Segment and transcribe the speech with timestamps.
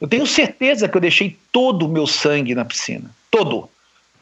[0.00, 3.10] Eu tenho certeza que eu deixei todo o meu sangue na piscina.
[3.30, 3.68] Todo.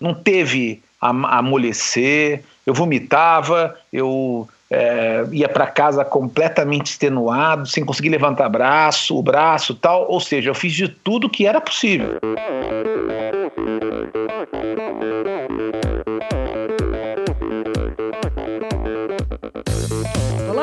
[0.01, 8.49] Não teve amolecer, eu vomitava, eu é, ia para casa completamente extenuado, sem conseguir levantar
[8.49, 10.11] braço, o braço tal.
[10.11, 12.19] Ou seja, eu fiz de tudo que era possível.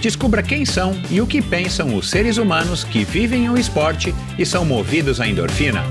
[0.00, 4.44] Descubra quem são e o que pensam os seres humanos que vivem o esporte e
[4.44, 5.82] são movidos à endorfina.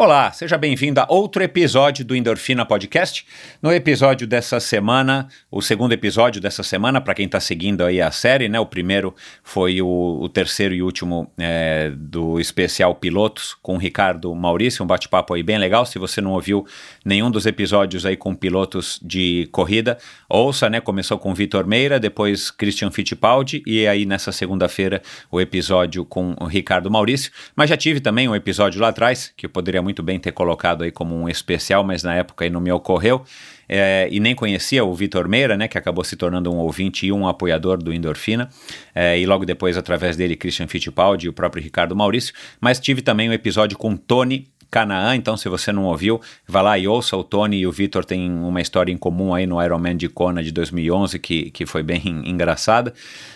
[0.00, 3.26] Olá, seja bem-vindo a outro episódio do Endorfina Podcast.
[3.60, 8.12] No episódio dessa semana, o segundo episódio dessa semana, para quem está seguindo aí a
[8.12, 8.60] série, né?
[8.60, 14.32] O primeiro foi o, o terceiro e último é, do especial Pilotos com o Ricardo
[14.36, 15.84] Maurício, um bate-papo aí bem legal.
[15.84, 16.64] Se você não ouviu
[17.08, 19.96] nenhum dos episódios aí com pilotos de corrida,
[20.28, 20.78] ouça, né?
[20.78, 25.00] Começou com Vitor Meira, depois Christian Fittipaldi e aí nessa segunda-feira
[25.30, 27.32] o episódio com o Ricardo Maurício.
[27.56, 30.84] Mas já tive também um episódio lá atrás que eu poderia muito bem ter colocado
[30.84, 33.24] aí como um especial, mas na época aí não me ocorreu.
[33.70, 37.12] É, e nem conhecia o Vitor Meira, né, que acabou se tornando um ouvinte e
[37.12, 38.48] um apoiador do Endorfina,
[38.94, 43.02] é, e logo depois, através dele, Christian Fittipaldi e o próprio Ricardo Maurício, mas tive
[43.02, 47.16] também um episódio com Tony Canaã, então se você não ouviu, vá lá e ouça,
[47.16, 50.42] o Tony e o Vitor têm uma história em comum aí no Ironman de Kona
[50.42, 52.92] de 2011, que, que foi bem engraçada,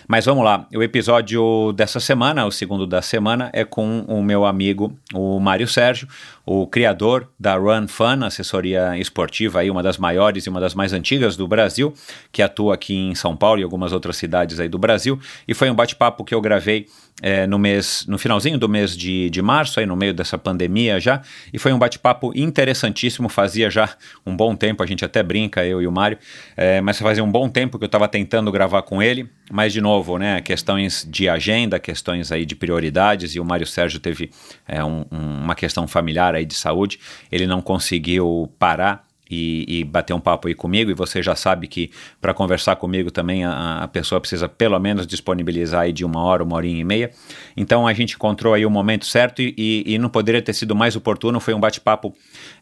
[0.07, 4.45] mas vamos lá, o episódio dessa semana, o segundo da semana, é com o meu
[4.45, 6.07] amigo, o Mário Sérgio,
[6.45, 10.93] o criador da Run Fun, assessoria esportiva aí, uma das maiores e uma das mais
[10.93, 11.93] antigas do Brasil,
[12.31, 15.69] que atua aqui em São Paulo e algumas outras cidades aí do Brasil, e foi
[15.69, 16.87] um bate-papo que eu gravei
[17.21, 20.99] é, no mês, no finalzinho do mês de, de março, aí no meio dessa pandemia
[20.99, 25.65] já, e foi um bate-papo interessantíssimo, fazia já um bom tempo, a gente até brinca,
[25.65, 26.17] eu e o Mário,
[26.57, 29.81] é, mas fazia um bom tempo que eu estava tentando gravar com ele, mas de
[29.81, 34.31] novo, né, questões de agenda, questões aí de prioridades, e o Mário Sérgio teve
[34.67, 36.99] é, um, uma questão familiar aí de saúde,
[37.31, 40.91] ele não conseguiu parar e, e, bater um papo aí comigo.
[40.91, 41.91] E você já sabe que
[42.21, 46.43] para conversar comigo também a, a, pessoa precisa pelo menos disponibilizar aí de uma hora,
[46.43, 47.11] uma horinha e meia.
[47.55, 50.75] Então a gente encontrou aí o momento certo e, e, e não poderia ter sido
[50.75, 51.39] mais oportuno.
[51.39, 52.13] Foi um bate-papo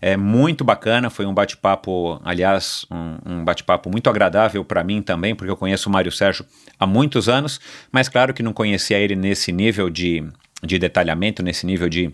[0.01, 5.35] é, muito bacana, foi um bate-papo, aliás, um, um bate-papo muito agradável para mim também,
[5.35, 6.45] porque eu conheço o Mário Sérgio
[6.79, 7.59] há muitos anos,
[7.91, 10.23] mas claro que não conhecia ele nesse nível de,
[10.63, 12.13] de detalhamento, nesse nível de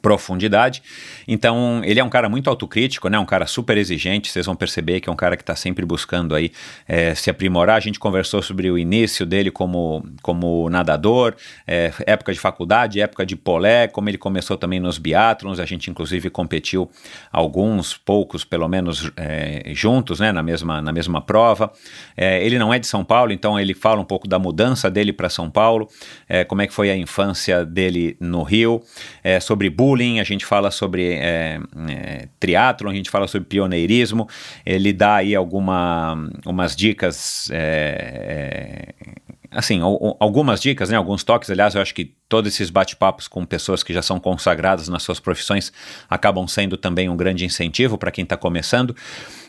[0.00, 0.82] profundidade.
[1.26, 3.18] Então, ele é um cara muito autocrítico, né?
[3.18, 4.30] Um cara super exigente.
[4.30, 6.52] Vocês vão perceber que é um cara que está sempre buscando aí
[6.86, 7.76] é, se aprimorar.
[7.76, 11.34] A gente conversou sobre o início dele como, como nadador,
[11.66, 15.58] é, época de faculdade, época de polé, como ele começou também nos biatlons.
[15.58, 16.90] A gente, inclusive, competiu
[17.32, 20.32] alguns, poucos, pelo menos, é, juntos, né?
[20.32, 21.72] Na mesma, na mesma prova.
[22.16, 25.12] É, ele não é de São Paulo, então ele fala um pouco da mudança dele
[25.12, 25.88] para São Paulo,
[26.28, 28.82] é, como é que foi a infância dele no Rio,
[29.22, 29.70] é, sobre
[30.20, 34.28] a gente fala sobre é, é, triatlon, a gente fala sobre pioneirismo,
[34.64, 39.23] ele dá aí alguma, umas dicas é, é
[39.54, 39.80] assim,
[40.18, 43.92] algumas dicas, né, alguns toques, aliás, eu acho que todos esses bate-papos com pessoas que
[43.92, 45.72] já são consagradas nas suas profissões
[46.10, 48.94] acabam sendo também um grande incentivo para quem está começando,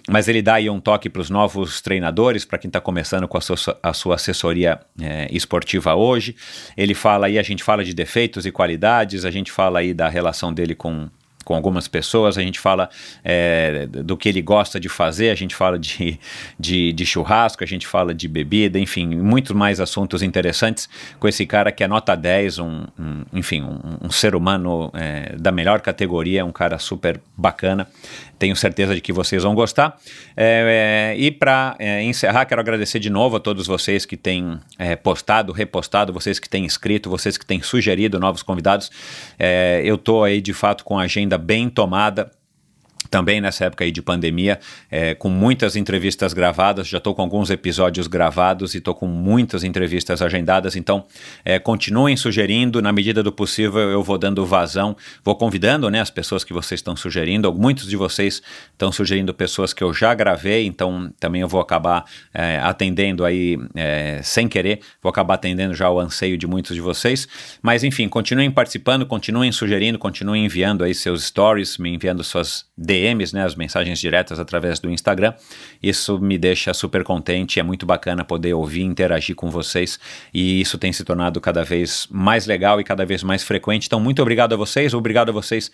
[0.08, 3.38] mas ele dá aí um toque para os novos treinadores, para quem está começando com
[3.38, 6.36] a sua, a sua assessoria é, esportiva hoje,
[6.78, 10.08] ele fala aí, a gente fala de defeitos e qualidades, a gente fala aí da
[10.08, 11.10] relação dele com
[11.46, 12.90] com algumas pessoas, a gente fala
[13.24, 16.20] é, do que ele gosta de fazer, a gente fala de,
[16.60, 20.90] de, de, churrasco, a gente fala de bebida, enfim, muitos mais assuntos interessantes
[21.20, 25.36] com esse cara que é nota 10, um, um enfim, um, um, ser humano é,
[25.38, 27.88] da melhor categoria, um cara super bacana.
[28.38, 29.98] Tenho certeza de que vocês vão gostar.
[30.36, 34.60] É, é, e para é, encerrar, quero agradecer de novo a todos vocês que têm
[34.78, 38.92] é, postado, repostado, vocês que têm escrito, vocês que têm sugerido novos convidados.
[39.84, 42.32] Eu estou aí de fato com a agenda bem tomada
[43.16, 44.60] também nessa época aí de pandemia,
[44.92, 46.86] é, com muitas entrevistas gravadas.
[46.86, 50.76] Já estou com alguns episódios gravados e estou com muitas entrevistas agendadas.
[50.76, 51.06] Então,
[51.46, 56.10] é, continuem sugerindo, na medida do possível, eu vou dando vazão, vou convidando né, as
[56.10, 57.54] pessoas que vocês estão sugerindo.
[57.54, 58.42] Muitos de vocês
[58.74, 62.04] estão sugerindo pessoas que eu já gravei, então também eu vou acabar
[62.34, 66.82] é, atendendo aí é, sem querer, vou acabar atendendo já o anseio de muitos de
[66.82, 67.30] vocês.
[67.62, 73.34] Mas enfim, continuem participando, continuem sugerindo, continuem enviando aí seus stories, me enviando suas DMs,
[73.34, 75.34] né, as mensagens diretas através do Instagram.
[75.82, 80.00] Isso me deixa super contente, é muito bacana poder ouvir, interagir com vocês
[80.34, 83.88] e isso tem se tornado cada vez mais legal e cada vez mais frequente.
[83.88, 85.72] Então, muito obrigado a vocês, obrigado a vocês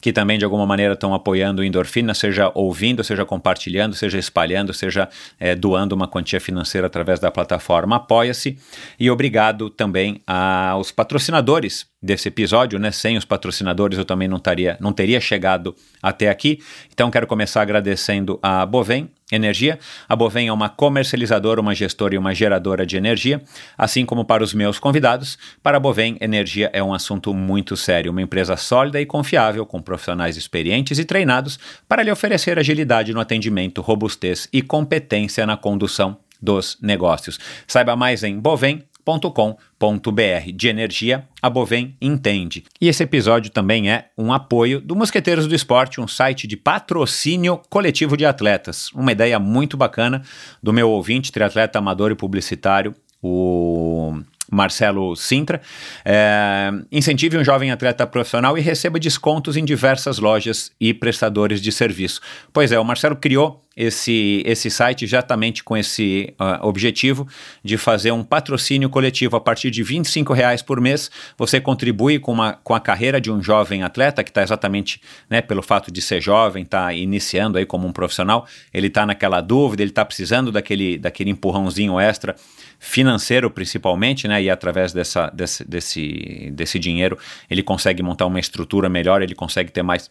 [0.00, 4.72] que também de alguma maneira estão apoiando o Endorfina, seja ouvindo, seja compartilhando, seja espalhando,
[4.72, 5.08] seja
[5.38, 8.58] é, doando uma quantia financeira através da plataforma Apoia-se.
[8.98, 12.90] E obrigado também aos patrocinadores desse episódio, né?
[12.90, 16.60] Sem os patrocinadores eu também não, taria, não teria chegado até aqui.
[16.92, 19.78] Então quero começar agradecendo a Bovem Energia.
[20.08, 23.42] A Bovem é uma comercializadora, uma gestora e uma geradora de energia,
[23.76, 25.36] assim como para os meus convidados.
[25.62, 29.82] Para a Bovem, energia é um assunto muito sério, uma empresa sólida e confiável, com
[29.82, 31.58] profissionais experientes e treinados
[31.88, 37.38] para lhe oferecer agilidade no atendimento, robustez e competência na condução dos negócios.
[37.66, 38.84] Saiba mais em Bovem
[39.32, 42.64] com.br de energia, a Bovem entende.
[42.80, 47.60] E esse episódio também é um apoio do Mosqueteiros do Esporte, um site de patrocínio
[47.70, 48.90] coletivo de atletas.
[48.92, 50.22] Uma ideia muito bacana
[50.60, 54.20] do meu ouvinte, triatleta amador e publicitário, o
[54.50, 55.60] Marcelo Sintra.
[56.04, 61.72] É, incentive um jovem atleta profissional e receba descontos em diversas lojas e prestadores de
[61.72, 62.20] serviço.
[62.52, 67.28] Pois é, o Marcelo criou esse, esse site exatamente com esse uh, objetivo
[67.62, 70.02] de fazer um patrocínio coletivo a partir de R$
[70.34, 71.10] reais por mês.
[71.36, 75.42] Você contribui com, uma, com a carreira de um jovem atleta que está exatamente né,
[75.42, 79.82] pelo fato de ser jovem, está iniciando aí como um profissional, ele está naquela dúvida,
[79.82, 82.34] ele está precisando daquele, daquele empurrãozinho extra
[82.78, 84.35] financeiro principalmente, né?
[84.40, 87.18] E através dessa, desse, desse, desse dinheiro
[87.50, 90.10] ele consegue montar uma estrutura melhor, ele consegue ter mais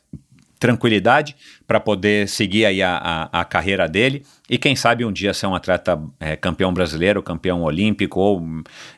[0.60, 1.36] tranquilidade
[1.68, 5.48] para poder seguir aí a, a, a, carreira dele e quem sabe um dia ser
[5.48, 8.44] um atleta é, campeão brasileiro, campeão olímpico ou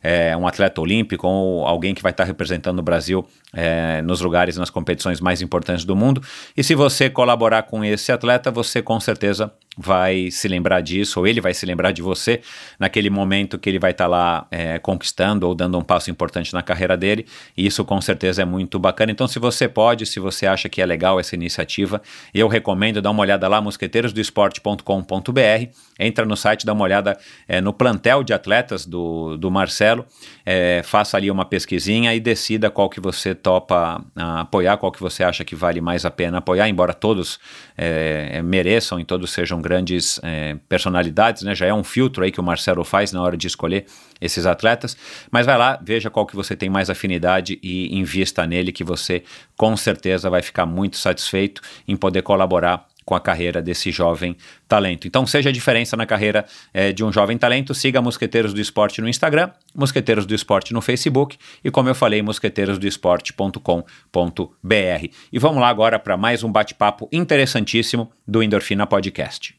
[0.04, 4.20] é, um atleta olímpico ou alguém que vai estar tá representando o Brasil é, nos
[4.20, 6.22] lugares, nas competições mais importantes do mundo.
[6.56, 11.28] E se você colaborar com esse atleta, você com certeza vai se lembrar disso, ou
[11.28, 12.42] ele vai se lembrar de você
[12.80, 16.52] naquele momento que ele vai estar tá lá é, conquistando ou dando um passo importante
[16.54, 17.26] na carreira dele.
[17.56, 19.12] E isso com certeza é muito bacana.
[19.12, 22.02] Então, se você pode, se você acha que é legal essa iniciativa,
[22.34, 25.72] eu recomendo dar uma olhada lá, mosqueteirosdoesporte.com.br.
[26.00, 27.18] Entra no site, dá uma olhada
[27.48, 30.06] é, no plantel de atletas do, do Marcelo,
[30.46, 35.00] é, faça ali uma pesquisinha e decida qual que você topa uh, apoiar, qual que
[35.00, 37.40] você acha que vale mais a pena apoiar, embora todos
[37.78, 40.20] é, mereçam e todos sejam grandes
[40.68, 41.56] personalidades, né?
[41.56, 43.86] Já é um filtro aí que o Marcelo faz na hora de escolher
[44.20, 44.98] esses atletas.
[45.32, 49.24] Mas vai lá, veja qual que você tem mais afinidade e invista nele, que você
[49.56, 54.36] com certeza vai ficar muito satisfeito em poder colaborar com a carreira desse jovem
[54.68, 55.08] talento.
[55.08, 59.00] Então, seja a diferença na carreira é, de um jovem talento, siga Mosqueteiros do Esporte
[59.00, 65.08] no Instagram, Mosqueteiros do Esporte no Facebook e, como eu falei, mosqueteirosdoesporte.com.br.
[65.32, 69.56] E vamos lá agora para mais um bate-papo interessantíssimo do Endorfina Podcast.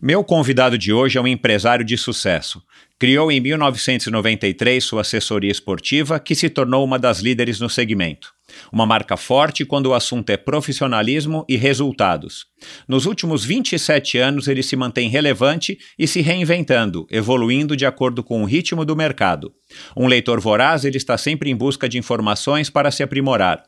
[0.00, 2.62] Meu convidado de hoje é um empresário de sucesso.
[2.98, 8.34] Criou em 1993 sua assessoria esportiva, que se tornou uma das líderes no segmento.
[8.72, 12.46] Uma marca forte quando o assunto é profissionalismo e resultados.
[12.88, 18.42] Nos últimos 27 anos, ele se mantém relevante e se reinventando, evoluindo de acordo com
[18.42, 19.52] o ritmo do mercado.
[19.94, 23.62] Um leitor voraz, ele está sempre em busca de informações para se aprimorar.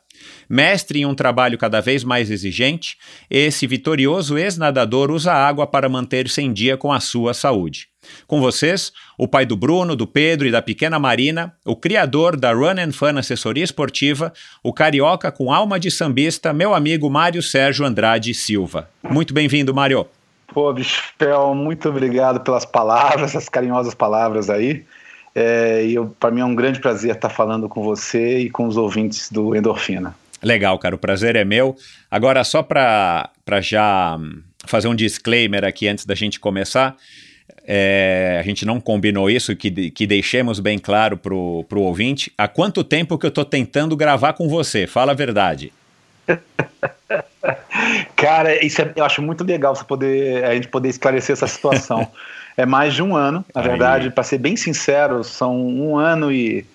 [0.48, 2.96] Mestre em um trabalho cada vez mais exigente,
[3.30, 7.88] esse vitorioso ex-nadador usa água para manter-se em dia com a sua saúde.
[8.26, 12.52] Com vocês, o pai do Bruno, do Pedro e da pequena Marina, o criador da
[12.52, 14.32] Run and Fun Assessoria Esportiva,
[14.62, 18.88] o carioca com alma de sambista, meu amigo Mário Sérgio Andrade Silva.
[19.02, 20.06] Muito bem-vindo, Mário.
[20.52, 24.84] Pô, Bichel, muito obrigado pelas palavras, essas carinhosas palavras aí.
[25.34, 28.76] É, e para mim é um grande prazer estar falando com você e com os
[28.76, 30.14] ouvintes do Endorfina.
[30.42, 31.76] Legal, cara, o prazer é meu.
[32.10, 33.30] Agora, só para
[33.60, 34.18] já
[34.66, 36.96] fazer um disclaimer aqui antes da gente começar,
[37.66, 42.32] é, a gente não combinou isso, que, que deixemos bem claro para o ouvinte.
[42.38, 44.86] Há quanto tempo que eu estou tentando gravar com você?
[44.86, 45.72] Fala a verdade.
[48.16, 52.10] Cara, isso é, eu acho muito legal você poder, a gente poder esclarecer essa situação.
[52.58, 53.68] é mais de um ano, na Aí.
[53.68, 56.66] verdade, para ser bem sincero, são um ano e,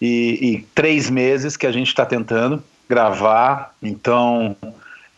[0.00, 3.74] e, e três meses que a gente está tentando gravar.
[3.82, 4.56] Então,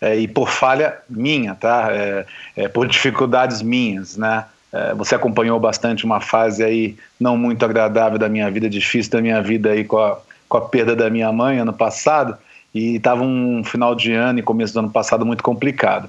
[0.00, 1.88] é, e por falha minha, tá?
[1.90, 2.26] É,
[2.56, 4.46] é, por dificuldades minhas, né?
[4.72, 9.20] É, você acompanhou bastante uma fase aí não muito agradável da minha vida, difícil da
[9.20, 12.34] minha vida aí com a, com a perda da minha mãe ano passado
[12.74, 16.08] e estava um final de ano e começo do ano passado muito complicado.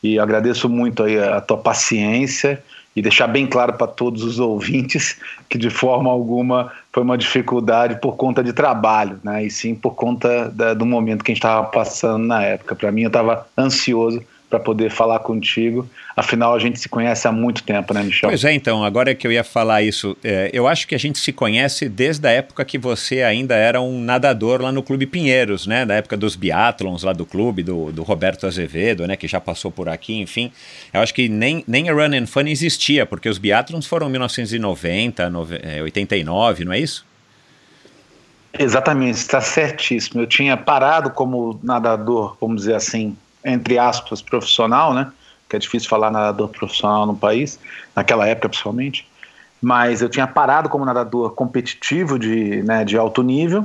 [0.00, 2.62] E agradeço muito aí a tua paciência
[2.96, 8.00] e deixar bem claro para todos os ouvintes que de forma alguma foi uma dificuldade
[8.00, 9.44] por conta de trabalho, né?
[9.44, 12.74] E sim por conta da, do momento que a gente estava passando na época.
[12.74, 15.88] Para mim, eu estava ansioso para poder falar contigo.
[16.16, 18.30] Afinal, a gente se conhece há muito tempo, né, Michel?
[18.30, 21.18] Pois é, então, agora que eu ia falar isso, é, eu acho que a gente
[21.18, 25.66] se conhece desde a época que você ainda era um nadador lá no Clube Pinheiros,
[25.66, 25.84] né?
[25.84, 29.16] Da época dos biatlons lá do clube, do, do Roberto Azevedo, né?
[29.16, 30.52] Que já passou por aqui, enfim.
[30.92, 34.12] Eu acho que nem, nem a Run and Fun existia, porque os biatlons foram em
[34.12, 35.32] 1990,
[35.82, 37.04] 89, não é isso?
[38.58, 40.22] Exatamente, está certíssimo.
[40.22, 45.10] Eu tinha parado como nadador, vamos dizer assim, entre aspas, profissional, né?
[45.48, 47.58] Que é difícil falar nadador profissional no país,
[47.94, 49.08] naquela época principalmente.
[49.62, 53.64] Mas eu tinha parado como nadador competitivo de, né, de alto nível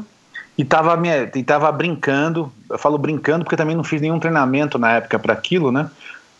[0.58, 0.98] e estava
[1.36, 2.52] e tava brincando.
[2.70, 5.90] Eu falo brincando porque também não fiz nenhum treinamento na época para aquilo, né?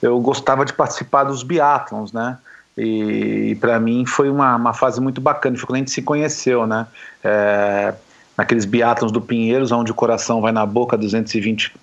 [0.02, 2.38] Eu gostava de participar dos biatlons, né?
[2.78, 5.58] E, e para mim foi uma, uma fase muito bacana.
[5.58, 6.88] Foi a gente se conheceu, né?
[7.24, 7.94] É,
[8.38, 11.74] naqueles biatlons do Pinheiros, onde o coração vai na boca 220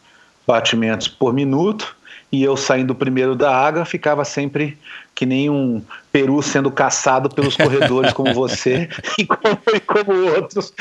[0.49, 1.95] batimentos por minuto,
[2.33, 4.78] e eu saindo primeiro da água ficava sempre
[5.14, 8.88] que nem um peru sendo caçado pelos corredores como você
[9.19, 10.73] e como, e como, outros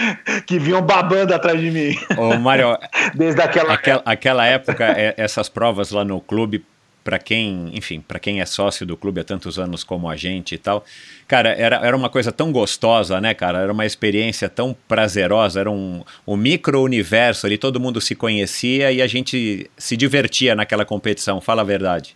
[0.45, 1.97] que vinham babando atrás de mim.
[2.17, 2.77] Ô, Mário,
[3.13, 6.63] desde aquela aquela, aquela época, é, essas provas lá no clube
[7.07, 10.55] para quem, enfim, para quem é sócio do clube há tantos anos como a gente
[10.55, 10.83] e tal,
[11.25, 13.59] cara, era, era uma coisa tão gostosa, né, cara?
[13.59, 19.01] Era uma experiência tão prazerosa, era um, um micro-universo ali, todo mundo se conhecia e
[19.01, 22.13] a gente se divertia naquela competição, fala a verdade.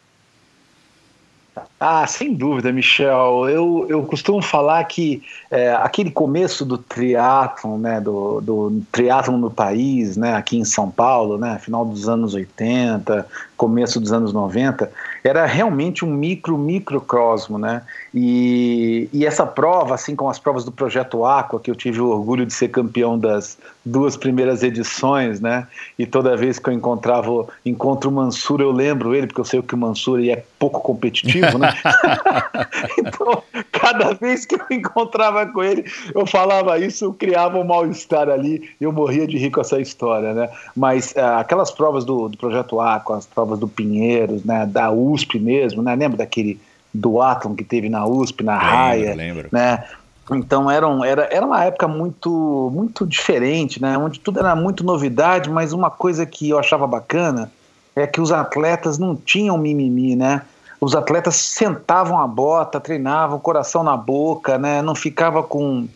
[1.80, 3.50] Ah, sem dúvida, Michel.
[3.50, 9.50] Eu, eu costumo falar que é, aquele começo do triatlon, né, do, do triatlon no
[9.50, 13.26] país, né, aqui em São Paulo, né, final dos anos 80,
[13.62, 14.92] começo dos anos 90,
[15.24, 17.84] era realmente um micro, microcosmo, né?
[18.12, 22.08] E, e essa prova, assim como as provas do Projeto Aqua, que eu tive o
[22.08, 25.68] orgulho de ser campeão das duas primeiras edições, né?
[25.98, 29.62] E toda vez que eu encontrava, encontro o Mansur, eu lembro ele, porque eu sei
[29.62, 31.72] que o Mansur é pouco competitivo, né?
[32.98, 38.28] então, cada vez que eu encontrava com ele, eu falava isso, eu criava um mal-estar
[38.28, 40.50] ali, eu morria de rir com essa história, né?
[40.76, 44.66] Mas uh, aquelas provas do, do Projeto Aqua, as provas do Pinheiros, né?
[44.66, 45.96] Da USP mesmo, né?
[45.96, 46.60] Lembra daquele
[46.94, 49.50] do Atom que teve na USP, na lembro, Raia, lembro.
[49.52, 49.84] né?
[50.32, 53.98] Então era, um, era, era uma época muito muito diferente, né?
[53.98, 57.52] Onde tudo era muito novidade, mas uma coisa que eu achava bacana
[57.96, 60.42] é que os atletas não tinham mimimi, né?
[60.80, 64.82] Os atletas sentavam a bota, treinavam, coração na boca, né?
[64.82, 65.88] Não ficava com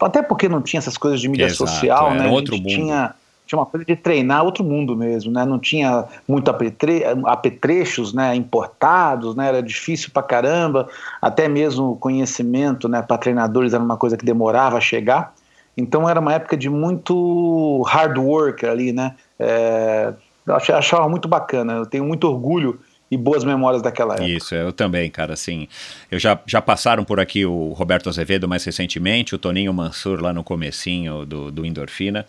[0.00, 2.28] até porque não tinha essas coisas de mídia Exato, social, né?
[2.28, 2.66] Outro mundo.
[2.66, 3.14] Tinha
[3.50, 5.44] tinha uma coisa de treinar outro mundo mesmo, né?
[5.44, 8.32] Não tinha muito apetre, apetrechos, né?
[8.36, 9.48] Importados, né?
[9.48, 10.88] Era difícil pra caramba,
[11.20, 13.02] até mesmo o conhecimento, né?
[13.02, 15.34] Para treinadores era uma coisa que demorava a chegar.
[15.76, 19.16] Então era uma época de muito hard work ali, né?
[19.36, 20.12] É,
[20.46, 21.72] eu achava muito bacana.
[21.72, 22.78] Eu tenho muito orgulho
[23.10, 24.28] e boas memórias daquela época.
[24.28, 25.66] Isso, eu também, cara, assim,
[26.08, 30.32] eu já, já passaram por aqui o Roberto Azevedo mais recentemente, o Toninho Mansur lá
[30.32, 32.24] no comecinho do, do Endorfina,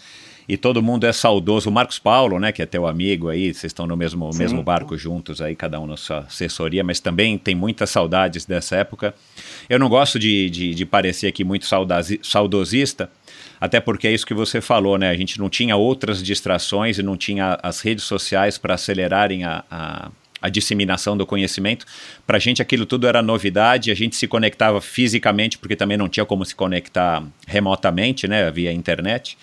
[0.48, 1.70] e todo mundo é saudoso.
[1.70, 4.98] O Marcos Paulo, né, que é teu amigo aí, vocês estão no mesmo, mesmo barco
[4.98, 9.14] juntos aí, cada um na sua assessoria, mas também tem muitas saudades dessa época.
[9.70, 11.66] Eu não gosto de, de, de parecer aqui muito
[12.22, 13.10] saudosista,
[13.60, 15.10] até porque é isso que você falou, né?
[15.10, 19.64] A gente não tinha outras distrações e não tinha as redes sociais para acelerarem a,
[19.70, 21.86] a a disseminação do conhecimento.
[22.26, 26.10] Para a gente aquilo tudo era novidade, a gente se conectava fisicamente, porque também não
[26.10, 29.38] tinha como se conectar remotamente, né, via internet.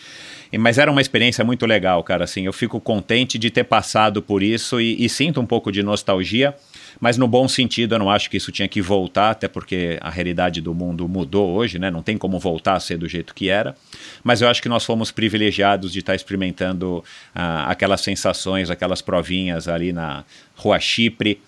[0.57, 2.25] Mas era uma experiência muito legal, cara.
[2.25, 5.83] Assim, eu fico contente de ter passado por isso e, e, sinto um pouco de
[5.83, 6.55] nostalgia,
[7.01, 7.95] mas no bom sentido.
[7.95, 11.51] Eu não acho que isso tinha que voltar, até porque a realidade do mundo mudou
[11.51, 11.91] hoje, né?
[11.91, 13.75] Não tem como voltar a ser do jeito que era.
[14.23, 19.69] Mas eu acho que nós fomos privilegiados de estar experimentando ah, aquelas sensações, aquelas provinhas
[19.69, 20.25] ali na
[20.57, 21.41] Rua Chipre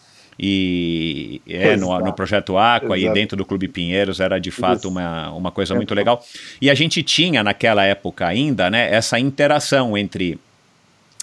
[0.42, 3.12] e é, no, no, projeto Aqua Exato.
[3.12, 6.24] e dentro do Clube Pinheiros era de fato uma, uma coisa muito legal.
[6.62, 10.38] E a gente tinha naquela época ainda né, essa interação entre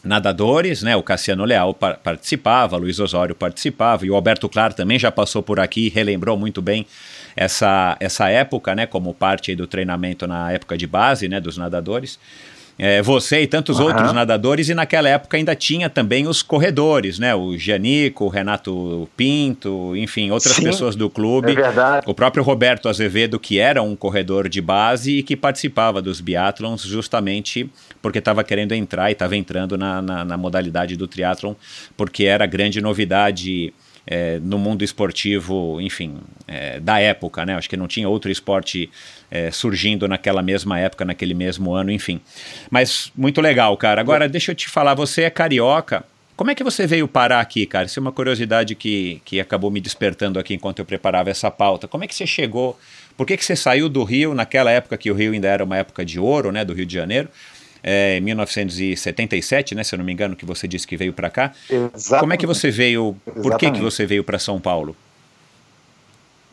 [0.07, 0.95] nadadores, né?
[0.95, 5.43] O Cassiano Leal par participava, Luiz Osório participava e o Alberto Clar também já passou
[5.43, 6.87] por aqui e relembrou muito bem
[7.35, 8.85] essa, essa época, né?
[8.85, 11.39] Como parte do treinamento na época de base, né?
[11.39, 12.19] Dos nadadores.
[12.79, 13.87] É, você e tantos Aham.
[13.87, 17.33] outros nadadores, e naquela época ainda tinha também os corredores, né?
[17.33, 21.55] O Gianico, o Renato Pinto, enfim, outras Sim, pessoas do É clube.
[21.55, 22.05] verdade.
[22.07, 26.83] O próprio Roberto Azevedo, que era um corredor de base e que participava dos biatlons
[26.83, 27.69] justamente
[28.01, 31.55] porque estava querendo entrar e estava entrando na, na, na modalidade do triatlon,
[31.95, 33.73] porque era grande novidade
[34.05, 36.17] é, no mundo esportivo, enfim,
[36.47, 37.55] é, da época, né?
[37.55, 38.89] Acho que não tinha outro esporte
[39.29, 42.19] é, surgindo naquela mesma época, naquele mesmo ano, enfim.
[42.69, 44.01] Mas muito legal, cara.
[44.01, 46.03] Agora, deixa eu te falar, você é carioca.
[46.35, 47.87] Como é que você veio parar aqui, cara?
[47.87, 51.87] Isso é uma curiosidade que, que acabou me despertando aqui enquanto eu preparava essa pauta.
[51.87, 52.79] Como é que você chegou?
[53.17, 55.77] Por que, que você saiu do Rio naquela época que o Rio ainda era uma
[55.77, 56.63] época de ouro, né?
[56.63, 57.27] Do Rio de Janeiro.
[57.81, 59.83] É, em 1977, né?
[59.83, 61.53] Se eu não me engano, que você disse que veio para cá.
[61.67, 62.19] Exatamente.
[62.19, 63.15] Como é que você veio?
[63.41, 64.95] Por que, que você veio para São Paulo?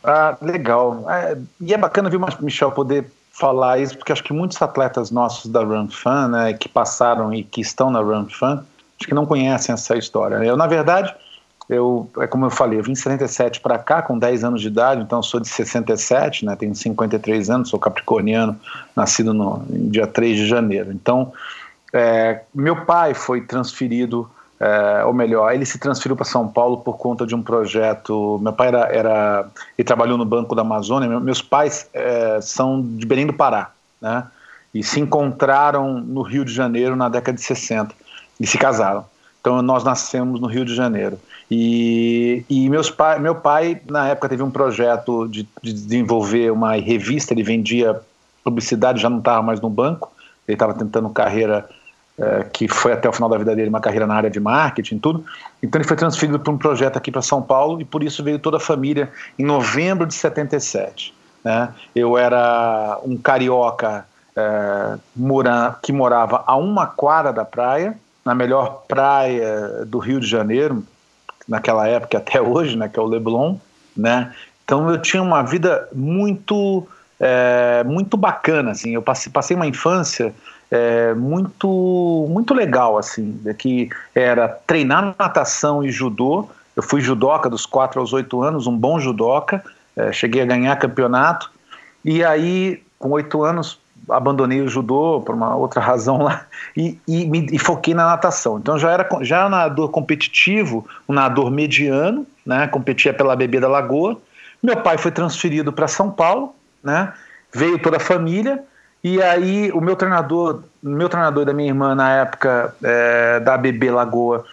[0.05, 1.09] Ah, legal.
[1.09, 5.51] É, e é bacana o Michel poder falar isso, porque acho que muitos atletas nossos
[5.51, 8.63] da Run Fan, né, que passaram e que estão na Run Fan,
[8.97, 10.35] acho que não conhecem essa história.
[10.35, 11.13] Eu, na verdade,
[11.67, 14.67] eu, é como eu falei, eu vim em 77 para cá, com 10 anos de
[14.67, 18.57] idade, então sou de 67, né, tenho 53 anos, sou capricorniano,
[18.95, 20.91] nascido no dia 3 de janeiro.
[20.93, 21.33] Então,
[21.91, 26.97] é, meu pai foi transferido, é, ou melhor, ele se transferiu para São Paulo por
[26.97, 28.39] conta de um projeto.
[28.41, 29.47] Meu pai era, era
[29.85, 31.09] trabalhou no Banco da Amazônia.
[31.09, 33.71] meu- Meus pais é, são de Belém do Pará,
[34.01, 34.25] né?
[34.73, 37.93] E se encontraram no Rio de Janeiro na década de 60
[38.39, 39.05] e se casaram.
[39.39, 41.17] Então nós nascemos no Rio de Janeiro.
[41.49, 46.73] E, e meus pai, meu pai, na época, teve um projeto de, de desenvolver uma
[46.73, 47.99] revista, ele vendia
[48.43, 50.11] publicidade, já não estava mais no banco,
[50.47, 51.69] ele estava tentando carreira
[52.17, 54.99] eh, que foi até o final da vida dele uma carreira na área de marketing
[54.99, 55.25] tudo.
[55.61, 58.39] Então ele foi transferido para um projeto aqui para São Paulo e por isso veio
[58.39, 61.13] toda a família em novembro de 77.
[61.43, 61.69] Né?
[61.93, 64.05] Eu era um carioca
[64.35, 70.27] eh, mora, que morava a uma quadra da praia, na melhor praia do Rio de
[70.27, 70.83] Janeiro,
[71.47, 73.57] naquela época até hoje, né, que é o Leblon,
[73.95, 74.33] né?
[74.63, 76.87] Então eu tinha uma vida muito
[77.19, 78.93] é, muito bacana, assim.
[78.93, 80.33] Eu passei, passei uma infância
[80.69, 86.49] é, muito muito legal, assim, de que era treinar natação e judô.
[86.75, 89.63] Eu fui judoca dos 4 aos 8 anos, um bom judoca.
[89.95, 91.49] É, cheguei a ganhar campeonato.
[92.03, 93.79] E aí, com oito anos,
[94.09, 96.45] abandonei o judô por uma outra razão lá
[96.75, 98.57] e, e, me, e foquei na natação.
[98.57, 102.67] Então já era já era nadador competitivo, um nadador mediano, né?
[102.67, 104.17] Competia pela BB da Lagoa.
[104.61, 107.13] Meu pai foi transferido para São Paulo, né?
[107.53, 108.63] Veio toda a família
[109.07, 113.91] e aí o meu treinador, meu treinador da minha irmã na época é, da BB
[113.91, 114.43] Lagoa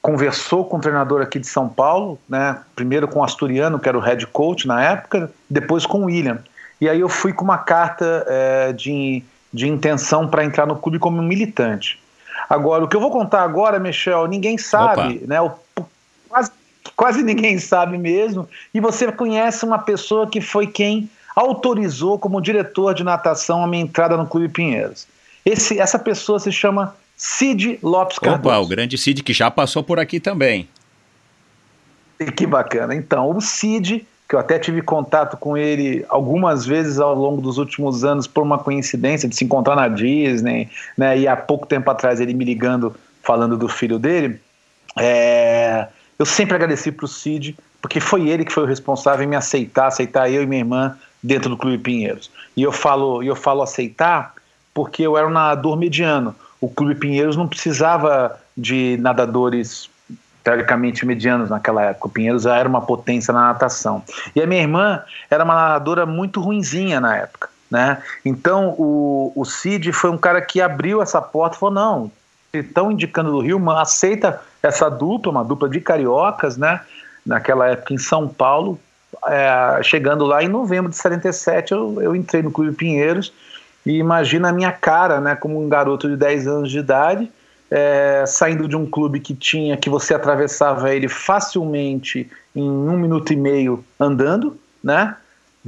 [0.00, 2.58] conversou com o treinador aqui de São Paulo, né?
[2.74, 6.38] Primeiro com o Asturiano, que era o head coach na época, depois com o William.
[6.80, 10.98] E aí eu fui com uma carta é, de, de intenção para entrar no clube
[10.98, 12.00] como militante.
[12.48, 15.26] Agora, o que eu vou contar agora, Michel, ninguém sabe, Opa.
[15.26, 15.38] né?
[15.42, 15.50] O,
[16.30, 16.50] quase,
[16.96, 18.48] quase ninguém sabe mesmo.
[18.72, 23.84] E você conhece uma pessoa que foi quem autorizou como diretor de natação a minha
[23.84, 25.06] entrada no Clube Pinheiros.
[25.46, 28.48] Esse, essa pessoa se chama Cid Lopes Cardoso.
[28.48, 30.68] Opa, o grande Cid que já passou por aqui também.
[32.18, 32.92] E que bacana.
[32.92, 37.56] Então, o Cid, que eu até tive contato com ele algumas vezes ao longo dos
[37.56, 41.16] últimos anos por uma coincidência de se encontrar na Disney, né?
[41.16, 44.40] E há pouco tempo atrás ele me ligando falando do filho dele.
[44.98, 45.86] É,
[46.18, 49.36] eu sempre agradeci para o Cid, porque foi ele que foi o responsável em me
[49.36, 52.30] aceitar, aceitar eu e minha irmã dentro do Clube Pinheiros.
[52.56, 54.34] E eu falo, eu falo aceitar
[54.72, 56.34] porque eu era um nadador mediano.
[56.60, 59.90] O Clube Pinheiros não precisava de nadadores
[60.42, 62.06] teoricamente medianos naquela época.
[62.06, 64.02] O Pinheiros já era uma potência na natação.
[64.34, 67.48] E a minha irmã era uma nadadora muito ruinzinha na época.
[67.70, 68.02] Né?
[68.24, 72.10] Então o, o Cid foi um cara que abriu essa porta e falou: não,
[72.52, 76.80] estão indicando do Rio, aceita essa dupla, uma dupla de cariocas, né?
[77.26, 78.80] Naquela época em São Paulo.
[79.26, 83.32] É, chegando lá em novembro de 77, eu, eu entrei no Clube Pinheiros
[83.84, 87.30] e imagina a minha cara, né, como um garoto de 10 anos de idade,
[87.70, 93.32] é, saindo de um clube que tinha que você atravessava ele facilmente em um minuto
[93.32, 95.14] e meio andando, né?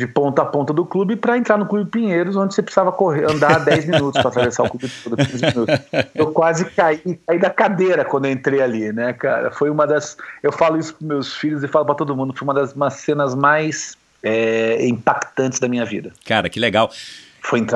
[0.00, 3.30] De ponta a ponta do clube para entrar no Clube Pinheiros, onde você precisava correr,
[3.30, 5.78] andar 10 minutos para atravessar o clube todo, 15 minutos.
[6.14, 9.50] Eu quase caí, caí da cadeira quando eu entrei ali, né, cara?
[9.50, 10.16] Foi uma das.
[10.42, 12.94] Eu falo isso para meus filhos e falo para todo mundo, foi uma das umas
[12.94, 16.12] cenas mais é, impactantes da minha vida.
[16.24, 16.90] Cara, que legal.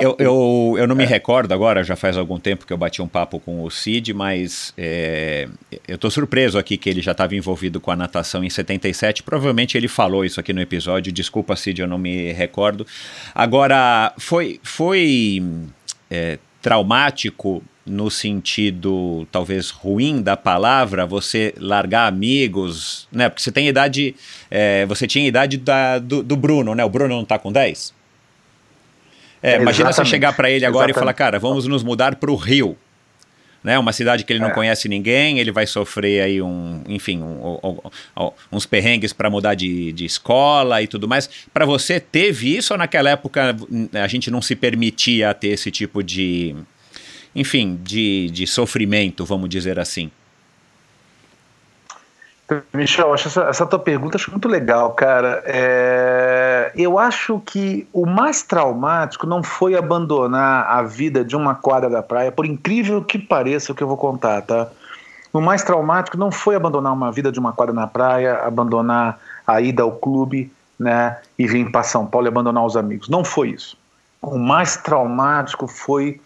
[0.00, 3.09] Eu, eu, eu não me recordo agora, já faz algum tempo que eu bati um
[3.09, 5.48] papo com o Cid, mas é,
[5.88, 9.22] eu estou surpreso aqui que ele já estava envolvido com a natação em 77.
[9.22, 11.12] Provavelmente ele falou isso aqui no episódio.
[11.12, 12.87] Desculpa, Cid, eu não me recordo.
[13.35, 15.42] Agora, foi, foi
[16.11, 23.29] é, traumático no sentido talvez ruim da palavra, você largar amigos, né?
[23.29, 24.14] Porque você tem idade,
[24.50, 26.85] é, você tinha idade da, do, do, Bruno, né?
[26.85, 27.93] O Bruno não tá com 10?
[29.44, 30.96] É, imagina você chegar para ele agora Exatamente.
[30.96, 32.76] e falar, cara, vamos nos mudar para o Rio
[33.64, 33.78] né?
[33.78, 34.52] Uma cidade que ele não é.
[34.52, 37.78] conhece ninguém, ele vai sofrer aí um, enfim, um, um,
[38.22, 41.30] um, uns perrengues para mudar de, de escola e tudo mais.
[41.52, 43.57] Para você teve isso ou naquela época
[43.94, 46.54] a gente não se permitia ter esse tipo de,
[47.35, 50.11] enfim, de, de sofrimento, vamos dizer assim?
[52.74, 55.42] Michel, acho essa, essa tua pergunta acho muito legal, cara.
[55.46, 61.88] É, eu acho que o mais traumático não foi abandonar a vida de uma quadra
[61.88, 64.68] da praia, por incrível que pareça o que eu vou contar, tá?
[65.33, 69.61] O mais traumático não foi abandonar uma vida de uma quadra na praia, abandonar a
[69.61, 73.09] ida ao clube, né, e vir para São Paulo e abandonar os amigos.
[73.09, 73.76] Não foi isso.
[74.20, 76.20] O mais traumático foi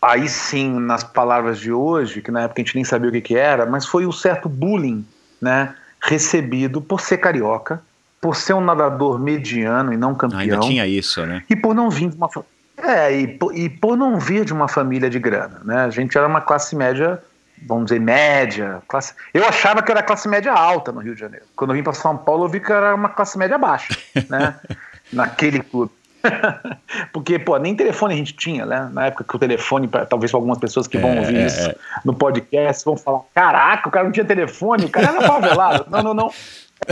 [0.00, 3.20] aí sim, nas palavras de hoje, que na época a gente nem sabia o que,
[3.20, 5.04] que era, mas foi o certo bullying
[5.46, 7.80] né, recebido por ser carioca,
[8.20, 10.40] por ser um nadador mediano e não campeão.
[10.40, 11.44] Ainda tinha isso, né?
[11.48, 12.28] E por não vir de uma
[12.76, 15.84] é, e por, e por não vir de uma família de grana, né?
[15.84, 17.22] A gente era uma classe média,
[17.64, 18.82] vamos dizer, média.
[18.88, 19.14] Classe...
[19.32, 21.46] Eu achava que era classe média alta no Rio de Janeiro.
[21.54, 23.96] Quando eu vim para São Paulo, eu vi que era uma classe média baixa,
[24.28, 24.56] né?
[25.12, 25.92] Naquele clube.
[27.12, 28.88] Porque, pô, nem telefone a gente tinha, né?
[28.92, 31.46] Na época que o telefone, pra, talvez para algumas pessoas que vão é, ouvir é,
[31.46, 31.74] isso é.
[32.04, 35.86] no podcast, vão falar: caraca, o cara não tinha telefone, o cara era favelado.
[35.90, 36.30] não, não, não.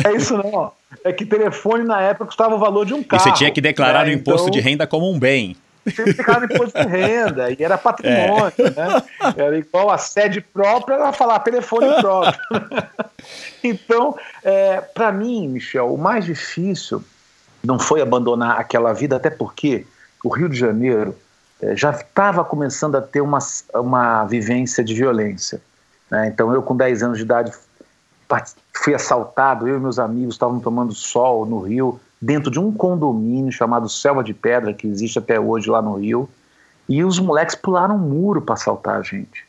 [0.02, 0.72] É isso não.
[1.04, 3.20] É que telefone na época custava o valor de um carro.
[3.20, 4.12] E você tinha que declarar né?
[4.12, 5.56] o imposto então, de renda como um bem.
[5.86, 8.70] Tinha que declarar o imposto de renda, e era patrimônio, é.
[8.70, 9.02] né?
[9.36, 12.40] Era igual a sede própria, era falar telefone próprio.
[13.62, 17.04] então, é, para mim, Michel, o mais difícil
[17.64, 19.86] não foi abandonar aquela vida, até porque
[20.22, 21.14] o Rio de Janeiro
[21.60, 23.38] eh, já estava começando a ter uma,
[23.74, 25.60] uma vivência de violência.
[26.10, 26.28] Né?
[26.28, 27.52] Então, eu, com 10 anos de idade,
[28.74, 33.52] fui assaltado, eu e meus amigos estavam tomando sol no Rio, dentro de um condomínio
[33.52, 36.28] chamado Selva de Pedra, que existe até hoje lá no Rio,
[36.88, 39.46] e os moleques pularam um muro para assaltar a gente.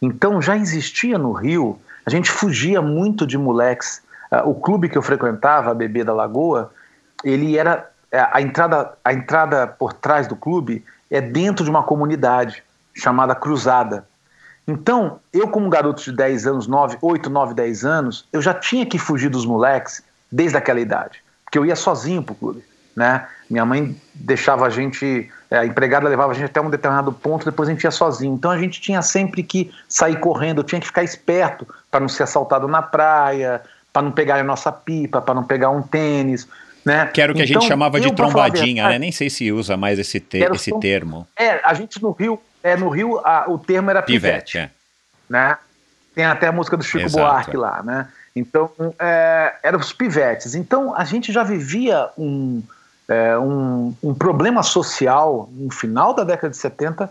[0.00, 4.00] Então, já existia no Rio, a gente fugia muito de moleques.
[4.30, 6.70] Uh, o clube que eu frequentava, a Bebê da Lagoa,
[7.24, 11.82] ele era é, a entrada, a entrada por trás do clube é dentro de uma
[11.82, 12.62] comunidade
[12.94, 14.06] chamada Cruzada.
[14.66, 18.84] Então, eu como garoto de 10 anos, 9, 8, 9, 10 anos, eu já tinha
[18.84, 22.62] que fugir dos moleques desde aquela idade, porque eu ia sozinho pro clube,
[22.94, 23.26] né?
[23.48, 27.46] Minha mãe deixava a gente, é, a empregada levava a gente até um determinado ponto,
[27.46, 28.34] depois a gente ia sozinho.
[28.34, 32.24] Então a gente tinha sempre que sair correndo, tinha que ficar esperto para não ser
[32.24, 36.46] assaltado na praia, para não pegar a nossa pipa, para não pegar um tênis.
[36.84, 37.06] Né?
[37.06, 38.98] Que era o que então, a gente então, chamava de trombadinha, né?
[38.98, 41.26] Nem sei se usa mais esse, te esse termo.
[41.36, 44.70] É, a gente no Rio, é, no Rio a, o termo era pivete, pivete é.
[45.28, 45.58] né?
[46.14, 47.24] Tem até a música do Chico Exato.
[47.24, 48.08] Buarque lá, né?
[48.34, 50.54] Então, é, eram os pivetes.
[50.54, 52.62] Então, a gente já vivia um,
[53.08, 57.10] é, um, um, problema social no final da década de 70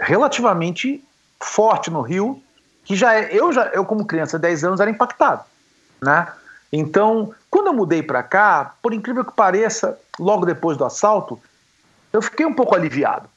[0.00, 1.02] relativamente
[1.40, 2.42] forte no Rio,
[2.84, 5.42] que já é, eu, já, eu como criança, 10 anos, era impactado,
[6.00, 6.28] né?
[6.72, 11.40] Então, quando eu mudei para cá, por incrível que pareça, logo depois do assalto,
[12.12, 13.28] eu fiquei um pouco aliviado.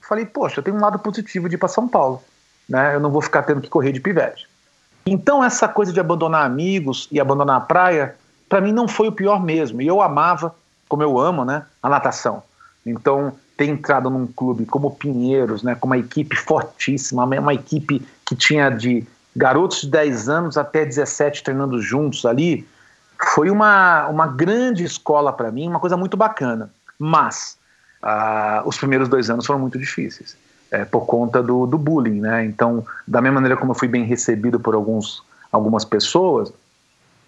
[0.00, 2.22] Falei, poxa, eu tenho um lado positivo de ir para São Paulo,
[2.68, 2.94] né?
[2.94, 4.48] Eu não vou ficar tendo que correr de pivete.
[5.06, 8.16] Então, essa coisa de abandonar amigos e abandonar a praia,
[8.48, 9.80] para mim não foi o pior mesmo.
[9.80, 10.54] E eu amava,
[10.88, 12.42] como eu amo, né, a natação.
[12.84, 18.36] Então, ter entrado num clube como Pinheiros, né, com uma equipe fortíssima, uma equipe que
[18.36, 22.66] tinha de garotos de 10 anos até 17 treinando juntos ali,
[23.34, 26.70] foi uma, uma grande escola para mim, uma coisa muito bacana.
[26.98, 27.56] Mas
[28.02, 30.36] uh, os primeiros dois anos foram muito difíceis,
[30.70, 32.44] é, por conta do, do bullying, né?
[32.44, 36.52] Então, da mesma maneira como eu fui bem recebido por alguns, algumas pessoas,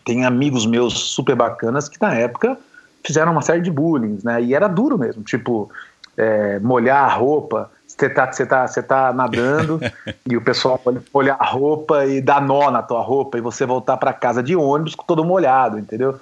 [0.04, 2.58] tem amigos meus super bacanas que na época
[3.04, 4.42] fizeram uma série de bullying, né?
[4.42, 5.70] E era duro mesmo, tipo,
[6.16, 9.80] é, molhar a roupa, você tá, você tá, você tá nadando
[10.28, 10.80] e o pessoal
[11.12, 14.54] olhar a roupa e dar nó na tua roupa e você voltar para casa de
[14.54, 16.18] ônibus com todo molhado, entendeu?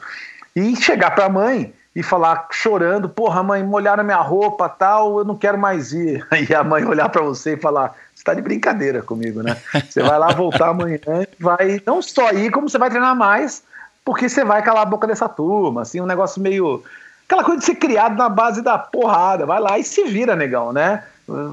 [0.55, 5.25] E chegar para a mãe e falar chorando, porra, mãe, molharam minha roupa, tal, eu
[5.25, 6.27] não quero mais ir.
[6.49, 9.57] E a mãe olhar para você e falar, você tá de brincadeira comigo, né?
[9.89, 10.99] Você vai lá voltar amanhã,
[11.39, 13.63] vai não só ir, como você vai treinar mais,
[14.05, 16.83] porque você vai calar a boca dessa turma, assim, um negócio meio
[17.27, 20.73] aquela coisa de ser criado na base da porrada, vai lá e se vira, negão,
[20.73, 21.03] né?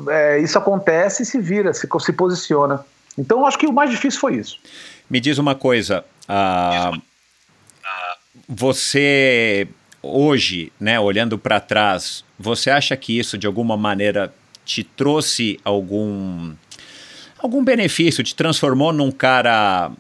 [0.10, 2.86] É, isso acontece e se vira, se, se posiciona.
[3.18, 4.58] Então, acho que o mais difícil foi isso.
[5.10, 7.02] Me diz uma coisa, uh,
[8.48, 9.68] você
[10.02, 14.34] hoje, né, olhando para trás, você acha que isso de alguma maneira
[14.66, 16.54] te trouxe algum
[17.38, 19.92] algum benefício, te transformou num cara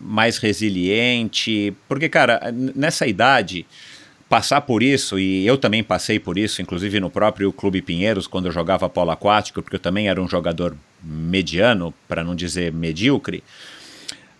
[0.00, 1.74] mais resiliente?
[1.88, 3.66] Porque, cara, nessa idade,
[4.28, 8.46] passar por isso, e eu também passei por isso, inclusive no próprio Clube Pinheiros, quando
[8.46, 13.42] eu jogava polo aquático, porque eu também era um jogador mediano, para não dizer medíocre.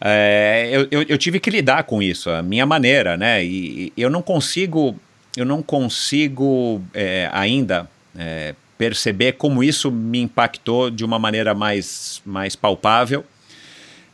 [0.01, 3.45] É, eu, eu, eu, tive que lidar com isso, a minha maneira, né?
[3.45, 4.99] E, e eu não consigo,
[5.37, 12.21] eu não consigo é, ainda é, perceber como isso me impactou de uma maneira mais,
[12.25, 13.25] mais palpável,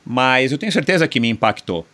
[0.05, 1.87] mas eu tenho certeza que me impactou.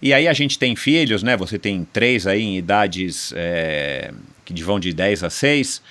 [0.00, 1.36] E aí a gente tem filhos, né?
[1.36, 4.12] Você tem três aí em idades é,
[4.44, 5.82] que vão de 10 a 6,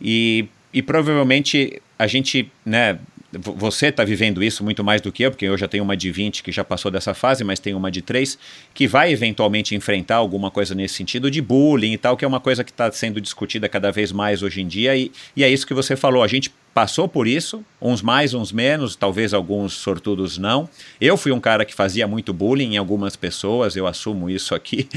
[0.00, 2.98] e, e provavelmente a gente, né?
[3.40, 6.10] Você está vivendo isso muito mais do que eu, porque eu já tenho uma de
[6.10, 8.38] 20 que já passou dessa fase, mas tem uma de 3
[8.74, 12.40] que vai eventualmente enfrentar alguma coisa nesse sentido de bullying e tal, que é uma
[12.40, 14.96] coisa que está sendo discutida cada vez mais hoje em dia.
[14.96, 18.52] E, e é isso que você falou, a gente passou por isso, uns mais, uns
[18.52, 20.68] menos, talvez alguns sortudos não.
[21.00, 24.88] Eu fui um cara que fazia muito bullying em algumas pessoas, eu assumo isso aqui.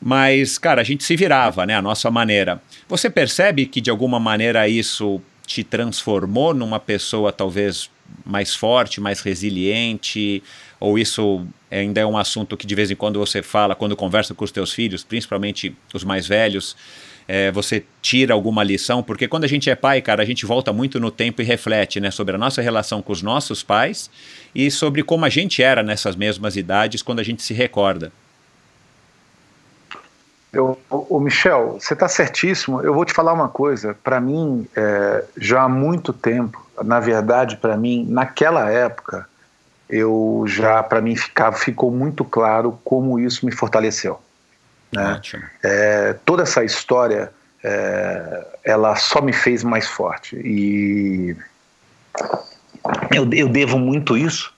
[0.00, 1.74] Mas, cara, a gente se virava, né?
[1.74, 2.62] A nossa maneira.
[2.88, 7.90] Você percebe que de alguma maneira isso te transformou numa pessoa talvez
[8.24, 10.44] mais forte, mais resiliente?
[10.78, 14.32] Ou isso ainda é um assunto que de vez em quando você fala, quando conversa
[14.32, 16.76] com os teus filhos, principalmente os mais velhos,
[17.26, 19.02] é, você tira alguma lição?
[19.02, 21.98] Porque quando a gente é pai, cara, a gente volta muito no tempo e reflete
[21.98, 24.08] né, sobre a nossa relação com os nossos pais
[24.54, 28.12] e sobre como a gente era nessas mesmas idades quando a gente se recorda.
[30.52, 32.80] Eu, o Michel, você está certíssimo.
[32.80, 33.96] Eu vou te falar uma coisa.
[34.02, 39.28] Para mim, é, já há muito tempo, na verdade, para mim, naquela época,
[39.88, 44.20] eu já, para mim, ficava, ficou muito claro como isso me fortaleceu.
[44.92, 45.20] Né?
[45.62, 47.32] É, toda essa história,
[47.62, 50.36] é, ela só me fez mais forte.
[50.36, 51.36] E
[53.14, 54.52] eu, eu devo muito isso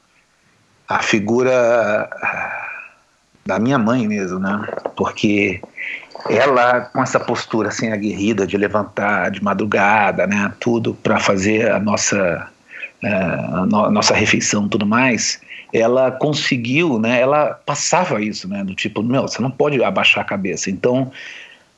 [0.88, 2.08] à figura
[3.44, 4.66] da minha mãe mesmo, né?
[4.96, 5.60] Porque
[6.28, 11.80] ela com essa postura assim aguerrida de levantar de madrugada, né, tudo para fazer a
[11.80, 12.48] nossa
[13.02, 15.40] é, a, no, a nossa refeição, tudo mais,
[15.72, 17.20] ela conseguiu, né?
[17.20, 18.62] Ela passava isso, né?
[18.62, 20.70] Do tipo, meu, você não pode abaixar a cabeça.
[20.70, 21.10] Então,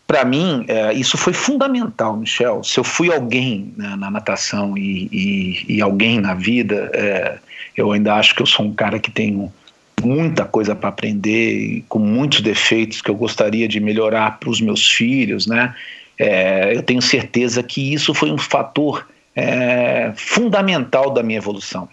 [0.07, 2.63] para mim, é, isso foi fundamental, Michel.
[2.63, 7.39] Se eu fui alguém né, na natação e, e, e, alguém na vida, é,
[7.75, 9.51] eu ainda acho que eu sou um cara que tenho
[10.05, 14.89] muita coisa para aprender, com muitos defeitos que eu gostaria de melhorar para os meus
[14.89, 15.75] filhos, né?
[16.19, 21.89] É, eu tenho certeza que isso foi um fator é, fundamental da minha evolução,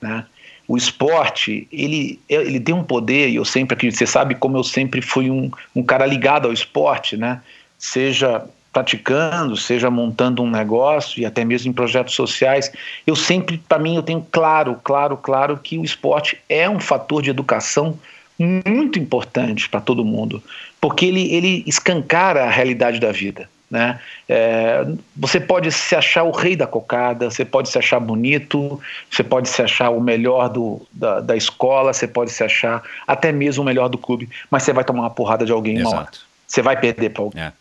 [0.00, 0.24] né?
[0.66, 4.64] O esporte, ele, ele tem um poder, e eu sempre acredito, você sabe como eu
[4.64, 7.42] sempre fui um, um cara ligado ao esporte, né?
[7.78, 12.72] Seja praticando, seja montando um negócio e até mesmo em projetos sociais,
[13.06, 17.22] eu sempre, para mim, eu tenho claro, claro, claro que o esporte é um fator
[17.22, 17.96] de educação
[18.36, 20.42] muito importante para todo mundo,
[20.80, 23.48] porque ele, ele escancara a realidade da vida.
[23.70, 23.98] Né?
[24.28, 24.84] É,
[25.16, 29.48] você pode se achar o rei da cocada, você pode se achar bonito, você pode
[29.48, 33.66] se achar o melhor do, da, da escola, você pode se achar até mesmo o
[33.66, 35.94] melhor do clube, mas você vai tomar uma porrada de alguém Exato.
[35.94, 36.10] uma hora.
[36.46, 37.42] Você vai perder para alguém.
[37.42, 37.52] É.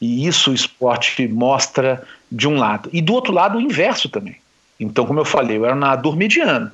[0.00, 2.88] E isso o esporte mostra de um lado.
[2.92, 4.36] E do outro lado, o inverso também.
[4.78, 6.70] Então, como eu falei, eu era um nadador mediano.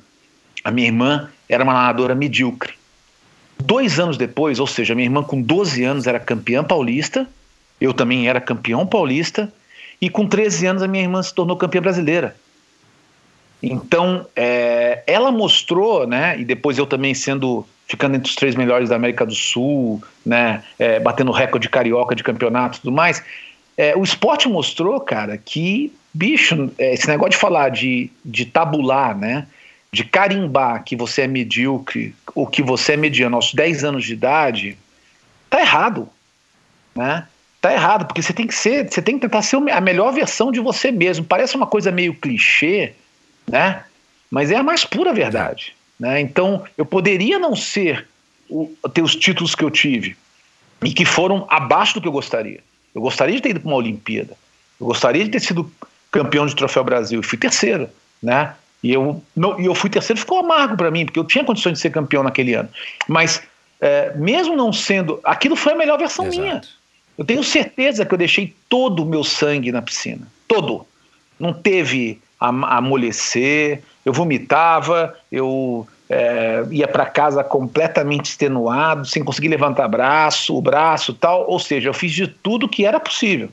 [0.63, 2.73] A minha irmã era uma nadadora medíocre.
[3.59, 7.27] Dois anos depois, ou seja, minha irmã com 12 anos era campeã paulista,
[7.81, 9.51] eu também era campeão paulista,
[9.99, 12.35] e com 13 anos a minha irmã se tornou campeã brasileira.
[13.61, 18.89] Então, é, ela mostrou, né, e depois eu também sendo ficando entre os três melhores
[18.89, 23.23] da América do Sul, né, é, batendo recorde carioca de campeonato e tudo mais.
[23.77, 29.17] É, o esporte mostrou, cara, que, bicho, é, esse negócio de falar de, de tabular,
[29.17, 29.47] né,
[29.91, 34.13] de carimbar que você é medíocre ou que você é mediano aos 10 anos de
[34.13, 34.77] idade,
[35.49, 36.09] tá errado,
[36.93, 37.25] né?
[37.61, 40.51] Tá errado, porque você tem que ser, você tem que tentar ser a melhor versão
[40.51, 41.25] de você mesmo.
[41.25, 42.93] Parece uma coisa meio clichê,
[43.49, 43.83] né?
[44.29, 45.76] Mas é a mais pura verdade.
[45.99, 46.21] Né?
[46.21, 48.07] Então, eu poderia não ser
[48.49, 50.15] o, ter os títulos que eu tive
[50.83, 52.59] e que foram abaixo do que eu gostaria.
[52.93, 54.35] Eu gostaria de ter ido para uma Olimpíada.
[54.79, 55.71] Eu gostaria de ter sido
[56.11, 57.19] campeão de Troféu Brasil.
[57.19, 57.89] E fui terceiro,
[58.21, 58.53] né?
[58.83, 61.73] E eu, não, e eu fui terceiro, ficou amargo para mim, porque eu tinha condições
[61.73, 62.69] de ser campeão naquele ano.
[63.07, 63.41] Mas,
[63.81, 65.19] é, mesmo não sendo.
[65.23, 66.41] Aquilo foi a melhor versão Exato.
[66.41, 66.61] minha.
[67.17, 70.27] Eu tenho certeza que eu deixei todo o meu sangue na piscina.
[70.47, 70.85] Todo.
[71.39, 79.87] Não teve amolecer, eu vomitava, eu é, ia para casa completamente extenuado, sem conseguir levantar
[79.87, 81.49] braço, o braço tal.
[81.49, 83.49] Ou seja, eu fiz de tudo que era possível.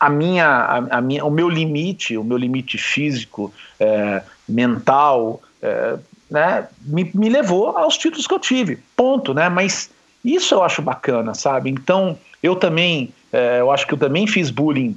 [0.00, 5.98] A minha, a, a minha, o meu limite, o meu limite físico, é, mental, é,
[6.30, 9.48] né, me, me levou aos títulos que eu tive, ponto, né?
[9.48, 9.90] Mas
[10.24, 11.70] isso eu acho bacana, sabe?
[11.70, 14.96] Então, eu também, é, eu acho que eu também fiz bullying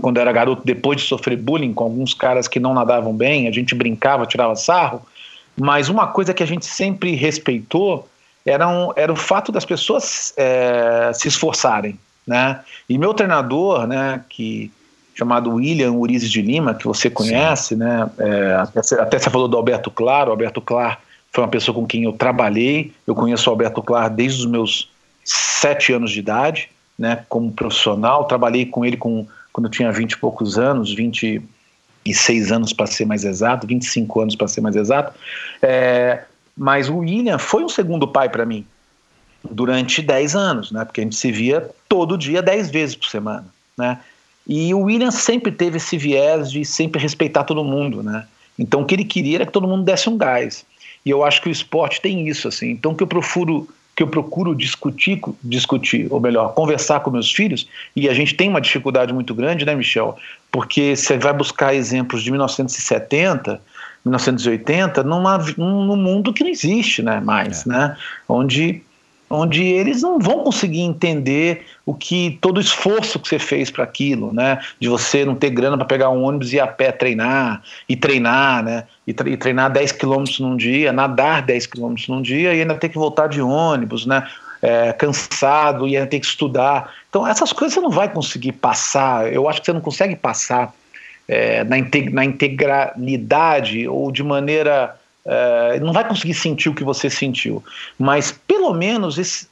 [0.00, 3.52] quando era garoto, depois de sofrer bullying com alguns caras que não nadavam bem, a
[3.52, 5.02] gente brincava, tirava sarro,
[5.58, 8.08] mas uma coisa que a gente sempre respeitou
[8.44, 12.60] era, um, era o fato das pessoas é, se esforçarem, né?
[12.88, 14.70] E meu treinador, né, que
[15.14, 17.76] chamado William Urizes de Lima, que você conhece, Sim.
[17.76, 18.10] né?
[18.18, 20.96] É, até, até, você falou do Alberto Claro, o Alberto Claro
[21.30, 24.90] foi uma pessoa com quem eu trabalhei, eu conheço o Alberto Claro desde os meus
[25.24, 30.12] sete anos de idade, né, como profissional, trabalhei com ele com, quando eu tinha vinte
[30.12, 35.18] e poucos anos, 26 anos para ser mais exato, 25 anos para ser mais exato,
[35.60, 36.24] é,
[36.56, 38.66] mas o William foi um segundo pai para mim
[39.50, 43.46] durante 10 anos, né, porque a gente se via todo dia, 10 vezes por semana,
[43.76, 43.98] né,
[44.46, 48.26] e o William sempre teve esse viés de sempre respeitar todo mundo, né?
[48.58, 50.64] Então o que ele queria era que todo mundo desse um gás.
[51.04, 52.70] E eu acho que o esporte tem isso, assim.
[52.70, 57.30] Então o que eu procuro que eu procuro discutir, discutir, ou melhor, conversar com meus
[57.30, 60.16] filhos, e a gente tem uma dificuldade muito grande, né, Michel?
[60.50, 63.60] Porque você vai buscar exemplos de 1970,
[64.04, 67.68] 1980, numa, num mundo que não existe né, mais, é.
[67.68, 67.96] né?
[68.28, 68.82] Onde
[69.32, 73.82] onde eles não vão conseguir entender o que todo o esforço que você fez para
[73.82, 74.60] aquilo, né?
[74.78, 77.96] De você não ter grana para pegar um ônibus e ir a pé treinar, e
[77.96, 78.84] treinar, né?
[79.06, 82.90] E, tre treinar 10 quilômetros num dia, nadar 10 quilômetros num dia e ainda ter
[82.90, 84.28] que voltar de ônibus, né?
[84.60, 86.92] É, cansado e ainda ter que estudar.
[87.08, 89.32] Então, essas coisas você não vai conseguir passar.
[89.32, 90.72] Eu acho que você não consegue passar
[91.26, 96.84] é, na, integ na integralidade ou de maneira é, não vai conseguir sentir o que
[96.84, 97.62] você sentiu,
[97.98, 99.46] mas pelo menos esse,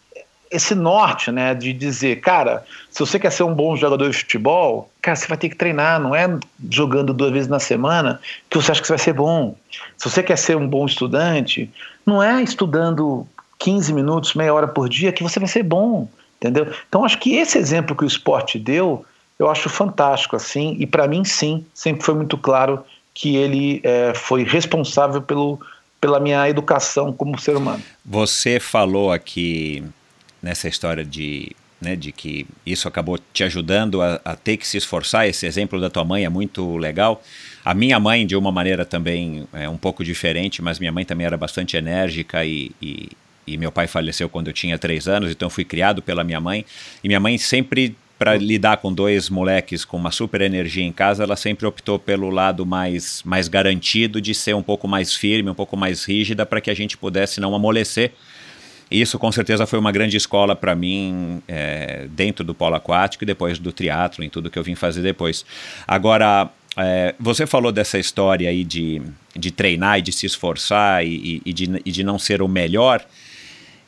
[0.51, 4.91] esse norte, né, de dizer, cara, se você quer ser um bom jogador de futebol,
[5.01, 6.29] cara, você vai ter que treinar, não é
[6.69, 9.55] jogando duas vezes na semana que você acha que você vai ser bom.
[9.97, 11.71] Se você quer ser um bom estudante,
[12.05, 13.27] não é estudando
[13.61, 16.67] 15 minutos, meia hora por dia que você vai ser bom, entendeu?
[16.89, 19.05] Então acho que esse exemplo que o esporte deu,
[19.39, 22.85] eu acho fantástico assim, e para mim sim, sempre foi muito claro
[23.21, 25.61] que ele é, foi responsável pelo,
[26.01, 27.83] pela minha educação como ser humano.
[28.03, 29.85] Você falou aqui
[30.43, 34.79] nessa história de, né, de que isso acabou te ajudando a, a, ter que se
[34.79, 35.29] esforçar.
[35.29, 37.23] Esse exemplo da tua mãe é muito legal.
[37.63, 41.27] A minha mãe, de uma maneira também é um pouco diferente, mas minha mãe também
[41.27, 43.11] era bastante enérgica e, e,
[43.47, 46.65] e meu pai faleceu quando eu tinha três anos, então fui criado pela minha mãe.
[47.05, 51.23] E minha mãe sempre para lidar com dois moleques com uma super energia em casa,
[51.23, 55.55] ela sempre optou pelo lado mais, mais garantido de ser um pouco mais firme, um
[55.55, 58.13] pouco mais rígida, para que a gente pudesse não amolecer.
[58.91, 63.27] Isso com certeza foi uma grande escola para mim é, dentro do polo aquático e
[63.27, 65.47] depois do triatlo, em tudo que eu vim fazer depois.
[65.89, 69.01] Agora, é, você falou dessa história aí de,
[69.35, 73.03] de treinar e de se esforçar e, e, de, e de não ser o melhor.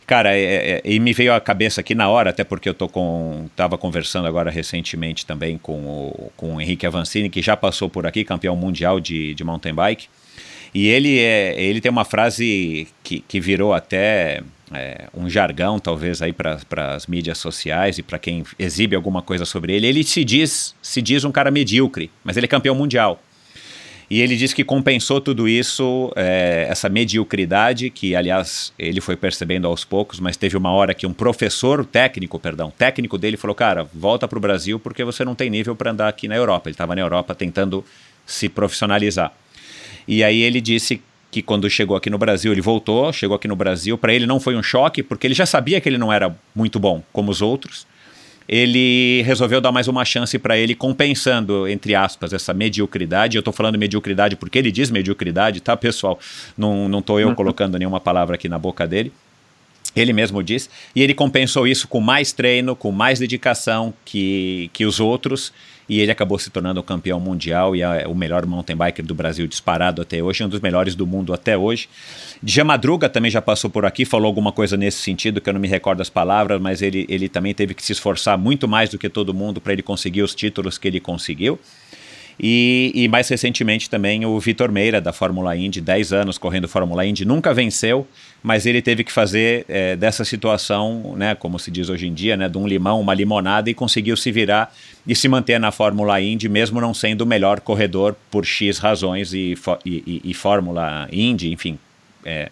[0.07, 2.88] Cara, é, é, e me veio à cabeça aqui na hora, até porque eu tô
[2.88, 7.88] com, tava conversando agora recentemente também com o, com o Henrique Avancini, que já passou
[7.88, 10.09] por aqui, campeão mundial de, de mountain bike.
[10.75, 16.23] E ele, é, ele tem uma frase que, que virou até é, um jargão, talvez,
[16.23, 19.87] aí para as mídias sociais e para quem exibe alguma coisa sobre ele.
[19.87, 23.23] Ele se diz, se diz um cara medíocre, mas ele é campeão mundial.
[24.12, 29.66] E ele disse que compensou tudo isso, é, essa mediocridade, que aliás ele foi percebendo
[29.66, 33.88] aos poucos, mas teve uma hora que um professor, técnico, perdão, técnico dele falou: Cara,
[33.94, 36.68] volta para o Brasil porque você não tem nível para andar aqui na Europa.
[36.68, 37.83] Ele estava na Europa tentando
[38.27, 39.33] se profissionalizar.
[40.07, 43.57] E aí ele disse que quando chegou aqui no Brasil, ele voltou, chegou aqui no
[43.57, 46.37] Brasil, para ele não foi um choque, porque ele já sabia que ele não era
[46.55, 47.87] muito bom como os outros
[48.48, 53.37] ele resolveu dar mais uma chance para ele, compensando, entre aspas, essa mediocridade.
[53.37, 56.18] Eu estou falando mediocridade porque ele diz mediocridade, tá, pessoal?
[56.57, 57.35] Não estou eu uhum.
[57.35, 59.12] colocando nenhuma palavra aqui na boca dele.
[59.94, 60.70] Ele mesmo diz.
[60.96, 65.52] E ele compensou isso com mais treino, com mais dedicação que, que os outros
[65.88, 69.14] e ele acabou se tornando o campeão mundial e é o melhor mountain biker do
[69.14, 71.88] Brasil disparado até hoje, um dos melhores do mundo até hoje.
[72.42, 75.61] Dja Madruga também já passou por aqui, falou alguma coisa nesse sentido, que eu não
[75.61, 78.99] me recordo as palavras, mas ele, ele também teve que se esforçar muito mais do
[78.99, 81.59] que todo mundo para ele conseguir os títulos que ele conseguiu.
[82.38, 87.05] E, e, mais recentemente também o Vitor Meira, da Fórmula Indy, 10 anos correndo Fórmula
[87.07, 88.07] Indy, nunca venceu,
[88.42, 92.37] mas ele teve que fazer é, dessa situação, né, como se diz hoje em dia,
[92.37, 94.75] né, de um limão, uma limonada, e conseguiu se virar
[95.06, 99.33] e se manter na Fórmula Indy, mesmo não sendo o melhor corredor por X razões
[99.33, 99.54] e,
[99.85, 101.79] e, e Fórmula Indy, enfim,
[102.25, 102.50] é,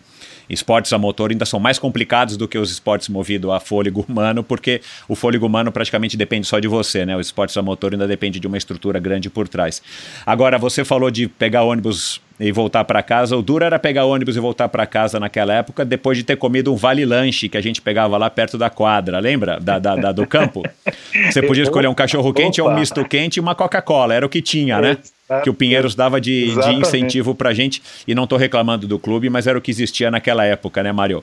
[0.51, 4.43] esportes a motor ainda são mais complicados do que os esportes movidos a fôlego humano,
[4.43, 7.17] porque o fôlego humano praticamente depende só de você, né?
[7.17, 9.81] Os esportes a motor ainda depende de uma estrutura grande por trás.
[10.27, 13.37] Agora, você falou de pegar ônibus e voltar para casa.
[13.37, 16.73] O duro era pegar ônibus e voltar para casa naquela época, depois de ter comido
[16.73, 19.61] um vale-lanche que a gente pegava lá perto da quadra, lembra?
[19.61, 20.63] Da, da, da do campo.
[21.31, 24.15] Você podia escolher um cachorro-quente, um misto quente e uma Coca-Cola.
[24.15, 24.99] Era o que tinha, né?
[25.43, 27.83] Que o Pinheiros dava de, de incentivo pra gente.
[28.07, 31.23] E não tô reclamando do clube, mas era o que existia naquela época, né, Mário?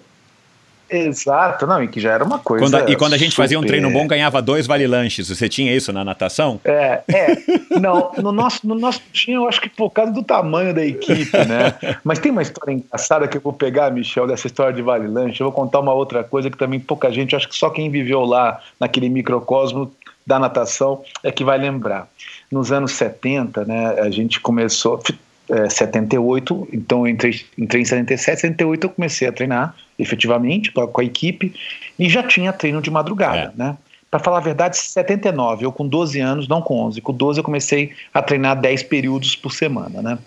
[0.89, 2.65] Exato, não, e que já era uma coisa.
[2.65, 3.43] Quando, e quando a gente super...
[3.43, 5.27] fazia um treino bom, ganhava dois vale-lanches.
[5.27, 6.61] Você tinha isso na natação?
[6.63, 7.37] É, é.
[7.79, 11.37] Não, no nosso, no nosso tinha, eu acho que por causa do tamanho da equipe,
[11.45, 11.97] né?
[12.03, 15.41] Mas tem uma história engraçada que eu vou pegar, Michel, dessa história de vale-lanche.
[15.41, 18.21] Eu vou contar uma outra coisa que também pouca gente, acho que só quem viveu
[18.21, 19.91] lá naquele microcosmo
[20.25, 22.07] da natação é que vai lembrar.
[22.51, 25.01] Nos anos 70, né, a gente começou,
[25.49, 31.01] é, 78, então eu entrei, entrei em 77, 78 eu comecei a treinar efetivamente com
[31.01, 31.53] a equipe
[31.97, 33.57] e já tinha treino de madrugada, é.
[33.57, 33.77] né?
[34.09, 37.43] Para falar a verdade, 79, eu com 12 anos, não com 11, com 12 eu
[37.43, 40.17] comecei a treinar 10 períodos por semana, né?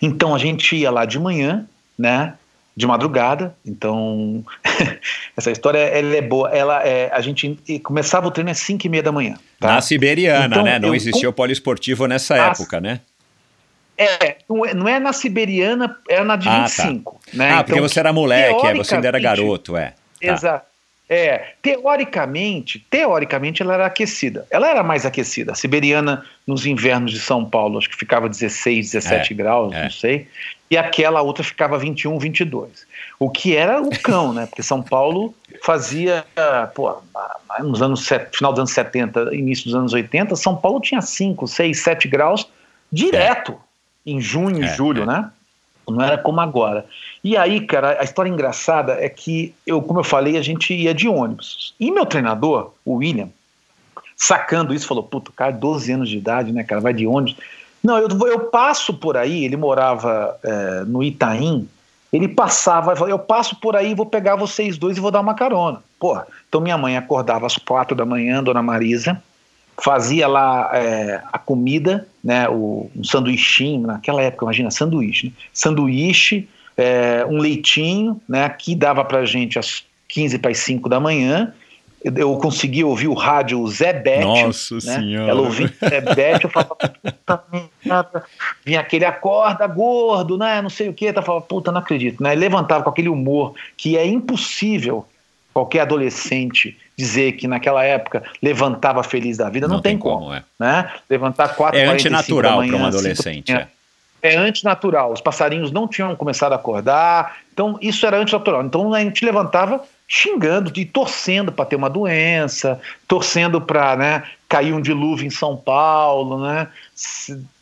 [0.00, 1.66] Então a gente ia lá de manhã,
[1.98, 2.34] né?
[2.76, 4.44] De madrugada, então
[5.36, 6.50] essa história ela é boa.
[6.50, 9.36] Ela é, a gente começava o treino às 5 e meia da manhã.
[9.60, 9.74] Tá?
[9.74, 10.78] Na siberiana, então, né?
[10.80, 13.00] Não eu, existia o poliesportivo nessa época, né?
[13.96, 14.38] É,
[14.74, 17.12] não é, é na siberiana, era na de ah, 25.
[17.12, 17.18] Tá.
[17.32, 17.52] Né?
[17.52, 19.90] Ah, porque então, você era moleque, é, você ainda era garoto, é.
[19.90, 20.32] Tá.
[20.32, 20.66] Exato.
[21.06, 24.46] É, teoricamente, teoricamente ela era aquecida.
[24.50, 25.52] Ela era mais aquecida.
[25.52, 29.82] A siberiana nos invernos de São Paulo, acho que ficava 16, 17 é, graus, é.
[29.84, 30.26] não sei.
[30.70, 32.86] E aquela outra ficava 21, 22.
[33.18, 34.46] O que era o cão, né?
[34.46, 36.24] Porque São Paulo fazia,
[36.74, 36.96] pô,
[37.60, 41.80] nos anos final dos anos 70, início dos anos 80, São Paulo tinha 5, 6,
[41.80, 42.48] 7 graus
[42.90, 43.58] direto
[44.06, 45.06] em junho e é, julho, é.
[45.06, 45.30] né?
[45.86, 46.86] Não era como agora.
[47.22, 50.94] E aí, cara, a história engraçada é que, eu, como eu falei, a gente ia
[50.94, 51.74] de ônibus.
[51.78, 53.28] E meu treinador, o William,
[54.16, 57.36] sacando isso, falou: Puta, cara, 12 anos de idade, né, cara, vai de ônibus.
[57.84, 61.68] Não, eu, eu passo por aí, ele morava é, no Itaim,
[62.10, 65.82] ele passava, eu passo por aí, vou pegar vocês dois e vou dar uma carona.
[66.00, 69.22] Porra, então minha mãe acordava às quatro da manhã, dona Marisa,
[69.76, 75.32] fazia lá é, a comida, né, o, um sanduichinho, naquela época, imagina, sanduíche, né?
[75.52, 80.98] sanduíche, é, um leitinho, né, que dava pra gente às 15 para as 5 da
[80.98, 81.52] manhã,
[82.04, 84.24] eu consegui ouvir o rádio Zé Bete.
[84.24, 84.80] Nossa né?
[84.80, 85.30] Senhora.
[85.30, 88.24] Ela ouvia Zé Bete, eu falava, puta merda.
[88.64, 90.60] Vinha aquele acorda gordo, né?
[90.60, 91.10] Não sei o que.
[91.12, 92.22] Tá falando, puta, não acredito.
[92.22, 92.34] Né?
[92.34, 95.06] Levantava com aquele humor que é impossível
[95.54, 100.18] qualquer adolescente dizer que naquela época levantava feliz da vida, não, não tem, tem, como.
[100.18, 100.42] como é.
[100.58, 100.92] né?
[101.08, 103.52] Levantar quatro É antinatural para um adolescente.
[103.52, 103.68] é.
[104.22, 105.12] é antinatural.
[105.12, 108.62] Os passarinhos não tinham começado a acordar, então isso era antinatural.
[108.62, 114.72] Então a gente levantava xingando e torcendo para ter uma doença, torcendo para né, cair
[114.72, 116.68] um dilúvio em São Paulo, né?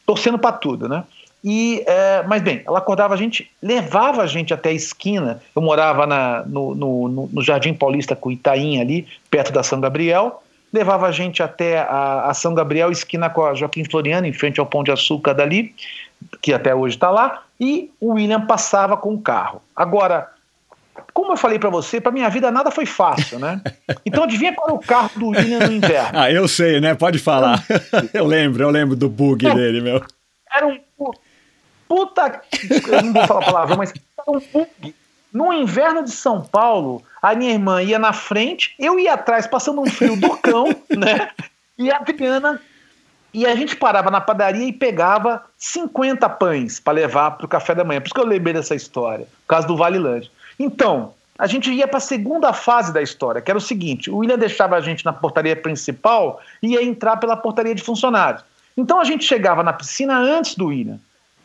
[0.05, 1.05] Torcendo para tudo, né?
[1.45, 5.43] E, é, mas bem, ela acordava a gente, levava a gente até a esquina.
[5.55, 10.43] Eu morava na, no, no, no, Jardim Paulista com Itaim ali, perto da São Gabriel.
[10.73, 14.61] Levava a gente até a, a São Gabriel, esquina com a Joaquim Floriano, em frente
[14.61, 15.75] ao Pão de Açúcar dali,
[16.41, 17.43] que até hoje está lá.
[17.59, 19.61] E o William passava com o carro.
[19.75, 20.29] Agora,
[21.13, 23.61] como eu falei para você, para minha vida nada foi fácil, né?
[24.05, 26.11] Então adivinha qual é o carro do William no inverno?
[26.19, 26.95] ah, eu sei, né?
[26.95, 27.63] Pode falar.
[28.13, 30.05] eu lembro, eu lembro do bug dele, meu.
[30.55, 30.79] Era um
[31.93, 32.41] puta.
[32.89, 33.93] Eu não vou falar palavrão, mas
[34.27, 34.95] um bug.
[35.33, 39.81] No inverno de São Paulo, a minha irmã ia na frente, eu ia atrás, passando
[39.81, 41.31] um frio do cão, né?
[41.79, 42.61] E a Adriana.
[43.35, 47.75] E a gente parava na padaria e pegava 50 pães para levar para o café
[47.75, 47.99] da manhã.
[47.99, 50.31] Por isso que eu lembrei dessa história, por causa do Vale Lanche.
[50.59, 54.19] Então, a gente ia para a segunda fase da história, que era o seguinte: o
[54.19, 58.45] William deixava a gente na portaria principal e ia entrar pela portaria de funcionários.
[58.77, 60.99] Então a gente chegava na piscina antes do William.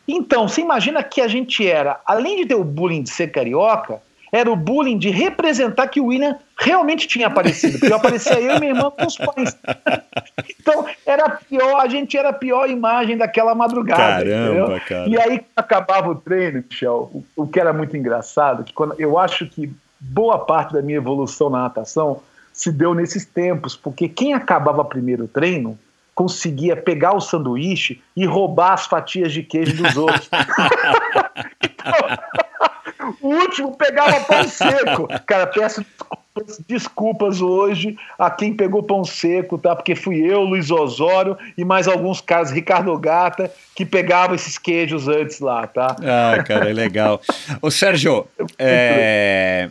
[0.06, 4.00] Então, você imagina que a gente era, além de ter o bullying de ser carioca,
[4.32, 8.56] era o bullying de representar que o William realmente tinha aparecido, porque eu aparecia eu
[8.56, 9.56] e minha irmã com os pães.
[10.60, 14.24] então, era pior, a gente era a pior imagem daquela madrugada.
[14.24, 15.08] Caramba, cara.
[15.08, 19.18] E aí acabava o treino, Michel, o, o que era muito engraçado, que quando eu
[19.18, 22.20] acho que boa parte da minha evolução na natação
[22.52, 25.78] se deu nesses tempos, porque quem acabava primeiro o treino
[26.14, 30.28] conseguia pegar o sanduíche e roubar as fatias de queijo dos outros.
[33.20, 35.08] o último pegava pão seco.
[35.26, 36.28] Cara, peço desculpa
[36.66, 39.74] desculpas, hoje a quem pegou pão seco, tá?
[39.74, 45.08] Porque fui eu, Luiz Osório e mais alguns caras, Ricardo Gata, que pegavam esses queijos
[45.08, 45.96] antes lá, tá?
[46.02, 47.20] Ah, cara, é legal.
[47.60, 48.26] Ô, Sérgio,
[48.58, 49.68] é...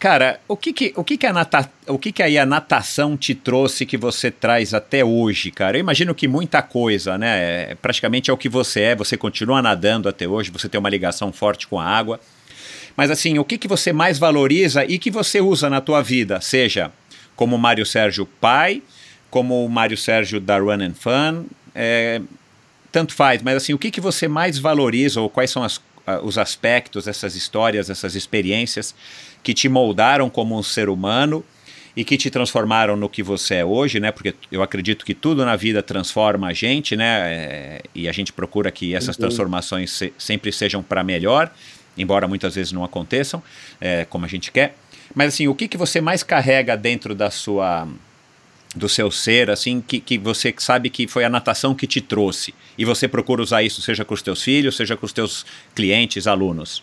[0.00, 3.18] Cara, o que que, o que, que, a nata, o que, que aí a natação
[3.18, 5.76] te trouxe que você traz até hoje, cara?
[5.76, 7.72] Eu imagino que muita coisa, né?
[7.72, 10.88] É, praticamente é o que você é, você continua nadando até hoje, você tem uma
[10.88, 12.18] ligação forte com a água.
[12.96, 16.40] Mas assim, o que, que você mais valoriza e que você usa na tua vida?
[16.40, 16.90] Seja
[17.36, 18.82] como Mário Sérgio pai,
[19.28, 21.44] como o Mário Sérgio da Run and Fun,
[21.74, 22.22] é,
[22.90, 25.78] tanto faz, mas assim, o que, que você mais valoriza ou quais são as,
[26.22, 28.94] os aspectos, essas histórias, essas experiências
[29.42, 31.44] que te moldaram como um ser humano
[31.96, 34.12] e que te transformaram no que você é hoje, né?
[34.12, 37.34] Porque eu acredito que tudo na vida transforma a gente, né?
[37.34, 41.52] É, e a gente procura que essas transformações se, sempre sejam para melhor,
[41.98, 43.42] embora muitas vezes não aconteçam
[43.80, 44.76] é, como a gente quer.
[45.14, 47.88] Mas assim, o que, que você mais carrega dentro da sua
[48.74, 52.54] do seu ser, assim, que, que você sabe que foi a natação que te trouxe
[52.78, 56.28] e você procura usar isso, seja com os teus filhos, seja com os teus clientes,
[56.28, 56.80] alunos?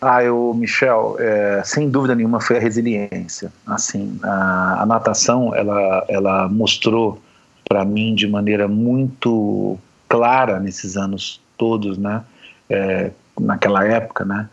[0.00, 3.52] Ah, eu, Michel, é, sem dúvida nenhuma foi a resiliência.
[3.66, 7.20] Assim, a, a natação, ela, ela mostrou
[7.66, 9.78] para mim de maneira muito
[10.08, 12.22] clara nesses anos todos, né?
[12.68, 14.48] É, naquela época, né?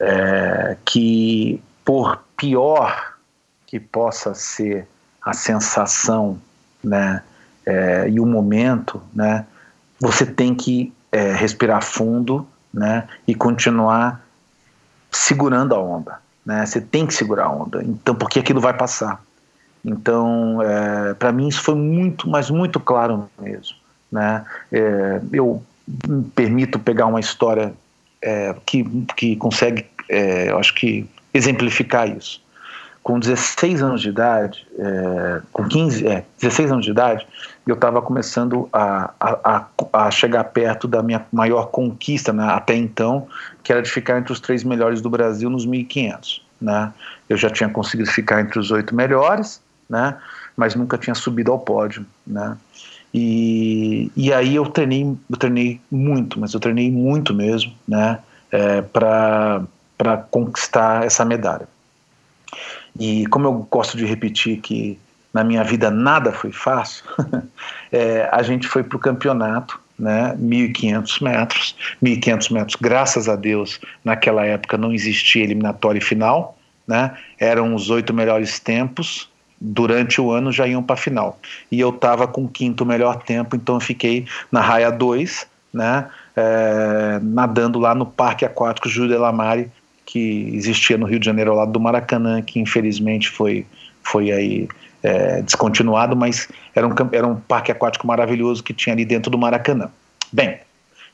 [0.00, 3.14] É, que por pior
[3.66, 4.88] que possa ser
[5.22, 6.38] a sensação,
[6.82, 7.22] né?
[7.66, 9.46] É, e o momento, né?
[10.00, 13.06] Você tem que é, respirar fundo, né?
[13.26, 14.23] E continuar
[15.16, 16.18] segurando a onda.
[16.44, 16.64] Né?
[16.66, 19.22] Você tem que segurar a onda, então porque aquilo vai passar.
[19.84, 23.76] Então, é, para mim isso foi muito, mas muito claro mesmo.
[24.10, 24.44] Né?
[24.72, 25.62] É, eu
[26.08, 27.72] me permito pegar uma história
[28.22, 28.84] é, que,
[29.16, 32.42] que consegue, é, eu acho que exemplificar isso.
[33.02, 37.26] Com 16 anos de idade, é, com 15, é, 16 anos de idade,
[37.66, 43.26] eu estava começando a, a, a, chegar perto da minha maior conquista né, até então,
[43.64, 46.42] que era de ficar entre os três melhores do Brasil nos 1.500.
[46.60, 46.92] Né?
[47.28, 50.16] Eu já tinha conseguido ficar entre os oito melhores, né?
[50.54, 52.06] mas nunca tinha subido ao pódio.
[52.26, 52.56] Né?
[53.12, 58.18] E, e aí eu treinei, eu treinei muito, mas eu treinei muito mesmo né?
[58.52, 59.66] É, para
[60.30, 61.66] conquistar essa medalha.
[62.98, 64.98] E como eu gosto de repetir que
[65.32, 67.04] na minha vida nada foi fácil,
[67.90, 71.76] é, a gente foi para o campeonato, né, 1.500 metros.
[72.02, 78.12] 1.500 metros, graças a Deus, naquela época não existia eliminatória final, né, eram os oito
[78.12, 79.28] melhores tempos,
[79.60, 81.38] durante o ano já iam para a final.
[81.70, 86.06] E eu estava com o quinto melhor tempo, então eu fiquei na raia 2, né,
[86.36, 89.70] é, nadando lá no Parque Aquático Júlio de Lamare,
[90.04, 93.66] que existia no Rio de Janeiro, ao lado do Maracanã, que infelizmente foi,
[94.02, 94.68] foi aí
[95.04, 99.36] é, descontinuado, mas era um, era um parque aquático maravilhoso que tinha ali dentro do
[99.36, 99.90] Maracanã.
[100.32, 100.58] Bem,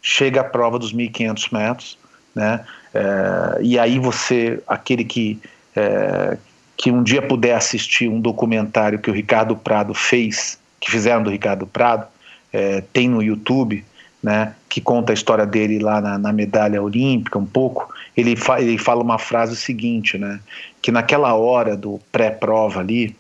[0.01, 1.99] chega a prova dos 1.500 metros,
[2.33, 2.65] né?
[2.95, 5.41] É, e aí você, aquele que,
[5.75, 6.39] é,
[6.77, 11.31] que um dia puder assistir um documentário que o Ricardo Prado fez, que fizeram do
[11.31, 12.07] Ricardo Prado,
[12.53, 13.85] é, tem no YouTube,
[14.23, 18.61] né, que conta a história dele lá na, na medalha olímpica um pouco, ele, fa
[18.61, 20.41] ele fala uma frase seguinte, né,
[20.83, 23.17] que naquela hora do pré-prova ali,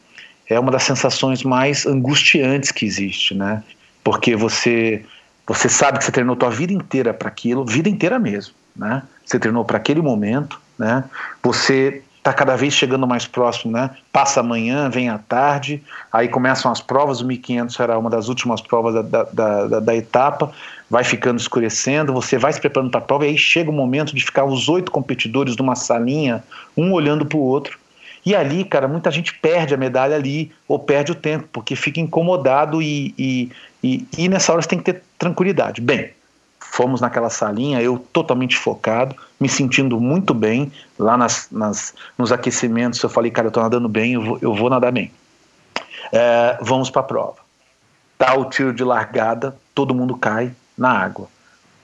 [0.51, 3.63] é uma das sensações mais angustiantes que existe, né?
[4.03, 5.05] Porque você
[5.47, 9.03] você sabe que você treinou a tua vida inteira para aquilo, vida inteira mesmo, né?
[9.25, 11.05] Você treinou para aquele momento, né?
[11.43, 13.91] Você está cada vez chegando mais próximo, né?
[14.13, 15.83] Passa amanhã, vem à tarde,
[16.13, 19.97] aí começam as provas, o 1500 era uma das últimas provas da, da, da, da
[19.97, 20.53] etapa,
[20.89, 24.15] vai ficando escurecendo, você vai se preparando para a prova, e aí chega o momento
[24.15, 26.45] de ficar os oito competidores numa salinha,
[26.77, 27.80] um olhando para o outro,
[28.25, 32.01] e ali, cara, muita gente perde a medalha ali, ou perde o tempo, porque fica
[32.01, 33.51] incomodado e, e,
[33.83, 35.81] e, e nessa hora você tem que ter tranquilidade.
[35.81, 36.11] Bem,
[36.59, 40.71] fomos naquela salinha, eu totalmente focado, me sentindo muito bem.
[40.99, 44.55] Lá nas, nas nos aquecimentos eu falei, cara, eu tô nadando bem, eu vou, eu
[44.55, 45.11] vou nadar bem.
[46.13, 47.37] É, vamos para a prova.
[48.19, 51.27] Tá o tiro de largada, todo mundo cai na água.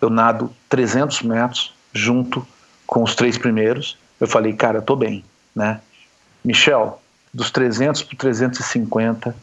[0.00, 2.46] Eu nado 300 metros junto
[2.86, 3.96] com os três primeiros.
[4.20, 5.24] Eu falei, cara, eu tô bem,
[5.54, 5.80] né?
[6.46, 7.02] Michel,
[7.34, 9.36] dos 300 para 350,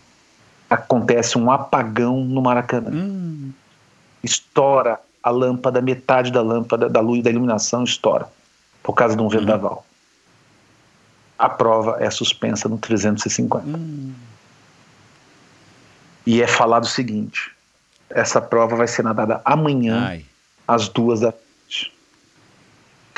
[0.70, 2.90] acontece um apagão no Maracanã.
[2.92, 3.52] Hum.
[4.24, 8.30] Estoura a lâmpada, metade da lâmpada, da luz da iluminação estoura,
[8.82, 9.86] por causa de um vendaval.
[11.38, 13.68] A prova é suspensa no 350.
[13.68, 14.14] Hum.
[16.26, 17.52] E é falado o seguinte:
[18.10, 20.26] essa prova vai ser nadada amanhã, Ai.
[20.66, 21.43] às duas da tarde.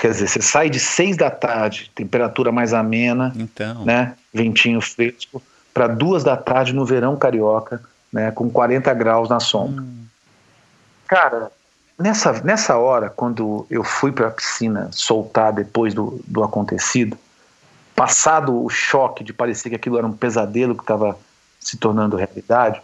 [0.06, 3.84] Quer dizer, você sai de seis da tarde, temperatura mais amena, Então.
[3.84, 4.14] né?
[4.32, 5.42] Ventinho fresco,
[5.74, 7.82] para duas da tarde no verão carioca,
[8.14, 8.30] né?
[8.30, 9.84] Com 40 graus na sombra.
[11.08, 11.52] Cara,
[11.98, 17.18] nessa, nessa hora, quando eu fui para a piscina soltar depois do, do acontecido,
[17.96, 21.18] passado o choque de parecer que aquilo era um pesadelo que estava
[21.60, 22.80] se tornando realidade,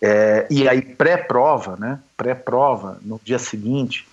[0.00, 1.98] é, e aí pré-prova, né?
[2.16, 4.08] Pré-prova, no dia seguinte,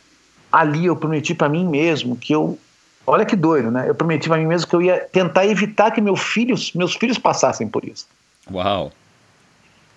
[0.52, 2.58] ali eu prometi para mim mesmo que eu,
[3.06, 3.90] olha que doido, né?
[3.90, 7.18] Eu prometi para mim mesmo que eu ia tentar evitar que meus filhos, meus filhos
[7.18, 8.08] passassem por isso.
[8.52, 8.92] Uau.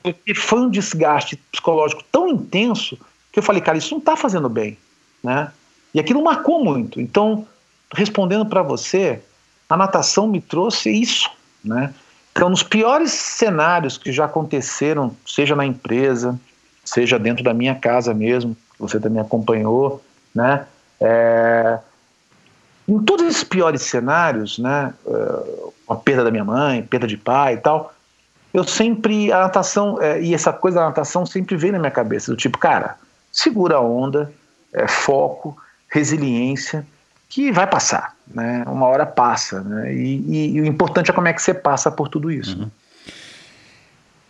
[0.02, 2.98] Porque foi um desgaste psicológico tão intenso
[3.32, 4.78] que eu falei, cara, isso não está fazendo bem,
[5.22, 5.50] né?
[5.92, 7.00] E aquilo marcou muito.
[7.00, 7.46] Então,
[7.92, 9.20] respondendo para você,
[9.68, 11.30] a natação me trouxe isso,
[11.64, 11.94] né?
[12.32, 16.38] Então, nos piores cenários que já aconteceram, seja na empresa,
[16.84, 20.66] seja dentro da minha casa mesmo, você também acompanhou, né?
[21.00, 21.78] É,
[22.88, 24.92] em todos esses piores cenários, né?
[25.06, 27.94] é, a perda da minha mãe, perda de pai e tal,
[28.52, 32.30] eu sempre, a natação, é, e essa coisa da natação sempre veio na minha cabeça,
[32.30, 32.96] do tipo, cara,
[33.32, 34.32] segura a onda,
[34.72, 35.56] é, foco,
[35.88, 36.86] resiliência,
[37.28, 38.62] que vai passar, né?
[38.66, 39.92] Uma hora passa, né?
[39.92, 42.56] E, e- e o importante é como é que você passa por tudo isso.
[42.58, 42.68] né?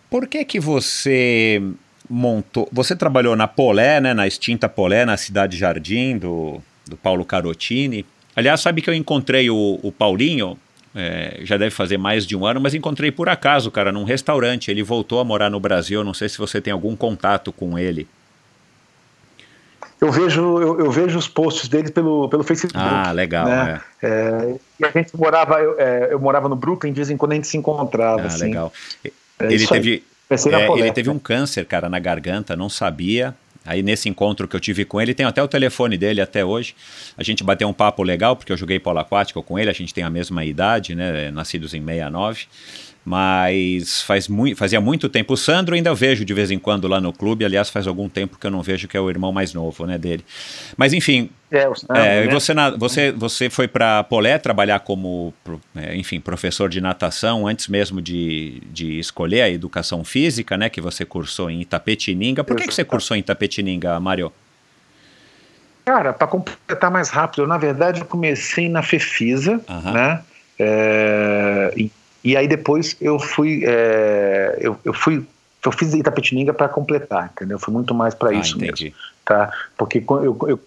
[0.09, 1.61] Por que que você
[2.09, 2.69] montou...
[2.73, 4.15] Você trabalhou na Polé, né?
[4.15, 8.05] Na extinta Polé, na Cidade Jardim, do, do Paulo Carotini.
[8.37, 10.59] Aliás, sabe que eu encontrei o, o Paulinho...
[10.95, 14.71] é, já deve fazer mais de um ano, mas encontrei por acaso, cara, num restaurante.
[14.71, 16.05] Ele voltou a morar no Brasil.
[16.05, 18.07] Não sei se você tem algum contato com ele.
[20.01, 22.79] Eu vejo, eu, eu vejo os posts dele pelo, pelo Facebook.
[22.79, 23.47] Ah, legal.
[23.47, 23.81] né?
[24.03, 24.07] é.
[24.07, 27.33] É, e a gente morava, eu, é, eu morava no Brooklyn, de vez em quando
[27.33, 28.23] a gente se encontrava.
[28.23, 28.45] Ah, assim.
[28.45, 28.73] legal.
[29.03, 30.05] É ele isso aí.
[30.51, 33.35] Na é, ele teve um câncer, cara, na garganta, não sabia.
[33.67, 36.75] Aí nesse encontro que eu tive com ele, tem até o telefone dele até hoje.
[37.17, 39.95] A gente bateu um papo legal, porque eu joguei polo aquático com ele, a gente
[39.95, 41.31] tem a mesma idade, né?
[41.31, 42.47] Nascidos em 69.
[43.05, 45.35] Mas faz mui fazia muito tempo.
[45.35, 47.45] O Sandro ainda eu vejo de vez em quando lá no clube.
[47.45, 49.99] Aliás, faz algum tempo que eu não vejo, que é o irmão mais novo né,
[49.99, 50.25] dele.
[50.75, 52.33] Mas enfim, É, o Sandro, é, né?
[52.33, 55.35] você, na- você, você foi para Polé trabalhar como,
[55.77, 60.71] é, enfim, professor de natação antes mesmo de, de escolher a educação física, né?
[60.71, 62.43] Que você cursou em Itapetininga.
[62.43, 64.33] Por que, que você cursou em Itapetininga, Mário?
[65.85, 69.93] Cara, para completar mais rápido, eu, na verdade eu comecei na Fefisa, Aham.
[69.93, 70.23] né?
[70.59, 71.75] É,
[72.25, 75.25] e, e aí depois eu fui, é, eu, eu fui,
[75.65, 77.59] eu fiz Itapetininga para completar, entendeu?
[77.59, 78.95] Foi muito mais para Ah, isso mesmo, entendi.
[79.25, 79.53] tá?
[79.77, 80.61] Porque eu, eu,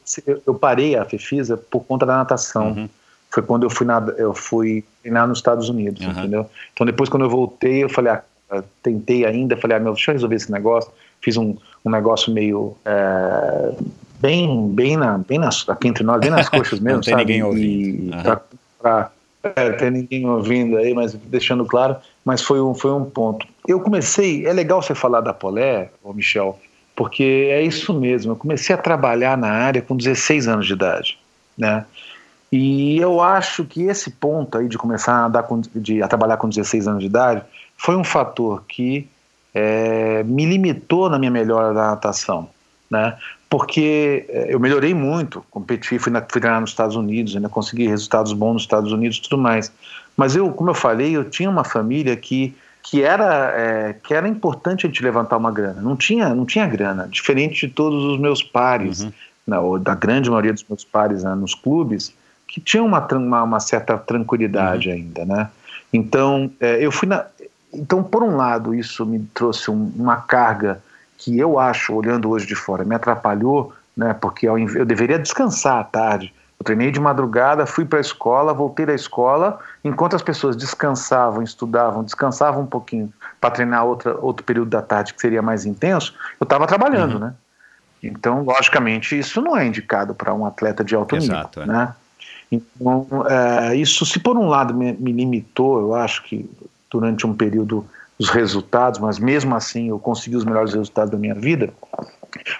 [0.46, 2.70] eu parei a Fefisa por conta da natação.
[2.70, 2.90] Uhum.
[3.30, 6.20] Foi quando eu fui, nada, eu fui treinar nos Estados Unidos, Aham.
[6.20, 6.50] entendeu?
[6.74, 10.14] Então depois quando eu voltei, eu falei, ah, tentei ainda, falei, ah, meu, deixa eu
[10.14, 10.90] resolver esse negócio.
[11.22, 13.74] Fiz um, um negócio meio é,
[14.20, 17.26] bem, bem na, bem nas, aqui entre nós, bem nas coxas mesmo, Não tem sabe?
[17.26, 18.14] ninguém E ouvindo.
[18.14, 18.24] Aham.
[18.24, 18.42] pra-
[18.80, 19.12] pra-
[19.44, 23.48] é, tem ninguém ouvindo aí, mas deixando claro, mas foi um, foi um ponto.
[23.68, 26.60] Eu comecei, é legal você falar da Polé, ô Michel,
[26.96, 28.32] porque é isso mesmo.
[28.32, 31.20] Eu comecei a trabalhar na área com 16 anos de idade,
[31.58, 31.86] né?
[32.52, 36.48] E eu acho que esse ponto aí de começar a, com, de, a trabalhar com
[36.48, 37.44] 16 anos de idade
[37.76, 39.08] foi um fator que
[39.54, 42.50] é, me limitou na minha melhora da natação,
[42.90, 43.18] né?
[43.50, 47.88] Porque é, eu melhorei muito, competi, fui, na, fui treinar nos Estados Unidos, ainda consegui
[47.88, 49.72] resultados bons nos Estados Unidos, e tudo mais.
[50.18, 52.56] Mas eu, como eu falei, eu tinha uma família que
[52.90, 55.82] que era é, que era importante a gente levantar uma grana.
[55.82, 59.12] Não tinha não tinha grana, diferente de todos os meus pares, Uhum.
[59.46, 62.14] né, ou da grande maioria dos meus pares né, nos clubes,
[62.48, 65.50] que tinham uma, uma, uma certa tranquilidade ainda, né?
[65.92, 67.26] Então, é, eu fui na.
[67.74, 70.82] Então, por um lado, isso me trouxe um- uma carga
[71.18, 74.14] que eu acho, olhando hoje de fora, me atrapalhou, né?
[74.14, 76.34] Porque inv- eu deveria descansar à tarde.
[76.60, 81.44] Eu treinei de madrugada, fui para a escola, voltei da escola, enquanto as pessoas descansavam,
[81.44, 86.14] estudavam, descansavam um pouquinho para treinar outra, outro período da tarde que seria mais intenso,
[86.40, 87.20] eu estava trabalhando, Uhum.
[87.20, 87.34] né?
[88.02, 91.78] Então, logicamente, isso não é indicado para um atleta de alto Exato, nível, é.
[91.78, 91.94] né?
[92.52, 96.50] Então, é, isso, se por um lado me, me limitou, eu acho que
[96.90, 97.86] durante um período
[98.20, 101.72] os resultados, mas mesmo assim eu consegui os melhores resultados da minha vida.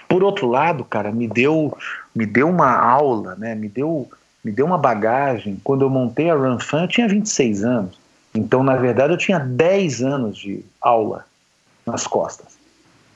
[0.08, 1.76] Por outro lado, cara, me deu,
[2.14, 3.54] me deu uma aula, né?
[3.54, 4.08] Me deu,
[4.44, 5.60] me deu uma bagagem.
[5.64, 7.98] Quando eu montei a Run Fan, eu tinha 26 anos.
[8.34, 11.24] Então, na verdade, eu tinha 10 anos de aula
[11.84, 12.58] nas costas,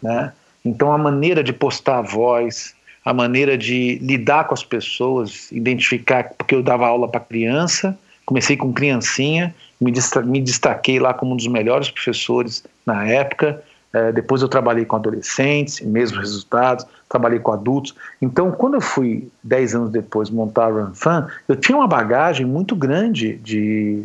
[0.03, 0.33] né?
[0.65, 2.75] Então, a maneira de postar a voz,
[3.05, 7.99] a maneira de lidar com as pessoas, identificar, porque eu dava aula para criança,
[8.33, 9.93] comecei com criancinha, me,
[10.25, 13.63] me destaquei lá como um dos melhores professores na época,
[13.95, 17.95] É, depois eu trabalhei com adolescentes, mesmos resultados, trabalhei com adultos.
[18.23, 22.47] Então, quando eu fui, 10 anos depois, montar a Run Fan, eu tinha uma bagagem
[22.47, 24.03] muito grande de,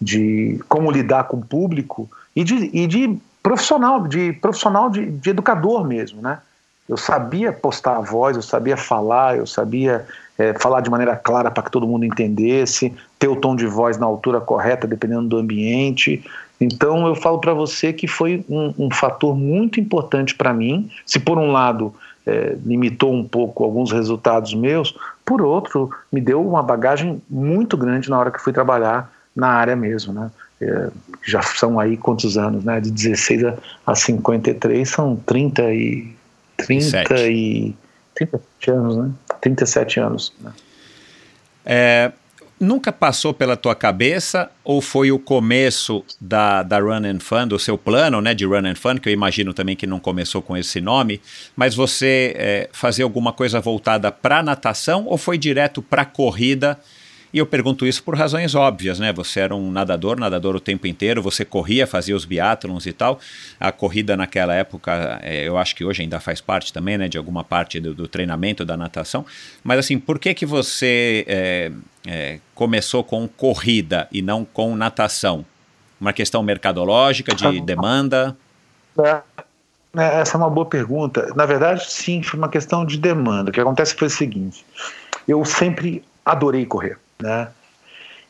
[0.00, 5.30] de como lidar com o público e de, e de profissional, de profissional de, de
[5.30, 6.38] educador mesmo, né?
[6.88, 10.06] Eu sabia postar a voz, eu sabia falar, eu sabia
[10.38, 13.98] é, falar de maneira clara para que todo mundo entendesse, ter o tom de voz
[13.98, 16.22] na altura correta, dependendo do ambiente.
[16.60, 20.90] Então, eu falo para você que foi um, um fator muito importante para mim.
[21.04, 21.94] Se, por um lado,
[22.26, 28.10] é, limitou um pouco alguns resultados meus, por outro, me deu uma bagagem muito grande
[28.10, 30.30] na hora que fui trabalhar na área mesmo, né?
[30.58, 30.88] É,
[31.22, 32.80] já são aí quantos anos, né?
[32.80, 33.54] De 16 a,
[33.86, 36.16] a 53 são 30 e
[36.56, 37.74] 30 e
[38.14, 39.10] 37 anos, né?
[39.54, 40.32] 37 anos.
[40.40, 40.52] Né?
[41.64, 42.12] É,
[42.58, 47.58] nunca passou pela tua cabeça ou foi o começo da, da Run and Fun, do
[47.58, 50.56] seu plano né, de Run and Fun, que eu imagino também que não começou com
[50.56, 51.20] esse nome,
[51.54, 56.78] mas você é, fazer alguma coisa voltada para natação ou foi direto para corrida
[57.36, 59.12] e eu pergunto isso por razões óbvias, né?
[59.12, 63.20] Você era um nadador, nadador o tempo inteiro, você corria, fazia os biatlons e tal.
[63.60, 67.08] A corrida naquela época, é, eu acho que hoje ainda faz parte também, né?
[67.08, 69.26] De alguma parte do, do treinamento da natação.
[69.62, 71.72] Mas assim, por que que você é,
[72.06, 75.44] é, começou com corrida e não com natação?
[76.00, 78.34] Uma questão mercadológica, de demanda?
[78.98, 79.20] É,
[79.94, 81.34] é, essa é uma boa pergunta.
[81.36, 83.50] Na verdade, sim, foi uma questão de demanda.
[83.50, 84.64] O que acontece foi o seguinte:
[85.28, 87.48] eu sempre adorei correr né?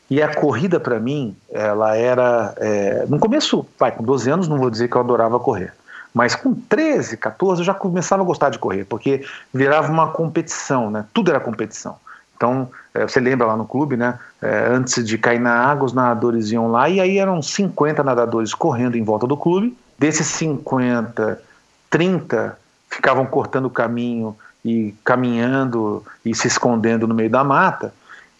[0.09, 2.53] E a corrida para mim, ela era.
[2.57, 5.73] É, no começo, vai, com 12 anos, não vou dizer que eu adorava correr.
[6.13, 10.89] Mas com 13, 14, eu já começava a gostar de correr, porque virava uma competição,
[10.89, 11.05] né?
[11.13, 11.97] Tudo era competição.
[12.35, 14.17] Então, é, você lembra lá no clube, né?
[14.41, 18.53] É, antes de cair na água, os nadadores iam lá, e aí eram 50 nadadores
[18.53, 19.77] correndo em volta do clube.
[19.99, 21.41] Desses 50,
[21.89, 22.57] 30
[22.89, 27.93] ficavam cortando o caminho e caminhando e se escondendo no meio da mata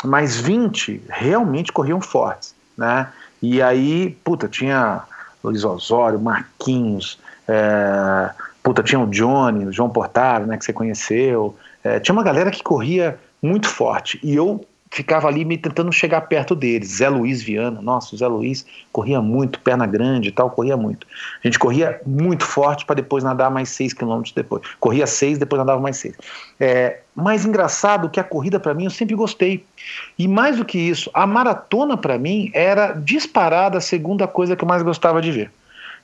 [0.04, 3.08] mas 20 realmente corriam fortes, né?
[3.42, 5.04] E aí, puta, tinha
[5.44, 8.32] Luiz Osório, Marquinhos, é,
[8.62, 11.56] puta, tinha o Johnny, o João Portaro, né, que você conheceu.
[11.84, 14.20] É, tinha uma galera que corria muito forte.
[14.24, 14.66] E eu
[14.98, 16.98] ficava ali me tentando chegar perto deles.
[16.98, 21.06] Zé Luiz Viana, nossa, o Zé Luiz corria muito, perna grande e tal, corria muito.
[21.44, 24.64] A gente corria muito forte para depois nadar mais 6 quilômetros depois.
[24.80, 26.16] Corria 6, depois nadava mais 6.
[26.60, 29.64] É, mais engraçado que a corrida para mim eu sempre gostei.
[30.18, 34.64] E mais do que isso, a maratona para mim era disparada a segunda coisa que
[34.64, 35.52] eu mais gostava de ver.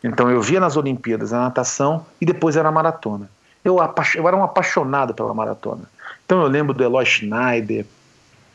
[0.04, 3.28] Então eu via nas Olimpíadas a natação e depois era a maratona.
[3.66, 3.78] Eu,
[4.16, 5.82] eu era um apaixonado pela maratona.
[6.26, 7.88] Então eu lembro do Eloy Schneider,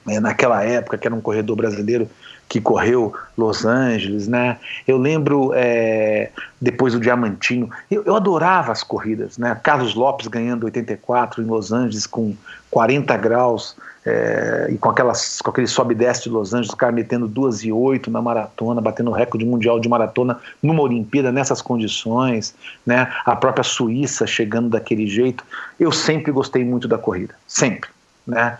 [0.08, 2.08] é, naquela época, que era um corredor brasileiro
[2.48, 4.58] que correu Los Angeles, né?
[4.86, 6.30] Eu lembro é,
[6.60, 9.58] depois do Diamantino, eu, eu, adorava as corridas, né?
[9.62, 12.34] Carlos Lopes ganhando 84 em Los Angeles com
[12.70, 16.76] 40 graus é, e com, aquelas, com aquele sobe e desce de Los Angeles, o
[16.76, 21.30] cara metendo 2 e 8 na maratona, batendo o recorde mundial de maratona numa Olimpíada
[21.30, 22.54] nessas condições,
[22.86, 23.12] né?
[23.26, 25.44] A própria Suíça chegando daquele jeito.
[25.78, 27.90] Eu sempre gostei muito da corrida, sempre,
[28.26, 28.56] né?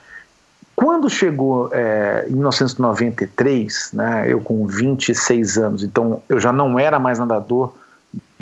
[0.79, 7.01] Quando chegou é, em 1993, né, eu com 26 anos, então eu já não era
[7.01, 7.74] mais nadador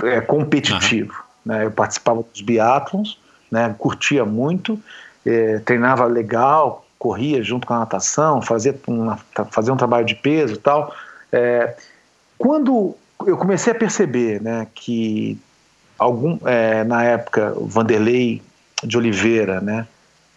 [0.03, 1.15] é, competitivo.
[1.15, 1.55] Uhum.
[1.55, 3.19] Né, eu participava dos biatlons,
[3.51, 4.79] né, curtia muito,
[5.25, 9.19] é, treinava legal, corria junto com a natação, fazia, uma,
[9.51, 10.95] fazia um trabalho de peso e tal.
[11.33, 11.75] É,
[12.37, 12.95] quando
[13.27, 15.41] eu comecei a perceber né, que
[15.99, 18.43] algum, é, na época, Vanderlei
[18.85, 19.87] de Oliveira, né,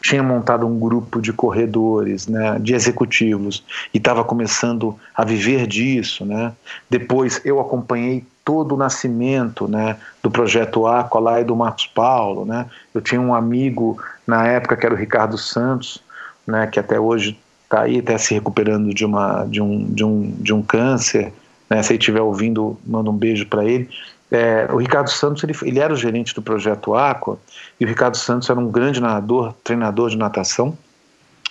[0.02, 6.26] tinha montado um grupo de corredores, né, de executivos, e estava começando a viver disso.
[6.26, 6.54] Né.
[6.89, 12.45] Depois eu acompanhei todo o nascimento né, do projeto Aqua lá e do Marcos Paulo.
[12.45, 12.66] Né.
[12.93, 16.02] Eu tinha um amigo na época que era o Ricardo Santos,
[16.47, 20.34] né, que até hoje está aí, até se recuperando de, uma, de, um, de, um,
[20.39, 21.32] de um câncer.
[21.70, 23.89] Né, se ele estiver ouvindo, manda um beijo para ele.
[24.32, 27.38] É, o Ricardo Santos ele, ele era o gerente do projeto Aqua
[27.80, 30.77] e o Ricardo Santos era um grande nadador, treinador de natação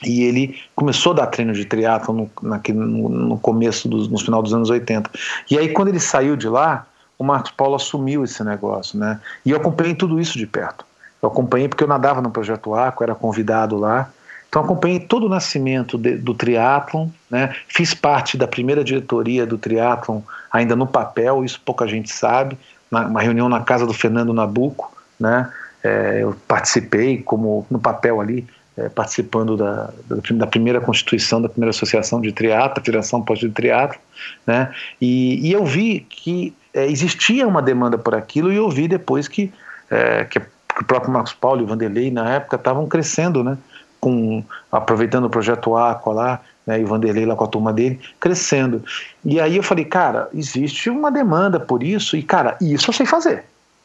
[0.05, 2.31] e ele começou a dar treino de triatlo no,
[2.73, 5.11] no, no começo dos, no final dos anos 80
[5.51, 6.87] e aí quando ele saiu de lá
[7.19, 9.21] o Marcos Paulo assumiu esse negócio né?
[9.45, 10.87] E eu acompanhei tudo isso de perto.
[11.21, 14.09] Eu acompanhei porque eu nadava no projeto Aqua era convidado lá
[14.49, 17.55] então acompanhei todo o nascimento de, do triatlon, né?
[17.69, 20.21] Fiz parte da primeira diretoria do triatlon
[20.51, 22.57] ainda no papel, isso pouca gente sabe,
[22.91, 25.51] na, uma reunião na casa do Fernando Nabuco, né?
[25.85, 28.47] É, eu participei como no papel ali,
[28.77, 29.91] é, participando da,
[30.33, 34.01] da, primeira constituição da primeira associação de triatlo, Federação Pós de Triatlo,
[34.47, 34.73] né?
[35.01, 39.29] E, e eu vi que é, existia uma demanda por aquilo e eu vi depois
[39.29, 39.53] que,
[39.91, 43.59] é, que o próprio Marcos Paulo e o Vanderlei na época estavam crescendo, né?
[44.01, 47.99] Com, aproveitando o projeto Aqua lá, né, e o Vanderlei lá com a turma dele,
[48.21, 48.85] crescendo.
[49.25, 53.07] E aí eu falei, cara, existe uma demanda por isso, e cara, isso eu sei
[53.07, 53.45] fazer,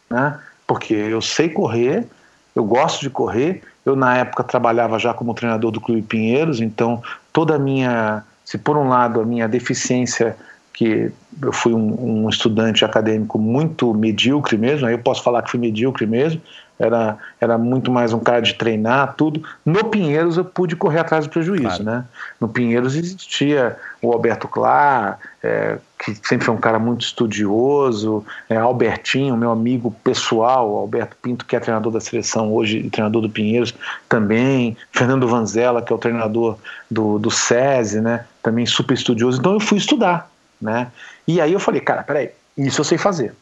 [0.09, 0.37] né?
[0.67, 2.05] Porque eu sei correr,
[2.53, 7.01] eu gosto de correr, eu na época trabalhava já como treinador do Clube Pinheiros, então
[7.31, 10.35] toda a minha, se por um lado a minha deficiência
[10.73, 11.11] que
[11.41, 15.59] eu fui um, um, estudante acadêmico muito medíocre mesmo, aí eu posso falar que fui
[15.59, 16.41] medíocre mesmo,
[16.79, 19.43] era, era muito mais um cara de treinar, tudo.
[19.63, 21.83] No Pinheiros eu pude correr atrás do prejuízo, claro.
[21.83, 22.05] né?
[22.41, 28.57] No Pinheiros existia o Alberto Clar, é, que sempre foi um cara muito estudioso, é,
[28.57, 33.29] Albertinho, meu amigo pessoal, Alberto Pinto, que é treinador da seleção hoje e treinador do
[33.29, 33.73] Pinheiros
[34.09, 36.57] também, Fernando Vanzella, que é o treinador
[36.89, 38.25] do, do SESI, né?
[38.41, 39.39] Também super estudioso.
[39.39, 40.32] Então eu fui estudar
[40.63, 40.91] né?
[41.27, 43.35] E aí eu falei, cara, peraí, isso eu sei fazer,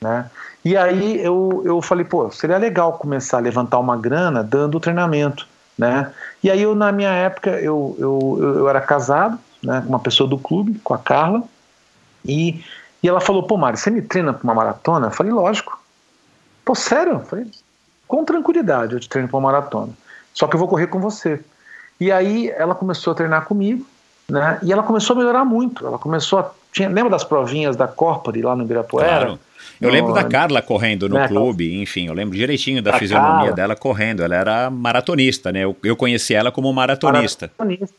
[0.00, 0.30] né?
[0.64, 5.46] E aí eu, eu falei, pô, seria legal começar a levantar uma grana dando treinamento,
[5.76, 6.10] né?
[6.42, 10.28] E aí eu, na minha época, eu, eu, eu era casado, né, com uma pessoa
[10.28, 11.42] do clube, com a Carla,
[12.24, 12.64] e,
[13.02, 15.08] e ela falou, pô, Mário, você me treina para uma maratona?
[15.08, 15.78] Eu falei, lógico.
[16.64, 17.14] Pô, sério?
[17.14, 17.46] Eu falei,
[18.08, 19.92] com tranquilidade eu te treino para uma maratona.
[20.32, 21.40] Só que eu vou correr com você.
[22.00, 23.86] E aí ela começou a treinar comigo,
[24.28, 24.58] né?
[24.62, 25.86] E ela começou a melhorar muito.
[25.86, 26.50] Ela começou a.
[26.72, 29.08] Tinha, lembra das provinhas da Corpore lá no Ibirapuera?
[29.08, 29.38] Claro.
[29.80, 33.38] Eu no, lembro da Carla correndo no né, clube, enfim, eu lembro direitinho da, fisionomia
[33.38, 33.52] Carla.
[33.52, 34.22] dela correndo.
[34.22, 35.60] Ela era maratonista, né?
[35.60, 37.50] Eu, eu conheci ela como maratonista.
[37.58, 37.94] maratonista.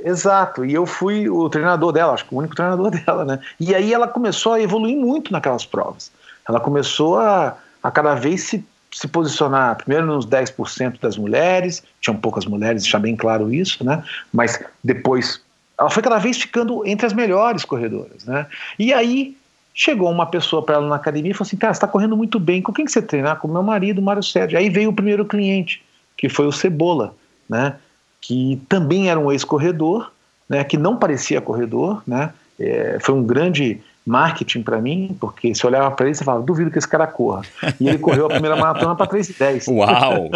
[0.00, 3.40] Exato, e eu fui o treinador dela, acho que o único treinador dela, né?
[3.58, 6.10] E aí ela começou a evoluir muito naquelas provas.
[6.48, 12.16] Ela começou a, a cada vez se se posicionar primeiro nos 10% das mulheres, tinham
[12.16, 14.02] poucas mulheres, deixar bem claro isso, né?
[14.32, 15.40] Mas depois
[15.78, 18.46] ela foi cada vez ficando entre as melhores corredoras, né?
[18.78, 19.36] E aí
[19.74, 22.40] chegou uma pessoa para ela na academia e falou assim: "Cara, você está correndo muito
[22.40, 22.60] bem.
[22.60, 23.32] Com quem que você treina?
[23.32, 24.58] Ah, com meu marido, Mário Sérgio".
[24.58, 25.82] Aí veio o primeiro cliente,
[26.16, 27.14] que foi o Cebola,
[27.48, 27.76] né?
[28.20, 30.10] Que também era um ex-corredor,
[30.48, 30.64] né?
[30.64, 32.32] Que não parecia corredor, né?
[32.58, 36.70] É, foi um grande marketing para mim, porque se olhava para ele você falava, duvido
[36.70, 37.42] que esse cara corra.
[37.78, 39.68] E ele correu a primeira maratona para 3,10.
[39.76, 40.30] Uau!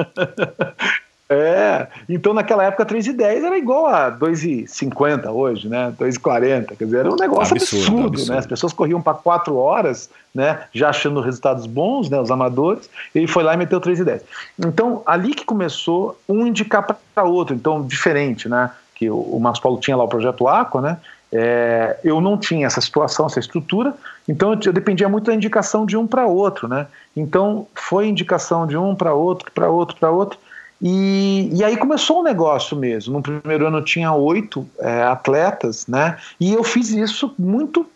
[1.29, 5.93] é, então naquela época 3,10 era igual a 2,50 hoje, né?
[5.99, 8.33] 2,40, quer dizer, era um negócio absurdo, absurdo, absurdo.
[8.33, 8.39] né?
[8.39, 10.65] As pessoas corriam para 4 horas, né?
[10.75, 12.21] Já achando resultados bons, né?
[12.21, 14.21] Os amadores, e ele foi lá e meteu 3,10.
[14.67, 18.71] Então, ali que começou um indicar para outro, então diferente, né?
[18.95, 20.99] Que o, o Marcos Paulo tinha lá o projeto Aqua, né?
[21.33, 23.95] É, eu não tinha essa situação, essa estrutura,
[24.29, 26.87] então eu dependia muito da indicação de um para outro, né?
[27.17, 30.39] Então foi indicação de um para outro, para outro, para outro,
[30.81, 33.15] e, e aí começou um negócio mesmo.
[33.15, 36.19] No primeiro ano eu tinha oito é, atletas, né?
[36.41, 37.87] E eu fiz isso muito.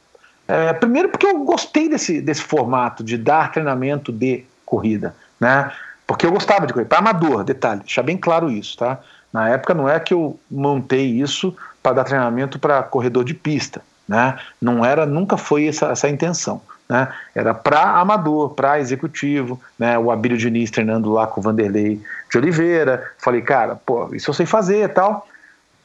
[0.48, 5.72] É, primeiro porque eu gostei desse, desse formato de dar treinamento de corrida, né?
[6.06, 9.00] Porque eu gostava de correr, para amador, detalhe, deixar bem claro isso, tá?
[9.32, 11.54] Na época não é que eu montei isso
[11.86, 14.36] para dar treinamento para corredor de pista, né?
[14.60, 17.06] Não era, nunca foi essa, essa intenção, né?
[17.32, 19.96] Era para amador, para executivo, né?
[19.96, 23.08] O Abílio Diniz treinando lá com o Vanderlei de Oliveira.
[23.18, 25.28] Falei, cara, pô, isso eu sei fazer tal.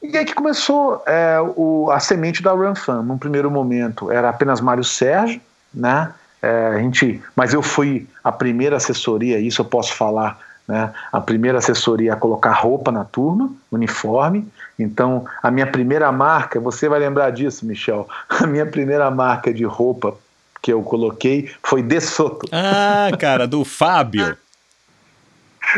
[0.02, 3.02] E aí que começou é, o, a semente da Run Fan.
[3.02, 5.40] Num primeiro momento era apenas Mário Sérgio,
[5.72, 6.12] né?
[6.42, 10.36] É, a gente, mas eu fui a primeira assessoria, isso eu posso falar,
[10.66, 10.92] né?
[11.12, 14.50] A primeira assessoria a colocar roupa na turma, uniforme.
[14.82, 18.08] Então, a minha primeira marca, você vai lembrar disso, Michel.
[18.28, 20.16] A minha primeira marca de roupa
[20.60, 22.46] que eu coloquei foi De Soto.
[22.52, 24.36] Ah, cara, do Fábio.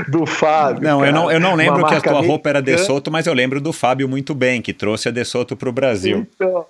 [0.08, 0.82] do Fábio.
[0.82, 1.10] Não, cara.
[1.10, 3.60] eu não, eu não lembro que a tua roupa era De Soto, mas eu lembro
[3.60, 6.26] do Fábio muito bem, que trouxe a De Soto para o Brasil.
[6.34, 6.66] Então,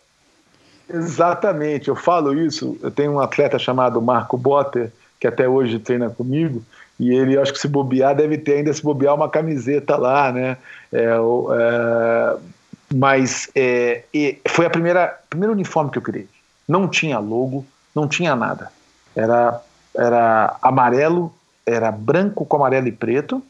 [0.89, 2.79] exatamente, eu falo isso.
[2.83, 6.63] Eu tenho um atleta chamado Marco Botter, que até hoje treina comigo,
[6.99, 10.57] e ele, acho que se bobear, deve ter ainda se bobear uma camiseta lá, né?
[10.93, 12.37] É, é,
[12.95, 14.05] mas é,
[14.49, 16.29] foi a primeira primeiro uniforme que eu criei.
[16.69, 18.71] Não tinha logo, não tinha nada.
[19.15, 19.61] Era,
[19.95, 21.33] era amarelo,
[21.67, 23.43] era branco com amarelo e preto.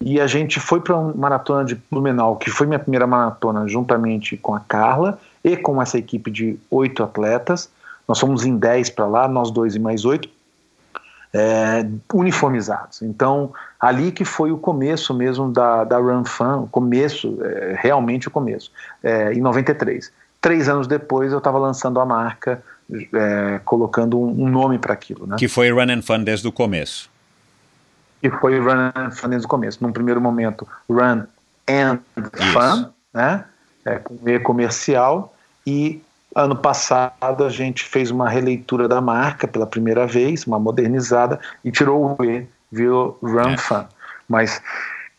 [0.00, 4.36] E a gente foi para uma maratona de Blumenau, que foi minha primeira maratona, juntamente
[4.36, 7.70] com a Carla e com essa equipe de oito atletas.
[8.06, 10.28] Nós fomos em dez para lá, nós dois e mais oito
[11.34, 13.02] é, uniformizados.
[13.02, 18.28] Então, ali que foi o começo mesmo da, da Run Fan, o começo, é, realmente
[18.28, 18.70] o começo,
[19.02, 20.12] é, em 93.
[20.40, 22.62] Três anos depois eu estava lançando a marca,
[23.12, 25.26] é, colocando um, um nome para aquilo.
[25.26, 25.34] Né?
[25.36, 27.10] Que foi Run and Fun desde o começo.
[28.20, 29.82] Que foi Run and Fun desde o começo.
[29.82, 31.24] Num primeiro momento, Run
[31.68, 31.98] and
[32.52, 33.44] Fun, né?
[33.84, 35.34] É, com E comercial,
[35.66, 36.00] e
[36.34, 41.70] ano passado a gente fez uma releitura da marca pela primeira vez, uma modernizada, e
[41.70, 43.86] tirou o E, virou Runfan.
[43.90, 43.94] É.
[44.28, 44.60] Mas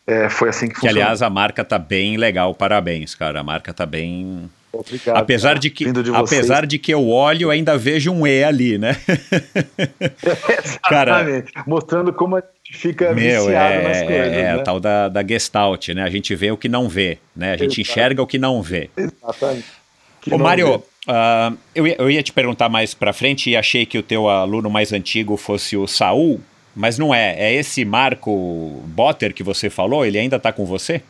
[0.06, 0.94] é, foi assim que, que funcionou.
[0.94, 3.40] Que, aliás, a marca tá bem legal, parabéns, cara.
[3.40, 5.60] A marca tá bem Obrigado, apesar cara.
[5.60, 8.96] de que de apesar de que eu olho ainda vejo um E ali, né?
[10.86, 14.56] cara, mostrando como a gente fica meu, viciado é, nas coisas, é, né?
[14.56, 16.02] o tal da, da Gestalt, né?
[16.02, 17.52] A gente vê o que não vê, né?
[17.52, 17.92] A gente Exato.
[17.92, 18.90] enxerga o que não vê.
[18.96, 19.66] Exatamente.
[20.20, 23.86] Que Ô, Mário, uh, eu, ia, eu ia te perguntar mais para frente e achei
[23.86, 26.40] que o teu aluno mais antigo fosse o Saul,
[26.74, 27.34] mas não é.
[27.38, 30.04] É esse Marco Botter que você falou?
[30.04, 31.02] Ele ainda está com você?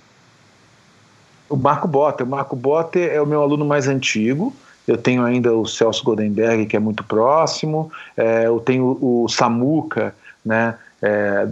[1.49, 2.27] O Marco Botter.
[2.27, 4.55] O Marco Botter é o meu aluno mais antigo.
[4.87, 7.91] Eu tenho ainda o Celso Goldenberg, que é muito próximo.
[8.17, 10.77] É, eu tenho o Samuca, né?
[11.03, 11.49] É,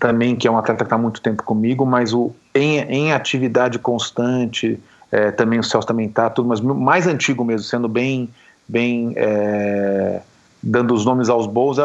[0.00, 3.78] também que é um atleta que está muito tempo comigo, mas o, em, em atividade
[3.78, 4.78] constante,
[5.10, 8.28] é, também o Celso também está, tudo, mas mais antigo mesmo, sendo bem,
[8.68, 10.20] bem é,
[10.62, 11.78] dando os nomes aos bois,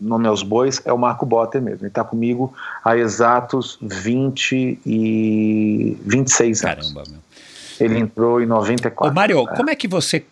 [0.00, 1.80] nome aos bois, é o Marco Botter mesmo.
[1.80, 6.92] Ele está comigo há exatos 20 e 26 anos.
[6.92, 7.20] Caramba, meu.
[7.80, 9.10] Ele entrou em 94.
[9.10, 9.56] Ô, Mário, é.
[9.56, 10.24] como é que você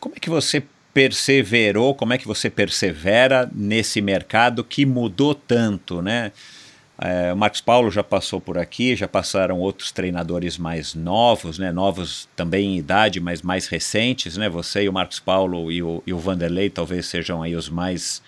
[0.00, 6.02] como é que você perseverou, como é que você persevera nesse mercado que mudou tanto,
[6.02, 6.32] né?
[7.02, 11.72] É, o Marcos Paulo já passou por aqui, já passaram outros treinadores mais novos, né?
[11.72, 14.48] Novos também em idade, mas mais recentes, né?
[14.50, 18.22] Você e o Marcos Paulo e o, e o Vanderlei talvez sejam aí os mais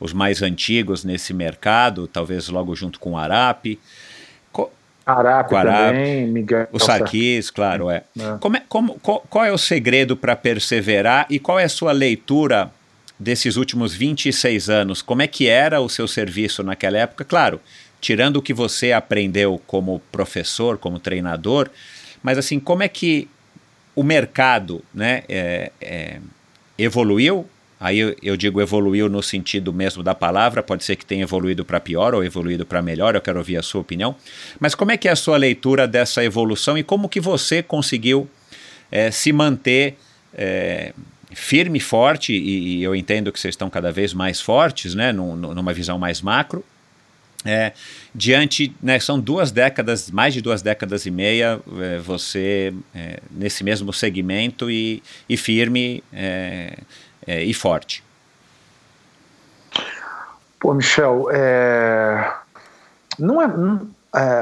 [0.00, 3.78] os mais antigos nesse mercado, talvez logo junto com o Arapi,
[5.06, 6.66] Arapi também, Miguel.
[6.72, 8.04] O Sarkis, claro, é.
[8.18, 8.38] é.
[8.40, 11.92] Como é como, qual, qual é o segredo para perseverar e qual é a sua
[11.92, 12.70] leitura
[13.18, 15.02] desses últimos 26 anos?
[15.02, 17.24] Como é que era o seu serviço naquela época?
[17.24, 17.60] Claro,
[18.04, 21.70] tirando o que você aprendeu como professor, como treinador,
[22.22, 23.26] mas assim, como é que
[23.96, 26.20] o mercado né, é, é,
[26.76, 27.48] evoluiu?
[27.80, 31.64] Aí eu, eu, digo evoluiu no sentido mesmo da palavra, pode ser que tenha evoluído
[31.64, 34.14] para pior ou evoluído para melhor, eu quero ouvir a sua opinião.
[34.60, 38.28] Mas como é que é a sua leitura dessa evolução e como que você conseguiu
[38.92, 39.96] é, se manter
[40.34, 40.92] é,
[41.32, 45.34] firme, forte, e, e, eu entendo que vocês estão cada vez mais fortes, né, num,
[45.36, 46.62] numa visão mais macro,
[47.44, 47.72] é,
[48.14, 53.62] diante, né, são duas décadas, mais de duas décadas e meia, é, você é, nesse
[53.62, 56.78] mesmo segmento e, e firme é,
[57.26, 58.02] é, e forte.
[60.58, 62.32] Pô, Michel, é,
[63.18, 63.88] não, é, não,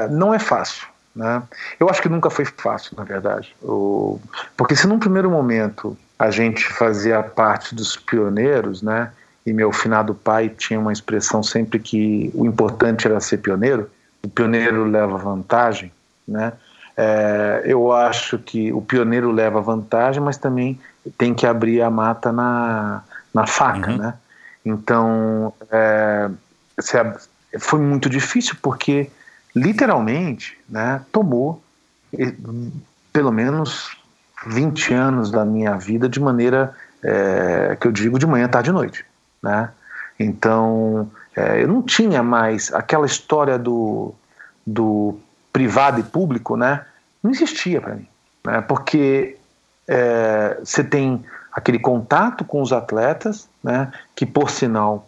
[0.09, 0.87] não é fácil.
[1.15, 1.43] Né?
[1.79, 3.55] Eu acho que nunca foi fácil, na verdade.
[3.61, 4.19] O,
[4.57, 9.11] porque se num primeiro momento a gente fazia parte dos pioneiros, né?
[9.45, 13.89] E meu finado pai tinha uma expressão sempre que o importante era ser pioneiro,
[14.23, 15.91] o pioneiro leva vantagem,
[16.27, 16.53] né?
[16.95, 20.79] É, eu acho que o pioneiro leva vantagem, mas também
[21.17, 23.97] tem que abrir a mata na, na faca, uhum.
[23.97, 24.13] né?
[24.63, 26.29] Então, é,
[27.59, 29.09] foi muito difícil porque,
[29.53, 31.61] literalmente, né, tomou
[33.11, 33.97] pelo menos
[34.45, 36.73] 20 anos da minha vida de maneira
[37.03, 39.05] é, que eu digo de manhã, tarde e noite
[39.43, 39.69] né?
[40.17, 44.15] Então, é, eu não tinha mais aquela história do,
[44.65, 45.19] do
[45.51, 46.85] privado e público, né?
[47.21, 48.07] Não existia para mim,
[48.45, 48.61] né?
[48.61, 49.37] Porque
[49.87, 53.91] é, você tem aquele contato com os atletas, né?
[54.15, 55.07] Que por sinal,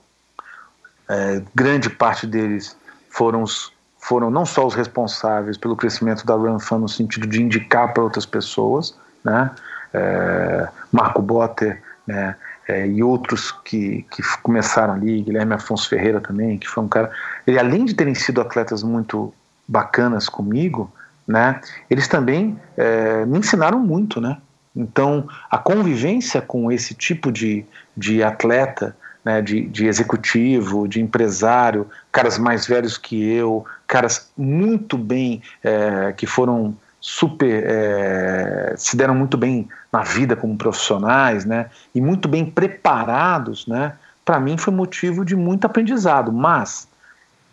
[1.07, 2.75] é, grande parte deles
[3.09, 7.41] foram os, foram não só os responsáveis pelo crescimento da Run Fun no sentido de
[7.41, 9.51] indicar para outras pessoas, né?
[9.93, 12.35] É, Marco Botter, né?
[12.67, 17.11] É, e outros que, que começaram ali, Guilherme Afonso Ferreira também, que foi um cara.
[17.45, 19.33] Ele, além de terem sido atletas muito
[19.67, 20.91] bacanas comigo,
[21.27, 21.59] né,
[21.89, 24.37] eles também é, me ensinaram muito, né?
[24.75, 31.87] Então, a convivência com esse tipo de, de atleta, né, de, de executivo, de empresário,
[32.11, 39.13] caras mais velhos que eu, caras muito bem, é, que foram super é, se deram
[39.13, 41.69] muito bem na vida como profissionais, né?
[41.93, 43.93] E muito bem preparados, né?
[44.25, 46.33] Para mim foi motivo de muito aprendizado.
[46.33, 46.87] Mas,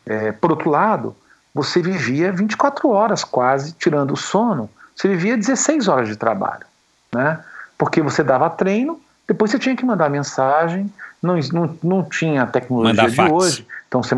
[0.07, 1.14] é, por outro lado,
[1.55, 4.70] você vivia 24 horas quase tirando o sono.
[4.96, 6.64] Você vivia 16 horas de trabalho,
[7.14, 7.38] né?
[7.76, 8.98] Porque você dava treino,
[9.28, 10.90] depois você tinha que mandar mensagem.
[11.22, 14.16] Não, não, não tinha a tecnologia de hoje, então você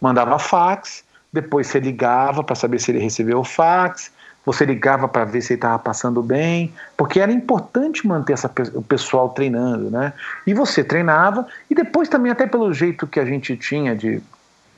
[0.00, 1.04] mandava fax.
[1.32, 4.10] Depois você ligava para saber se ele recebeu o fax
[4.48, 8.80] você ligava para ver se ele estava passando bem, porque era importante manter essa, o
[8.80, 10.14] pessoal treinando, né?
[10.46, 14.22] E você treinava, e depois também, até pelo jeito que a gente tinha de,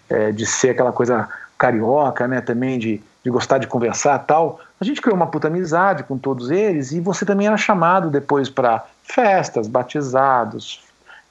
[0.08, 2.40] é, de ser aquela coisa carioca, né?
[2.40, 4.58] Também de, de gostar de conversar tal.
[4.80, 8.50] A gente criou uma puta amizade com todos eles e você também era chamado depois
[8.50, 10.82] para festas, batizados,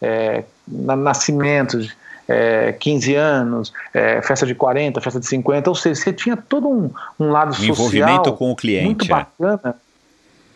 [0.01, 1.93] é, nascimentos,
[2.30, 6.69] é, 15 anos, é, festa de 40, festa de 50, ou seja, você tinha todo
[6.69, 9.07] um, um lado social envolvimento com o cliente, muito é.
[9.07, 9.75] bacana,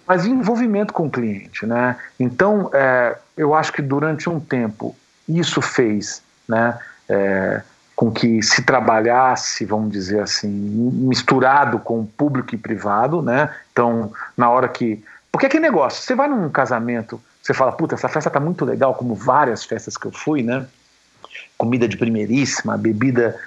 [0.08, 1.98] mas envolvimento com o cliente, né?
[2.20, 4.96] Então, é, eu acho que durante um tempo
[5.28, 6.78] isso fez, né,
[7.10, 7.62] é,
[7.96, 13.50] com que se trabalhasse, vamos dizer assim, misturado com público e privado, né?
[13.72, 17.96] Então, na hora que, porque é que negócio, você vai num casamento, você fala, puta,
[17.96, 20.68] essa festa tá muito legal, como várias festas que eu fui, né?
[21.64, 23.40] Comida de primeiríssima, bebida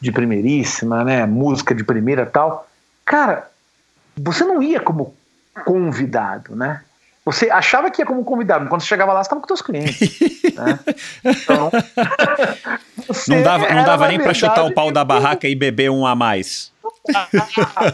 [0.00, 1.26] de primeiríssima, né?
[1.26, 2.66] Música de primeira tal.
[3.04, 3.50] Cara,
[4.16, 5.14] você não ia como
[5.66, 6.80] convidado, né?
[7.26, 9.60] Você achava que ia como convidado, mas quando você chegava lá, você estava com seus
[9.60, 10.18] clientes.
[10.56, 10.78] né?
[11.22, 11.70] Então,
[13.28, 16.14] não dava, não dava nem para chutar o pau da barraca e beber um a
[16.14, 16.72] mais.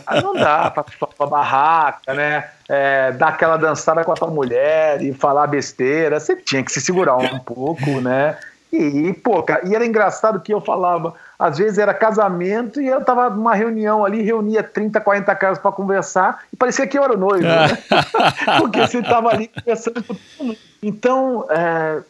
[0.06, 2.48] Ah, não dá para chutar a barraca, né?
[2.68, 6.20] É, dar aquela dançada com a tua mulher e falar besteira.
[6.20, 8.36] Você tinha que se segurar um pouco, né?
[8.76, 13.04] E, pô, cara, e era engraçado que eu falava, às vezes era casamento e eu
[13.04, 17.14] tava numa reunião ali, reunia 30, 40 caras para conversar e parecia que eu era
[17.14, 17.78] o noivo, né?
[18.58, 20.58] Porque você tava ali conversando com todo mundo.
[20.82, 22.02] Então, é,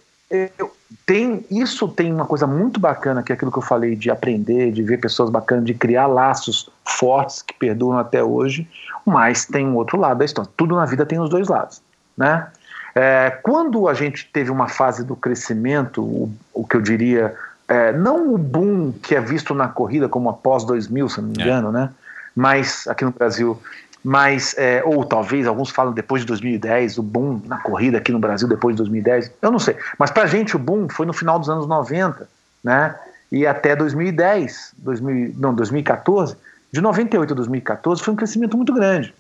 [0.59, 0.73] eu,
[1.05, 4.73] tem, isso tem uma coisa muito bacana, que é aquilo que eu falei de aprender,
[4.73, 8.69] de ver pessoas bacanas, de criar laços fortes que perduram até hoje,
[9.05, 10.51] mas tem um outro lado da história.
[10.57, 11.83] Tudo na vida tem os dois lados,
[12.17, 12.49] né?
[12.95, 17.35] É, quando a gente teve uma fase do crescimento, o, o que eu diria,
[17.67, 21.35] é, não o boom que é visto na corrida como após 2000, se não me
[21.35, 21.73] engano, é.
[21.73, 21.91] né?
[22.37, 23.61] Mas aqui no Brasil,
[24.03, 28.19] mas é, ou talvez alguns falam depois de 2010, o boom na corrida aqui no
[28.19, 29.77] Brasil depois de 2010, eu não sei.
[29.99, 32.29] Mas para a gente o boom foi no final dos anos 90,
[32.63, 32.95] né?
[33.33, 36.37] E até 2010, 2000, não, 2014,
[36.71, 39.15] de 98 a 2014 foi um crescimento muito grande.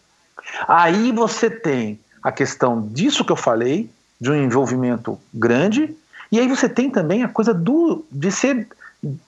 [0.69, 5.95] Aí você tem a questão disso que eu falei, de um envolvimento grande,
[6.33, 8.67] e aí você tem também a coisa do de ser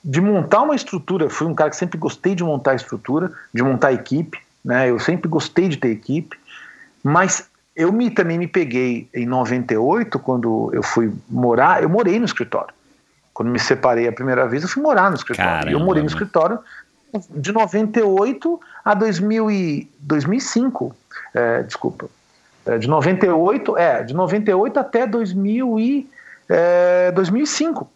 [0.03, 1.29] de montar uma estrutura.
[1.29, 4.91] Fui um cara que sempre gostei de montar estrutura, de montar equipe, né?
[4.91, 6.37] Eu sempre gostei de ter equipe,
[7.05, 12.25] mas eu me, também me peguei em 98, quando eu fui morar, eu morei no
[12.25, 12.75] escritório.
[13.35, 15.51] Quando me separei a primeira vez, eu fui morar no escritório.
[15.51, 15.71] Caramba.
[15.71, 16.59] eu morei no escritório
[17.31, 20.97] de 98 a 2000 e, 2005.
[21.35, 22.09] É, desculpa.
[22.67, 26.09] É, de 98, é, de 98 até 2000 e,
[26.49, 27.89] é, 2005.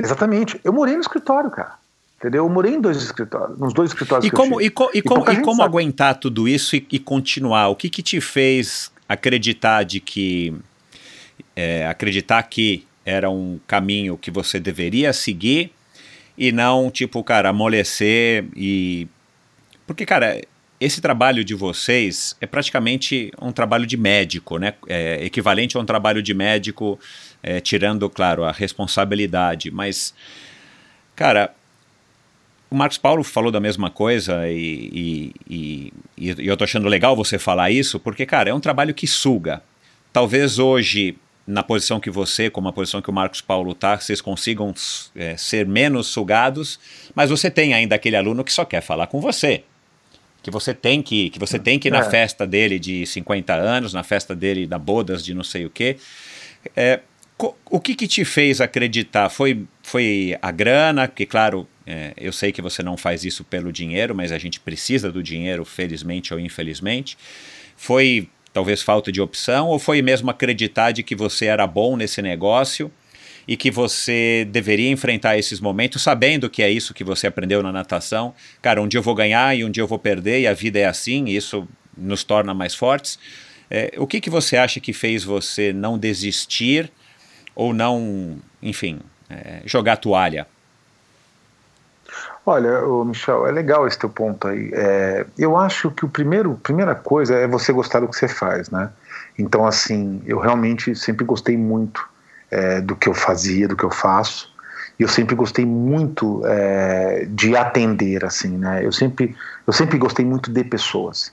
[0.00, 0.60] Exatamente.
[0.64, 1.74] Eu morei no escritório, cara.
[2.18, 2.44] Entendeu?
[2.44, 5.30] Eu morei em dois escritórios, nos dois escritórios e como, e, co, e, e, como,
[5.30, 7.68] e como aguentar tudo isso e, e, continuar?
[7.68, 10.54] O que, que te fez acreditar de que
[11.54, 15.72] é, acreditar que era um caminho que você deveria seguir
[16.38, 19.06] e não, tipo, cara, amolecer e.
[19.86, 20.40] Porque, cara,
[20.80, 24.74] esse trabalho de vocês é praticamente um trabalho de médico, né?
[24.86, 26.98] É equivalente a um trabalho de médico,
[27.42, 29.70] é, tirando, claro, a responsabilidade.
[29.70, 30.14] Mas,
[31.14, 31.54] cara,
[32.70, 37.16] o Marcos Paulo falou da mesma coisa e, e, e, e eu tô achando legal
[37.16, 39.62] você falar isso, porque, cara, é um trabalho que suga.
[40.12, 41.16] Talvez hoje,
[41.46, 44.74] na posição que você, como a posição que o Marcos Paulo tá, vocês consigam
[45.14, 46.78] é, ser menos sugados,
[47.14, 49.64] mas você tem ainda aquele aluno que só quer falar com você
[50.46, 52.08] que você tem que, que você tem que ir na é.
[52.08, 55.96] festa dele de 50 anos, na festa dele da bodas de não sei o quê.
[56.76, 57.00] É,
[57.68, 59.28] o que, que te fez acreditar?
[59.28, 61.08] Foi, foi a grana?
[61.08, 64.60] Que, claro, é, eu sei que você não faz isso pelo dinheiro, mas a gente
[64.60, 67.18] precisa do dinheiro, felizmente ou infelizmente.
[67.76, 72.22] Foi talvez falta de opção ou foi mesmo acreditar de que você era bom nesse
[72.22, 72.88] negócio
[73.46, 77.70] e que você deveria enfrentar esses momentos sabendo que é isso que você aprendeu na
[77.70, 78.34] natação.
[78.60, 80.78] Cara, um dia eu vou ganhar e um dia eu vou perder e a vida
[80.78, 81.66] é assim, e isso
[81.96, 83.18] nos torna mais fortes.
[83.70, 86.90] É, o que, que você acha que fez você não desistir
[87.54, 90.46] ou não, enfim, é, jogar toalha?
[92.44, 94.70] Olha, Michel, é legal esse teu ponto aí.
[94.72, 98.70] É, eu acho que o primeiro, primeira coisa é você gostar do que você faz,
[98.70, 98.90] né?
[99.36, 102.08] Então, assim, eu realmente sempre gostei muito
[102.50, 104.54] é, do que eu fazia, do que eu faço.
[104.98, 108.84] E eu sempre gostei muito é, de atender, assim, né?
[108.84, 109.36] Eu sempre,
[109.66, 111.32] eu sempre gostei muito de pessoas,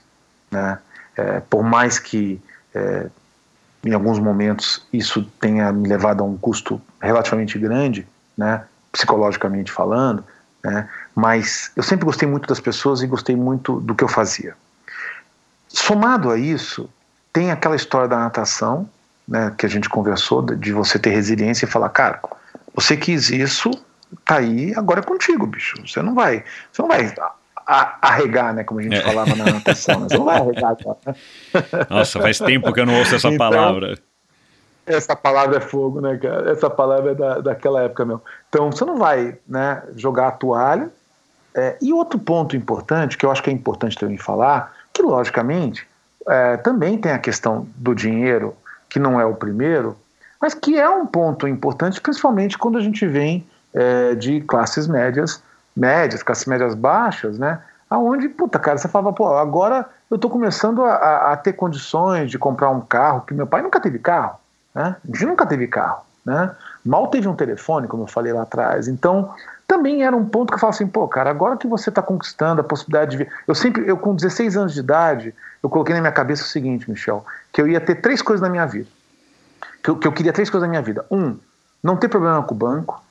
[0.50, 0.78] né?
[1.16, 2.40] É, por mais que
[2.74, 3.06] é,
[3.84, 8.06] em alguns momentos isso tenha me levado a um custo relativamente grande,
[8.36, 8.64] né?
[8.92, 10.24] Psicologicamente falando,
[10.62, 10.88] né?
[11.14, 14.54] Mas eu sempre gostei muito das pessoas e gostei muito do que eu fazia.
[15.68, 16.88] Somado a isso,
[17.32, 18.88] tem aquela história da natação,
[19.26, 22.20] né, que a gente conversou, de você ter resiliência e falar, cara,
[22.74, 23.70] você quis isso,
[24.24, 25.76] tá aí, agora é contigo, bicho.
[25.86, 27.14] Você não vai, você não vai
[27.66, 28.64] arregar, né?
[28.64, 29.00] Como a gente É.
[29.02, 30.00] falava na natação.
[30.00, 30.06] Né?
[30.08, 31.14] Você não vai arregar agora, né?
[31.88, 33.98] Nossa, faz tempo que eu não ouço essa Então- palavra.
[34.86, 36.50] Essa palavra é fogo, né, cara?
[36.52, 38.20] Essa palavra é da, daquela época mesmo.
[38.50, 40.90] Então, você não vai né, jogar a toalha.
[41.54, 45.86] É, e outro ponto importante, que eu acho que é importante também falar, que logicamente
[46.28, 48.54] é, também tem a questão do dinheiro,
[48.94, 49.96] que não é o primeiro,
[50.40, 53.44] mas que é um ponto importante, principalmente quando a gente vem
[53.74, 55.42] é, de classes médias,
[55.76, 57.58] médias, classes médias baixas, né?
[57.90, 62.30] Aonde, puta, cara, você falava, pô, agora eu tô começando a, a- a ter condições
[62.30, 64.36] de comprar um carro, que meu pai nunca teve carro,
[64.72, 64.94] né?
[65.02, 66.52] A gente nunca teve carro, né?
[66.84, 68.86] Mal teve um telefone, como eu falei lá atrás.
[68.86, 69.34] Então,
[69.66, 72.60] também era um ponto que eu falava assim, pô, cara, agora que você está conquistando
[72.60, 73.28] a possibilidade de.
[73.46, 76.88] Eu sempre, eu com 16 anos de idade, eu coloquei na minha cabeça o seguinte,
[76.90, 78.88] Michel, que eu ia ter três coisas na minha vida.
[79.82, 81.04] Que eu, que eu queria três coisas na minha vida.
[81.10, 81.36] Um,
[81.82, 83.02] não ter problema com o banco.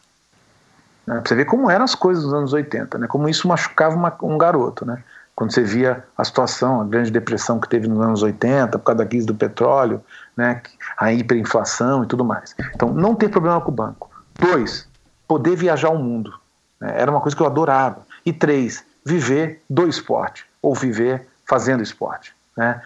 [1.05, 1.15] Né?
[1.19, 3.07] Pra você ver como eram as coisas nos anos 80, né?
[3.07, 5.03] Como isso machucava uma- um garoto, né?
[5.35, 8.99] Quando você via a situação, a grande depressão que teve nos anos 80, por causa
[8.99, 10.01] da crise do petróleo,
[10.37, 10.61] né?
[10.97, 12.55] A hiperinflação e tudo mais.
[12.75, 14.09] Então, não ter problema com o banco.
[14.39, 14.87] Dois,
[15.27, 16.33] poder viajar o mundo.
[16.83, 16.93] Né?
[16.97, 18.05] Era uma coisa que eu adorava.
[18.25, 22.33] E três, viver do esporte, ou viver fazendo esporte.
[22.57, 22.81] Né?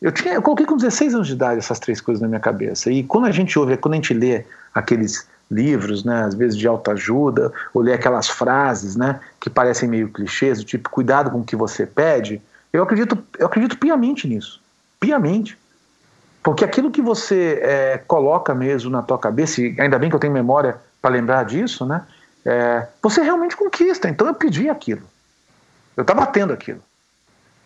[0.00, 2.90] Eu, tinha, eu coloquei com 16 anos de idade essas três coisas na minha cabeça.
[2.90, 6.66] E quando a gente ouve, quando a gente lê aqueles livros, né, às vezes de
[6.66, 11.44] autoajuda, ou lê aquelas frases né, que parecem meio clichês, do tipo, cuidado com o
[11.44, 12.40] que você pede,
[12.72, 14.62] eu acredito, eu acredito piamente nisso.
[15.00, 15.58] Piamente.
[16.42, 20.20] Porque aquilo que você é, coloca mesmo na tua cabeça, e ainda bem que eu
[20.20, 22.02] tenho memória para lembrar disso, né?
[22.44, 24.08] É, você realmente conquista.
[24.08, 25.02] Então eu pedi aquilo.
[25.96, 26.82] Eu estava tendo aquilo.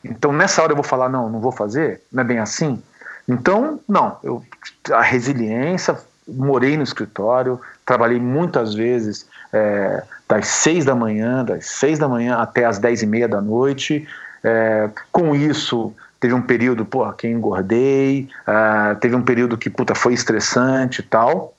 [0.05, 2.83] Então nessa hora eu vou falar, não, não vou fazer, não é bem assim.
[3.27, 4.45] Então, não, eu,
[4.93, 5.99] a resiliência,
[6.29, 12.37] morei no escritório, trabalhei muitas vezes é, das seis da manhã, das seis da manhã
[12.37, 14.07] até as dez e meia da noite.
[14.43, 19.95] É, com isso, teve um período, pô, que engordei, ah, teve um período que, puta,
[19.95, 21.55] foi estressante e tal,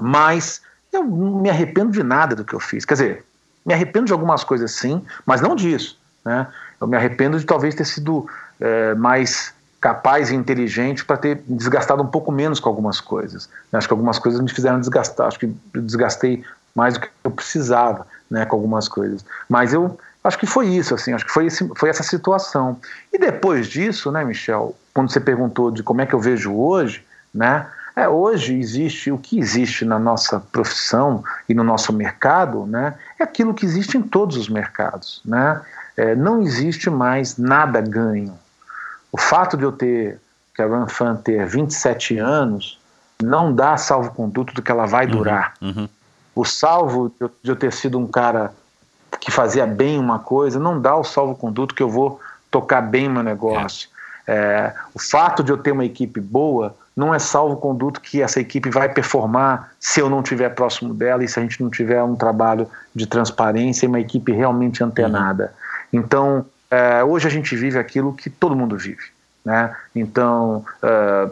[0.00, 2.84] mas eu não me arrependo de nada do que eu fiz.
[2.84, 3.24] Quer dizer,
[3.64, 6.46] me arrependo de algumas coisas sim, mas não disso, né?
[6.80, 8.26] Eu me arrependo de talvez ter sido
[8.58, 13.48] é, mais capaz e inteligente para ter desgastado um pouco menos com algumas coisas.
[13.72, 16.44] Acho que algumas coisas me fizeram desgastar, acho que eu desgastei
[16.74, 19.24] mais do que eu precisava, né, com algumas coisas.
[19.48, 22.78] Mas eu acho que foi isso, assim, acho que foi, esse, foi essa situação.
[23.12, 27.04] E depois disso, né, Michel, quando você perguntou de como é que eu vejo hoje,
[27.34, 27.66] né,
[28.00, 33.24] é, hoje existe o que existe na nossa profissão e no nosso mercado, né, é
[33.24, 35.60] aquilo que existe em todos os mercados, né.
[35.96, 38.38] É, não existe mais nada ganho.
[39.12, 40.18] O fato de eu ter,
[40.54, 42.78] que a Runfan ter 27 anos,
[43.22, 45.54] não dá salvo-conduto do que ela vai durar.
[45.60, 45.88] Uhum.
[46.34, 48.52] O salvo de eu- de eu ter sido um cara
[49.20, 52.18] que fazia bem uma coisa, não dá o salvo-conduto que eu vou
[52.50, 53.88] tocar bem meu negócio.
[54.26, 58.68] É, o fato de eu ter uma equipe boa não é salvo-conduto que essa equipe
[58.70, 62.16] vai performar se eu não estiver próximo dela e se a gente não tiver um
[62.16, 65.52] trabalho de transparência e uma equipe realmente antenada.
[65.92, 69.04] Então, é, hoje a gente vive aquilo que todo mundo vive.
[69.44, 69.74] Né?
[69.94, 71.30] Então, é,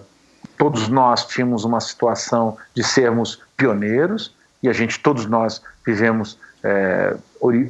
[0.56, 7.14] todos nós tínhamos uma situação de sermos pioneiros e a gente, todos nós, vivemos, é,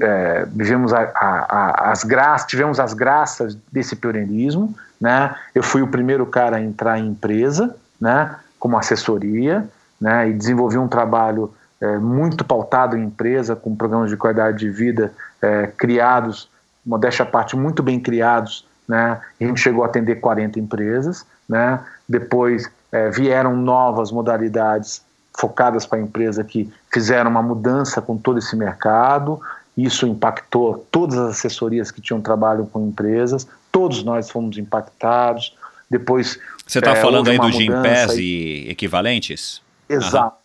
[0.01, 4.74] é, vivemos a, a- a- as graças, tivemos as graças desse pioneirismo.
[5.01, 5.35] Né?
[5.55, 8.37] Eu fui o primeiro cara a entrar em empresa, né?
[8.59, 9.69] como assessoria,
[10.01, 10.29] né?
[10.29, 15.12] e desenvolvi um trabalho é, muito pautado em empresa, com programas de qualidade de vida
[15.41, 16.51] é, criados,
[16.85, 19.20] modéstia à parte, muito bem criados, né?
[19.39, 21.79] E a gente chegou a atender 40 empresas, né?
[22.09, 25.03] Depois eh, vieram novas modalidades
[25.39, 29.39] focadas para a empresa que fizeram uma mudança com todo esse mercado.
[29.77, 33.47] Isso impactou todas as assessorias que tinham trabalho com empresas.
[33.79, 35.57] Todos nós fomos impactados.
[35.89, 36.37] Depois
[36.67, 39.63] Você está eh, falando aí do Gimpass e- equivalentes?
[39.89, 40.37] Exato,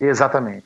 [0.00, 0.64] exatamente.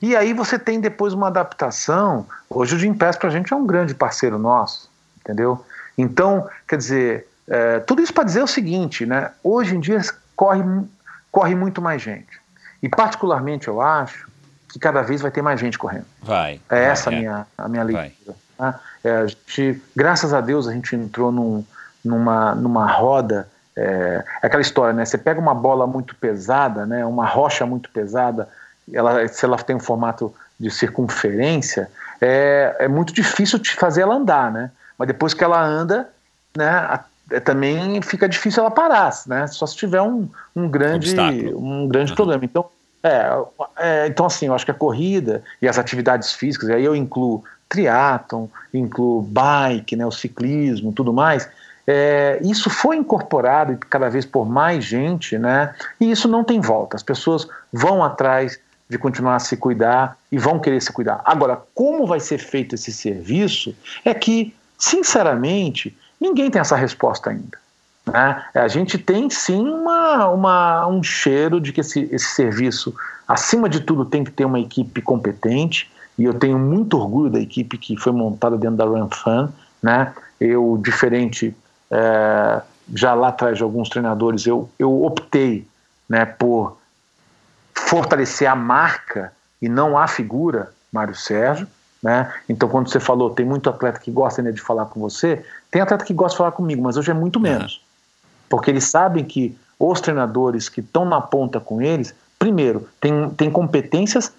[0.00, 2.26] E aí você tem depois uma adaptação.
[2.50, 4.90] Hoje o Gimpass para a gente é um grande parceiro nosso,
[5.20, 5.64] entendeu?
[5.96, 9.30] Então, quer dizer, é, tudo isso para dizer o seguinte, né?
[9.40, 10.00] Hoje em dia
[10.34, 10.64] corre,
[11.30, 12.40] corre muito mais gente.
[12.82, 14.26] E particularmente eu acho
[14.68, 16.06] que cada vez vai ter mais gente correndo.
[16.20, 16.54] Vai.
[16.68, 18.34] É vai, essa a minha, a minha leitura.
[18.58, 18.80] tá?
[19.04, 21.64] É, a gente, graças a Deus a gente entrou num,
[22.04, 23.48] numa, numa roda.
[23.76, 25.04] É, é aquela história, né?
[25.04, 27.04] Você pega uma bola muito pesada, né?
[27.06, 28.48] uma rocha muito pesada,
[28.92, 34.14] ela, se ela tem um formato de circunferência, é, é muito difícil de fazer ela
[34.14, 34.70] andar, né?
[34.98, 36.08] Mas depois que ela anda,
[36.56, 36.68] né?
[36.68, 39.46] a- é, também fica difícil ela parar, né?
[39.46, 41.58] Só se tiver um, um grande, Obstáculo.
[41.64, 42.16] um grande Uhum.
[42.16, 42.44] problema.
[42.44, 42.66] Então,
[43.02, 43.30] é,
[43.78, 46.94] é, então, assim, eu acho que a corrida e as atividades físicas, e aí eu
[46.94, 47.42] incluo
[47.72, 51.48] triatlon, incluo bike, né, o ciclismo, tudo mais.
[51.86, 55.74] É, isso foi incorporado cada vez por mais gente, né?
[55.98, 56.96] E isso não tem volta.
[56.96, 61.22] As pessoas vão atrás de continuar a se cuidar e vão querer se cuidar.
[61.24, 63.74] Agora, como vai ser feito esse serviço
[64.04, 67.58] é que, sinceramente, ninguém tem essa resposta ainda.
[68.06, 68.44] Né?
[68.54, 72.94] A gente tem sim uma, uma, um cheiro de que esse, esse serviço,
[73.26, 77.40] acima de tudo, tem que ter uma equipe competente, e eu tenho muito orgulho da
[77.40, 79.48] equipe que foi montada dentro da Run Fun.
[79.82, 80.12] Né?
[80.40, 81.54] Eu, diferente
[81.90, 82.62] é,
[82.94, 85.66] já lá atrás de alguns treinadores, eu, eu optei
[86.08, 86.76] né, por
[87.74, 91.66] fortalecer a marca e não a figura, Mário Sérgio.
[92.02, 92.32] Né?
[92.48, 95.80] Então, quando você falou, tem muito atleta que gosta né, de falar com você, tem
[95.80, 97.74] atleta que gosta de falar comigo, mas hoje é muito menos.
[97.74, 97.80] Uhum.
[98.48, 103.50] Porque eles sabem que os treinadores que estão na ponta com eles, primeiro, tem, tem
[103.50, 104.32] competências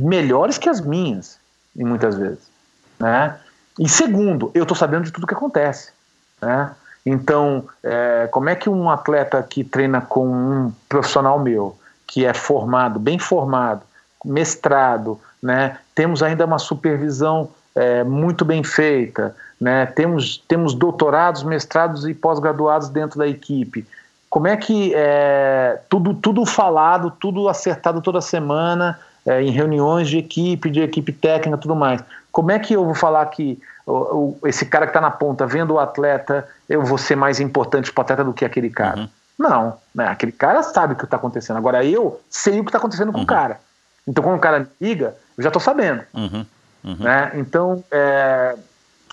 [0.00, 1.38] melhores que as minhas,
[1.76, 2.50] e muitas vezes.
[2.98, 3.36] Né?
[3.78, 5.92] E segundo, eu estou sabendo de tudo que acontece.
[6.40, 6.70] Né?
[7.04, 12.34] Então, é, como é que um atleta que treina com um profissional meu, que é
[12.34, 13.82] formado, bem formado,
[14.24, 22.06] mestrado, né, temos ainda uma supervisão é, muito bem feita, né, temos, temos doutorados, mestrados
[22.06, 23.86] e pós-graduados dentro da equipe.
[24.28, 28.98] Como é que é, tudo, tudo falado, tudo acertado toda semana,
[29.30, 32.02] é, em reuniões de equipe, de equipe técnica tudo mais.
[32.32, 35.46] Como é que eu vou falar que o, o, esse cara que está na ponta,
[35.46, 39.00] vendo o atleta, eu vou ser mais importante para o atleta do que aquele cara?
[39.00, 39.08] Uhum.
[39.38, 40.06] Não, né?
[40.08, 41.56] aquele cara sabe o que está acontecendo.
[41.56, 43.24] Agora eu sei o que está acontecendo com uhum.
[43.24, 43.60] o cara.
[44.06, 46.02] Então quando o cara me liga, eu já estou sabendo.
[46.12, 46.44] Uhum.
[46.84, 46.96] uhum.
[46.98, 47.32] Né?
[47.34, 48.56] Então é,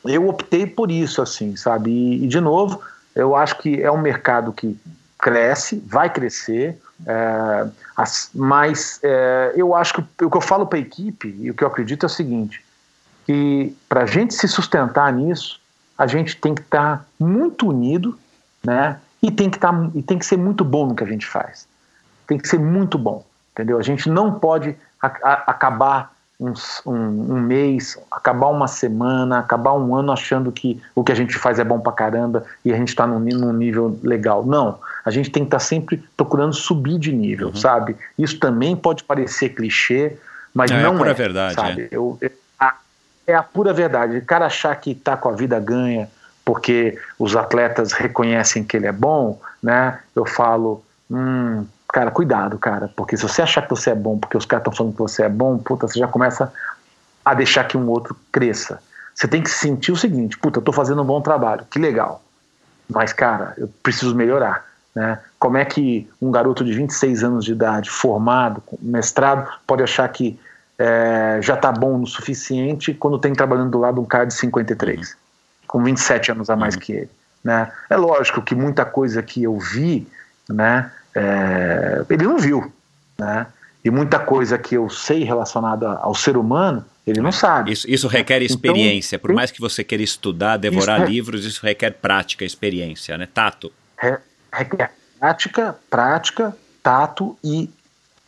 [0.03, 1.91] eu optei por isso, assim, sabe?
[1.91, 2.81] E, e, de novo,
[3.15, 4.77] eu acho que é um mercado que
[5.19, 6.79] cresce, vai crescer.
[7.05, 7.67] É,
[8.33, 11.63] mas é, eu acho que o que eu falo para a equipe e o que
[11.63, 12.63] eu acredito é o seguinte:
[13.25, 15.59] que para a gente se sustentar nisso,
[15.97, 18.17] a gente tem que estar tá muito unido,
[18.63, 18.99] né?
[19.21, 21.67] E tem que tá, e tem que ser muito bom no que a gente faz.
[22.25, 23.77] Tem que ser muito bom, entendeu?
[23.77, 26.53] A gente não pode a, a, acabar um,
[26.85, 31.37] um, um, mês, acabar uma semana, acabar um ano achando que o que a gente
[31.37, 34.45] faz é bom pra caramba e a gente está num, num, nível legal.
[34.45, 37.55] Não, a gente tem que estar tá sempre procurando subir de nível, uhum.
[37.55, 37.95] sabe?
[38.19, 40.17] Isso também pode parecer clichê,
[40.53, 40.95] mas é, não é.
[40.95, 41.81] A pura é, verdade, sabe?
[41.83, 41.87] É.
[41.91, 42.29] Eu, eu,
[42.59, 42.75] a,
[43.25, 44.17] é a pura verdade.
[44.17, 46.09] O cara achar que está com a vida ganha
[46.43, 49.97] porque os atletas reconhecem que ele é bom, né?
[50.13, 54.35] Eu falo, hum, cara, cuidado, cara, porque se você achar que você é bom porque
[54.35, 56.51] os caras estão falando que você é bom, puta, você já começa
[57.23, 58.81] a deixar que um outro cresça.
[59.15, 62.21] Você tem que sentir o seguinte, puta, eu tô fazendo um bom trabalho, que legal.
[62.89, 64.65] Mas, cara, eu preciso melhorar.
[64.97, 65.19] Né?
[65.37, 70.39] Como é que um garoto de 26 anos de idade, formado, mestrado, pode achar que
[70.75, 75.15] é, já está bom o suficiente quando tem trabalhando do lado um cara de 53,
[75.67, 76.81] com 27 anos a mais uhum.
[76.81, 77.09] que ele?
[77.43, 77.71] Né?
[77.87, 80.07] É lógico que muita coisa que eu vi,
[80.49, 82.73] né, é, ele não viu.
[83.19, 83.45] Né?
[83.85, 87.71] E muita coisa que eu sei relacionada ao ser humano, ele não sabe.
[87.71, 89.17] Isso, isso requer então, experiência.
[89.17, 93.27] Então, Por mais que você queira estudar, devorar isso livros, isso requer prática, experiência, né?
[93.31, 93.71] Tato.
[95.19, 97.69] Prática, prática, tato e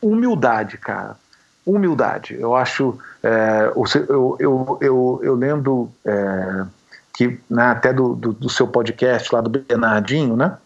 [0.01, 1.17] humildade, cara.
[1.65, 2.35] Humildade.
[2.39, 2.97] Eu acho.
[3.21, 3.71] É,
[4.09, 6.65] eu, eu, eu, eu lembro é,
[7.13, 10.57] que né, até do, do, do seu podcast lá do Bernardinho, né?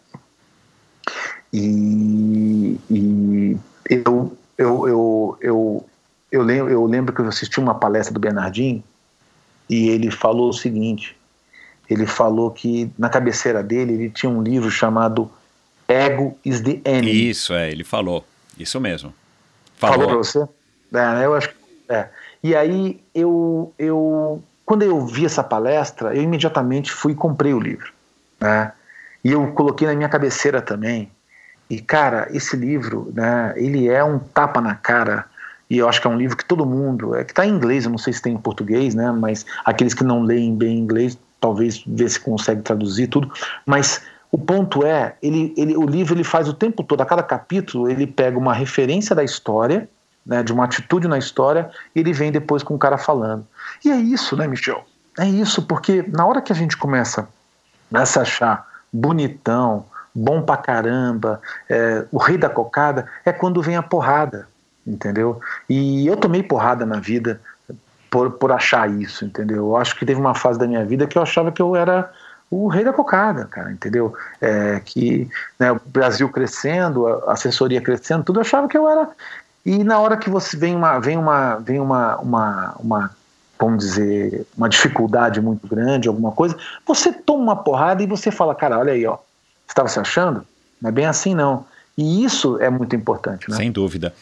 [1.52, 3.56] E, e
[3.88, 5.86] eu, eu, eu, eu,
[6.32, 8.82] eu, lembro, eu lembro que eu assisti uma palestra do Bernardinho
[9.68, 11.16] e ele falou o seguinte:
[11.88, 15.30] ele falou que na cabeceira dele ele tinha um livro chamado
[15.94, 17.30] Ego is the Enemy.
[17.30, 18.24] Isso, é, ele falou.
[18.58, 19.12] Isso mesmo.
[19.76, 20.40] Falou, falou para você?
[20.40, 21.54] É, né, eu acho que.
[21.88, 22.08] É.
[22.42, 24.42] E aí eu, eu.
[24.64, 27.92] Quando eu vi essa palestra, eu imediatamente fui e comprei o livro.
[28.40, 28.72] Né?
[29.22, 31.10] E eu coloquei na minha cabeceira também.
[31.68, 35.24] E, cara, esse livro, né, ele é um tapa na cara,
[35.68, 37.84] e eu acho que é um livro que todo mundo, é que está em inglês,
[37.84, 41.18] eu não sei se tem em português, né, mas aqueles que não leem bem inglês,
[41.40, 43.32] talvez ver se consegue traduzir tudo,
[43.64, 44.02] mas
[44.34, 47.88] o ponto é, ele, ele, o livro ele faz o tempo todo, a cada capítulo
[47.88, 49.88] ele pega uma referência da história,
[50.26, 53.46] né, de uma atitude na história, e ele vem depois com o cara falando.
[53.84, 54.84] E é isso, né, Michel?
[55.20, 57.28] É isso, porque na hora que a gente começa
[57.92, 61.40] a se achar bonitão, bom pra caramba,
[61.70, 64.48] é, o rei da cocada, é quando vem a porrada,
[64.84, 65.38] entendeu?
[65.70, 67.40] E eu tomei porrada na vida
[68.10, 69.58] por, por achar isso, entendeu?
[69.58, 72.10] Eu acho que teve uma fase da minha vida que eu achava que eu era
[72.54, 74.14] o rei da cocada, cara, entendeu?
[74.40, 75.28] É, que
[75.58, 79.08] né, o Brasil crescendo, a assessoria crescendo, tudo eu achava que eu era.
[79.66, 83.16] E na hora que você vem uma, vem uma, vem uma, uma, uma
[83.58, 86.56] vamos dizer, uma dificuldade muito grande, alguma coisa,
[86.86, 89.18] você toma uma porrada e você fala, cara, olha aí, ó,
[89.66, 90.46] estava se achando?
[90.80, 91.66] Não é bem assim não.
[91.96, 93.56] E isso é muito importante, né?
[93.56, 94.14] Sem dúvida.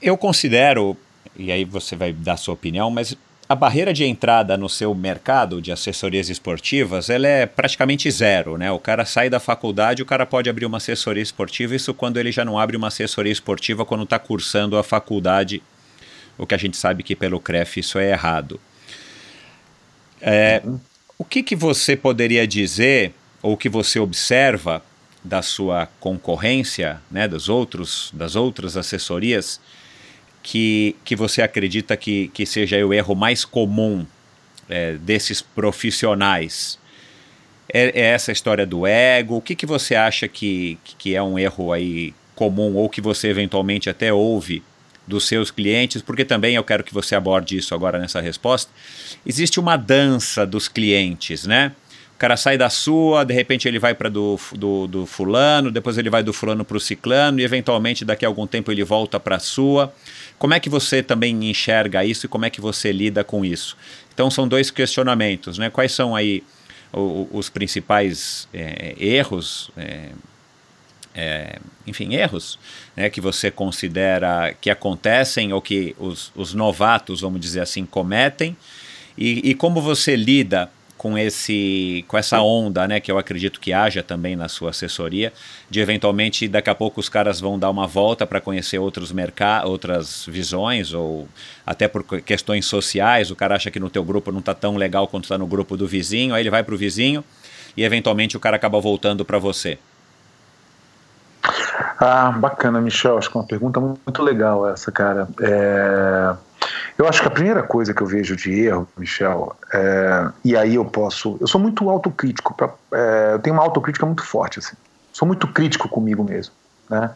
[0.00, 0.96] Eu considero,
[1.36, 3.16] e aí você vai dar sua opinião, mas
[3.48, 8.72] a barreira de entrada no seu mercado de assessorias esportivas, ela é praticamente zero, né?
[8.72, 12.32] O cara sai da faculdade, o cara pode abrir uma assessoria esportiva, isso quando ele
[12.32, 15.62] já não abre uma assessoria esportiva quando está cursando a faculdade,
[16.36, 18.60] o que a gente sabe que pelo CREF isso é errado.
[20.20, 20.60] É,
[21.16, 24.82] o que, que você poderia dizer, ou que você observa
[25.22, 29.60] da sua concorrência, né, dos outros, das outras assessorias,
[30.46, 34.06] que, que você acredita que, que seja o erro mais comum
[34.68, 36.78] é, desses profissionais?
[37.68, 39.38] É, é, essa história do ego?
[39.38, 43.26] O que, que você acha que, que é um erro aí comum ou que você
[43.26, 44.62] eventualmente até ouve
[45.04, 46.00] dos seus clientes?
[46.00, 48.70] Porque também eu quero que você aborde isso agora nessa resposta.
[49.26, 51.72] Existe uma dança dos clientes, né?
[52.16, 55.98] O cara sai da sua, de repente ele vai para do, do, do, fulano, depois
[55.98, 59.20] ele vai do fulano para o ciclano e eventualmente daqui a algum tempo ele volta
[59.20, 59.92] para a sua.
[60.38, 63.76] Como é que você também enxerga isso e como é que você lida com isso?
[64.12, 65.70] Então são dois questionamentos, né?
[65.70, 66.42] Quais são aí
[66.92, 70.10] os principais é, erros, é,
[71.14, 72.58] é, enfim, erros,
[72.94, 78.56] né, que você considera que acontecem ou que os, os novatos, vamos dizer assim, cometem?
[79.16, 83.72] E, e como você lida com esse com essa onda, né, que eu acredito que
[83.72, 85.32] haja também na sua assessoria,
[85.68, 89.70] de eventualmente daqui a pouco os caras vão dar uma volta para conhecer outros mercados,
[89.70, 91.28] outras visões ou
[91.66, 95.06] até por questões sociais, o cara acha que no teu grupo não está tão legal
[95.06, 97.22] quanto está no grupo do vizinho, aí ele vai para o vizinho
[97.76, 99.78] e eventualmente o cara acaba voltando para você.
[101.98, 103.18] Ah, bacana, Michel.
[103.18, 105.28] Acho que é uma pergunta muito legal essa, cara.
[105.40, 106.34] É...
[106.98, 110.76] Eu acho que a primeira coisa que eu vejo de erro, Michel, é, e aí
[110.76, 111.36] eu posso.
[111.40, 114.76] Eu sou muito autocrítico, pra, é, eu tenho uma autocrítica muito forte, assim.
[115.12, 116.54] Sou muito crítico comigo mesmo,
[116.88, 117.10] né?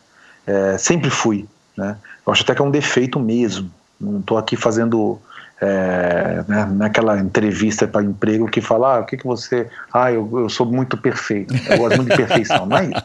[0.47, 1.97] É, sempre fui, né?
[2.27, 3.70] Eu acho até que é um defeito mesmo.
[3.98, 5.20] Não estou aqui fazendo
[5.61, 9.69] é, né, naquela entrevista para emprego que fala, ah, o que, que você.
[9.93, 11.55] Ah, eu, eu sou muito perfeito.
[11.69, 13.05] Eu gosto muito de perfeição, não é isso?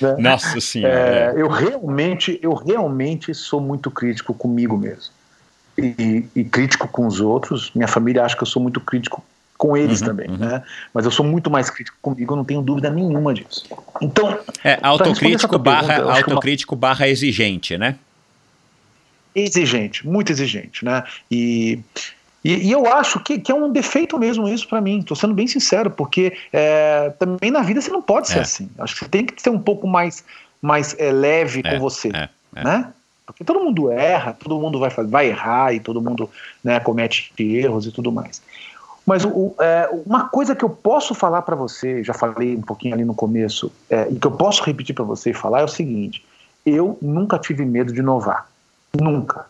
[0.00, 0.16] né?
[0.18, 0.94] Nossa Senhora.
[0.94, 5.12] É, eu, realmente, eu realmente sou muito crítico comigo mesmo.
[5.76, 7.70] E, e, crítico com os outros.
[7.74, 9.22] Minha família acha que eu sou muito crítico
[9.56, 10.36] com eles uhum, também, uhum.
[10.36, 10.62] né?
[10.94, 13.64] Mas eu sou muito mais crítico comigo, eu não tenho dúvida nenhuma disso.
[14.00, 14.38] Então.
[14.64, 16.80] É, autocrítico barra, pergunta, autocrítico uma...
[16.80, 17.96] barra exigente, né?
[19.44, 21.04] Exigente, muito exigente, né?
[21.30, 21.80] E,
[22.44, 25.00] e, e eu acho que, que, é um defeito mesmo isso para mim.
[25.00, 28.42] Estou sendo bem sincero, porque é, também na vida você não pode ser é.
[28.42, 28.70] assim.
[28.78, 30.24] Acho que você tem que ser um pouco mais,
[30.60, 32.64] mais é, leve com é, você, é, é.
[32.64, 32.92] né?
[33.26, 36.30] Porque todo mundo erra, todo mundo vai, vai errar e todo mundo
[36.64, 38.40] né, comete erros e tudo mais.
[39.04, 42.94] Mas o, é, uma coisa que eu posso falar para você, já falei um pouquinho
[42.94, 45.68] ali no começo, é, e que eu posso repetir para você e falar é o
[45.68, 46.24] seguinte:
[46.64, 48.46] eu nunca tive medo de inovar.
[49.00, 49.46] Nunca.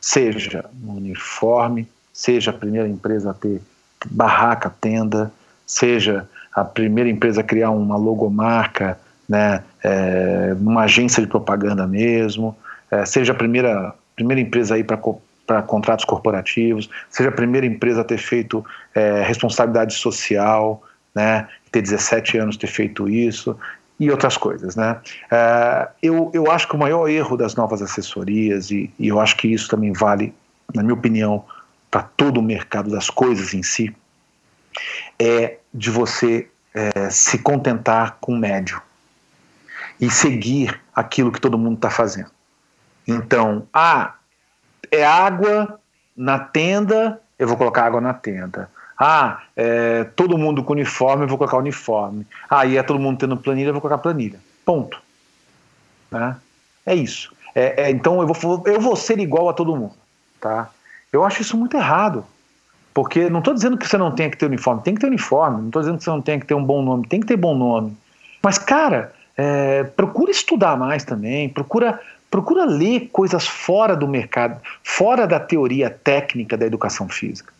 [0.00, 3.60] Seja no uniforme, seja a primeira empresa a ter
[4.06, 5.32] barraca, tenda,
[5.66, 8.98] seja a primeira empresa a criar uma logomarca,
[9.28, 12.56] né, é, numa agência de propaganda mesmo,
[12.90, 18.04] é, seja a primeira, primeira empresa aí para contratos corporativos, seja a primeira empresa a
[18.04, 18.64] ter feito
[18.94, 20.82] é, responsabilidade social,
[21.14, 23.58] né, ter 17 anos ter feito isso,
[23.98, 24.76] e outras coisas.
[24.76, 25.00] Né?
[25.32, 29.36] Uh, eu, eu acho que o maior erro das novas assessorias, e, e eu acho
[29.36, 30.34] que isso também vale,
[30.74, 31.44] na minha opinião,
[31.90, 33.94] para todo o mercado das coisas em si,
[35.18, 38.80] é de você é, se contentar com o médio
[40.00, 42.30] e seguir aquilo que todo mundo está fazendo.
[43.06, 44.14] Então, ah,
[44.90, 45.80] é água
[46.16, 48.70] na tenda, eu vou colocar água na tenda.
[48.98, 52.26] Ah, é, todo mundo com uniforme, eu vou colocar uniforme.
[52.50, 54.40] Ah, e é todo mundo tendo planilha, eu vou colocar planilha.
[54.64, 55.00] Ponto.
[56.10, 56.36] Né?
[56.84, 57.32] É isso.
[57.54, 59.94] É, é, então eu vou, eu vou ser igual a todo mundo.
[60.40, 60.70] Tá?
[61.12, 62.24] Eu acho isso muito errado.
[62.92, 65.58] Porque não estou dizendo que você não tenha que ter uniforme, tem que ter uniforme.
[65.58, 67.36] Não estou dizendo que você não tenha que ter um bom nome, tem que ter
[67.36, 67.96] bom nome.
[68.42, 75.28] Mas, cara, é, procura estudar mais também, procura, procura ler coisas fora do mercado, fora
[75.28, 77.52] da teoria técnica da educação física.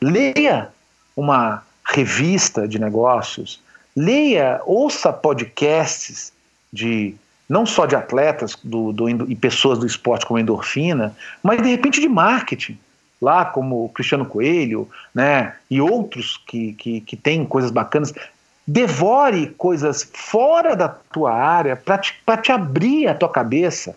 [0.00, 0.68] Leia
[1.16, 3.60] uma revista de negócios,
[3.96, 6.32] leia, ouça podcasts
[6.72, 7.14] de
[7.48, 12.00] não só de atletas do, do, e pessoas do esporte como endorfina, mas de repente
[12.00, 12.78] de marketing,
[13.20, 18.14] lá como o Cristiano Coelho, né, e outros que, que, que têm coisas bacanas.
[18.66, 23.96] Devore coisas fora da tua área para te, te abrir a tua cabeça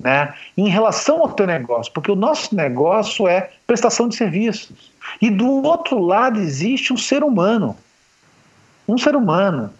[0.00, 4.90] né, em relação ao teu negócio, porque o nosso negócio é prestação de serviços.
[5.20, 7.76] E do outro lado existe um ser humano.
[8.88, 9.72] Um ser humano.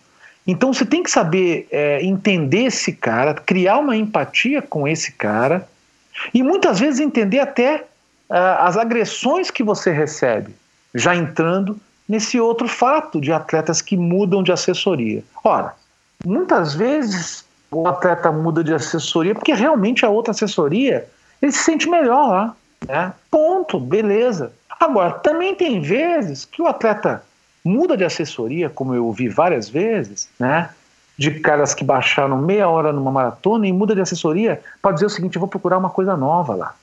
[0.47, 5.67] Então você tem que saber é, entender esse cara, criar uma empatia com esse cara
[6.35, 7.85] e muitas vezes entender até
[8.29, 10.55] uh, as agressões que você recebe,
[10.95, 15.23] já entrando nesse outro fato de atletas que mudam de assessoria.
[15.43, 15.75] Ora,
[16.25, 21.09] muitas vezes o atleta muda de assessoria porque realmente a outra assessoria
[21.41, 22.57] ele se sente melhor lá.
[22.87, 23.13] Né?
[23.31, 24.53] Ponto, beleza.
[24.79, 27.23] Agora, também tem vezes que o atleta
[27.65, 30.71] muda de assessoria, como eu ouvi várias vezes, né?
[31.19, 35.11] De caras que baixaram meia hora numa maratona e muda de assessoria para dizer o
[35.11, 36.75] seguinte: vou procurar uma coisa nova lá.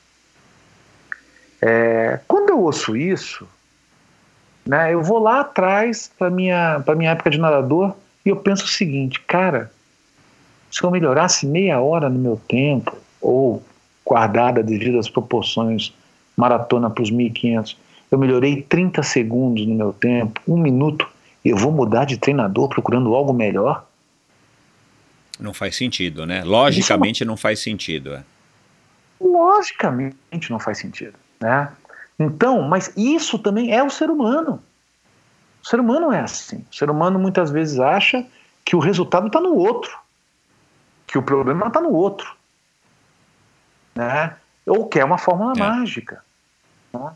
[1.60, 3.48] É, quando eu ouço isso,
[4.64, 8.68] né, eu vou lá atrás para minha minha época de nadador e eu penso o
[8.68, 9.72] seguinte, cara,
[10.70, 13.62] se eu melhorasse meia hora no meu tempo ou
[14.04, 15.92] guardada devido às proporções
[16.36, 17.76] maratona para os 1500,
[18.10, 21.06] eu melhorei 30 segundos no meu tempo, um minuto,
[21.44, 23.86] eu vou mudar de treinador procurando algo melhor?
[25.38, 26.42] Não faz sentido, né?
[26.42, 27.28] Logicamente uma...
[27.28, 28.14] não faz sentido.
[28.14, 28.24] É.
[29.20, 31.70] Logicamente não faz sentido, né?
[32.18, 34.60] Então, mas isso também é o ser humano.
[35.62, 36.64] O ser humano é assim.
[36.70, 38.24] O ser humano muitas vezes acha
[38.64, 39.96] que o resultado está no outro,
[41.08, 42.36] que o problema está no outro,
[43.96, 44.36] né?
[44.66, 45.58] Ou quer uma fórmula é.
[45.58, 46.22] mágica.
[46.92, 47.10] Né?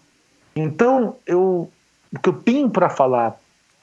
[0.57, 1.71] Então, eu,
[2.13, 3.39] o que eu tenho para falar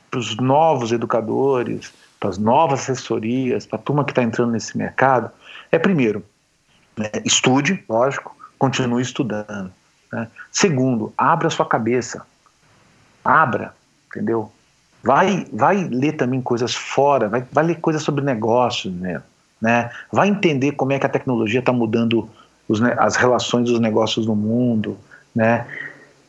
[0.09, 4.75] para os novos educadores, para as novas assessorias, para a turma que está entrando nesse
[4.75, 5.29] mercado,
[5.71, 6.25] é primeiro,
[6.97, 9.71] né, estude, lógico, continue estudando.
[10.11, 10.27] Né?
[10.51, 12.25] Segundo, abra a sua cabeça.
[13.23, 13.75] Abra,
[14.07, 14.51] entendeu?
[15.03, 19.21] Vai, vai ler também coisas fora, vai, vai ler coisas sobre negócios, né?
[19.61, 19.89] Né?
[20.11, 22.29] Vai entender como é que a tecnologia está mudando
[22.67, 24.97] os, as relações dos negócios no mundo,
[25.35, 25.65] né?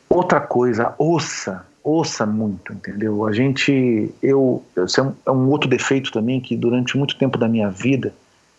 [0.09, 3.27] Outra coisa, ouça, ouça muito, entendeu?
[3.27, 7.48] A gente, eu, é um, é um, outro defeito também que durante muito tempo da
[7.48, 8.12] minha vida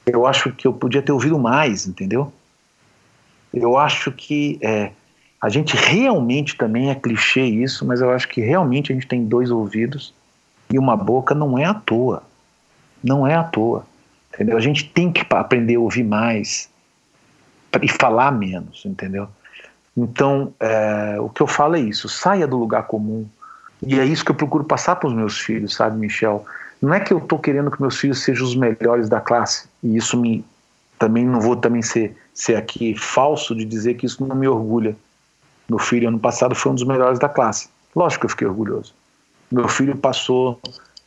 [0.06, 2.31] eu acho que eu podia ter ouvido mais, entendeu?
[3.53, 4.91] Eu acho que é,
[5.41, 9.26] a gente realmente também é clichê isso, mas eu acho que realmente a gente tem
[9.26, 10.14] dois ouvidos
[10.72, 12.23] e uma boca não é à toa,
[13.03, 13.85] não é à toa,
[14.41, 14.57] entendeu?
[14.57, 16.68] A gente tem que aprender a ouvir mais
[17.81, 19.27] e falar menos, entendeu?
[19.95, 23.27] Então, é, o que eu falo é isso: saia do lugar comum.
[23.85, 26.45] E é isso que eu procuro passar para os meus filhos, sabe, Michel?
[26.81, 29.95] Não é que eu estou querendo que meus filhos sejam os melhores da classe, e
[29.95, 30.43] isso me
[30.97, 34.95] também não vou também ser, ser aqui falso de dizer que isso não me orgulha.
[35.68, 37.69] Meu filho, ano passado, foi um dos melhores da classe.
[37.95, 38.93] Lógico que eu fiquei orgulhoso.
[39.51, 40.59] Meu filho passou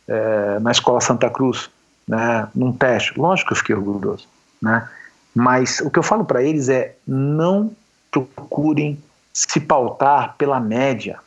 [0.05, 1.69] é, na escola Santa Cruz,
[2.07, 3.17] né, num teste.
[3.19, 4.27] Lógico que eu fiquei orgulhoso.
[4.61, 4.87] Né?
[5.33, 7.71] Mas o que eu falo para eles é: não
[8.11, 8.97] procurem
[9.33, 11.19] se pautar pela média.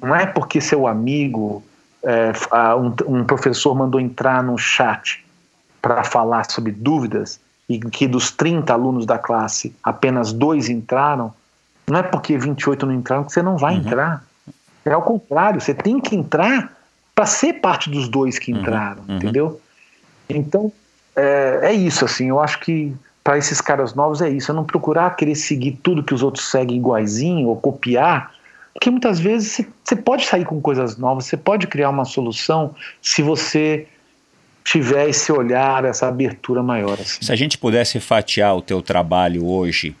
[0.00, 1.62] Não é porque seu amigo,
[2.02, 2.32] é,
[2.76, 5.24] um, um professor mandou entrar no chat
[5.80, 11.34] para falar sobre dúvidas e que dos 30 alunos da classe apenas dois entraram,
[11.86, 13.80] não é porque 28 não entraram que você não vai uhum.
[13.80, 14.24] entrar.
[14.84, 16.72] É ao contrário, você tem que entrar
[17.14, 18.60] para ser parte dos dois que uhum.
[18.60, 19.16] entraram, uhum.
[19.16, 19.60] entendeu?
[20.28, 20.72] Então,
[21.14, 24.64] é, é, isso, assim, eu acho que para esses caras novos é isso, é não
[24.64, 28.32] procurar querer seguir tudo que os outros seguem iguaizinho ou copiar,
[28.72, 33.22] porque muitas vezes você pode sair com coisas novas, você pode criar uma solução se
[33.22, 33.88] você
[34.62, 36.94] tiver esse olhar, essa abertura maior.
[36.94, 37.22] Assim.
[37.22, 39.96] Se a gente pudesse fatiar o teu trabalho hoje,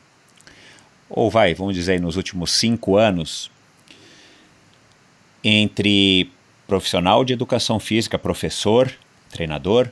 [1.08, 3.50] ou vai, vamos dizer, nos últimos cinco anos,
[5.42, 6.30] entre
[6.66, 8.92] profissional de educação física, professor,
[9.30, 9.88] treinador,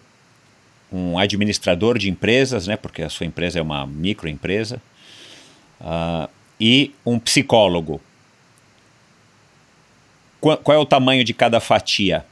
[0.93, 4.81] um administrador de empresas, né, porque a sua empresa é uma microempresa,
[5.81, 6.29] uh,
[6.61, 8.01] e um psicólogo.
[10.41, 12.25] Qual, qual é o tamanho de cada fatia?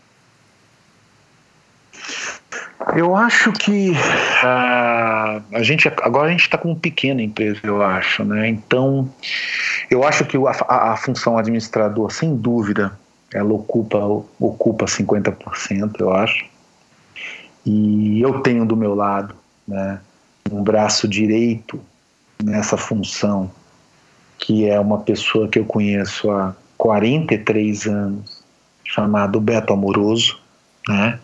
[2.97, 7.81] Eu acho que uh, a gente agora a gente está com uma pequena empresa, eu
[7.81, 8.49] acho, né?
[8.49, 9.09] Então,
[9.91, 12.99] eu acho que a, a, função administrador, sem dúvida,
[13.33, 13.99] ela ocupa
[14.39, 16.45] ocupa 50%, eu acho.
[17.65, 19.35] E eu tenho do meu lado
[19.67, 20.01] né,
[20.51, 21.81] um braço direito
[22.43, 23.51] nessa função,
[24.39, 28.43] que é uma pessoa que eu conheço há 43 anos,
[28.85, 30.39] chamado Beto Amoroso,
[30.89, 31.19] né?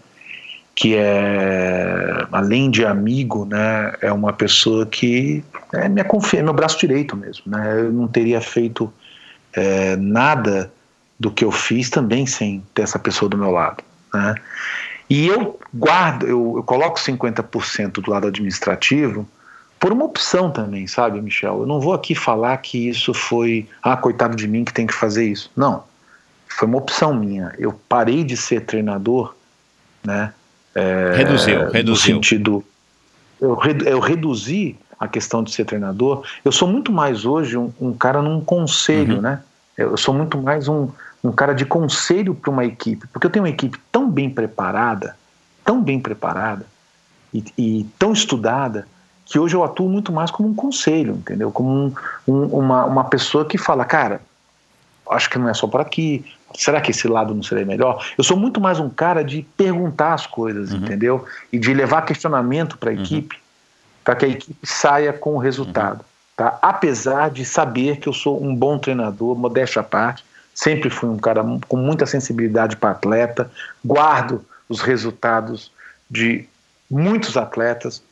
[0.79, 5.43] que é, além de amigo, né, é uma pessoa que
[5.73, 7.43] é minha confia, meu braço direito mesmo.
[7.49, 7.81] Né?
[7.81, 8.93] Eu não teria feito
[9.53, 10.73] é, nada
[11.19, 13.83] do que eu fiz também sem ter essa pessoa do meu lado.
[14.15, 14.37] Né?
[15.09, 19.27] E eu guardo, eu, eu coloco 50% do lado administrativo,
[19.81, 21.61] por uma opção também, sabe, Michel?
[21.61, 24.95] Eu não vou aqui falar que isso foi, ah, coitado de mim que tem que
[24.95, 25.51] fazer isso.
[25.57, 25.85] Não.
[26.49, 27.55] Foi uma opção minha.
[27.59, 29.35] Eu parei de ser treinador,
[30.05, 30.33] né?
[30.75, 32.17] É, reduziu, reduziu.
[32.17, 32.65] No sentido.
[33.41, 33.57] Eu,
[33.87, 36.25] eu reduzi a questão de ser treinador.
[36.45, 39.21] Eu sou muito mais hoje um, um cara num conselho, uhum.
[39.21, 39.41] né?
[39.77, 40.89] Eu sou muito mais um,
[41.29, 45.17] um cara de conselho para uma equipe, porque eu tenho uma equipe tão bem preparada,
[45.65, 46.67] tão bem preparada
[47.33, 48.87] e, e tão estudada
[49.25, 51.53] que hoje eu atuo muito mais como um conselho, entendeu?
[51.53, 51.93] Como um,
[52.27, 54.23] um, uma, uma pessoa que fala, cara,
[55.11, 56.25] acho que não é só por aqui,
[56.55, 58.05] será que esse lado não seria melhor?
[58.17, 60.79] Eu sou muito mais um cara de perguntar as coisas, uhum.
[60.79, 61.25] entendeu?
[61.53, 63.03] E de levar questionamento para a uhum.
[63.03, 63.37] equipe,
[64.03, 65.99] para que a equipe saia com o resultado.
[65.99, 66.05] Uhum.
[66.35, 66.59] Tá?
[66.63, 70.25] Apesar de saber que eu sou um bom treinador, modéstia à parte,
[70.59, 73.49] sempre fui um cara com muita sensibilidade para atleta,
[73.85, 75.71] guardo os resultados
[76.11, 76.49] de
[76.91, 78.03] muitos atletas,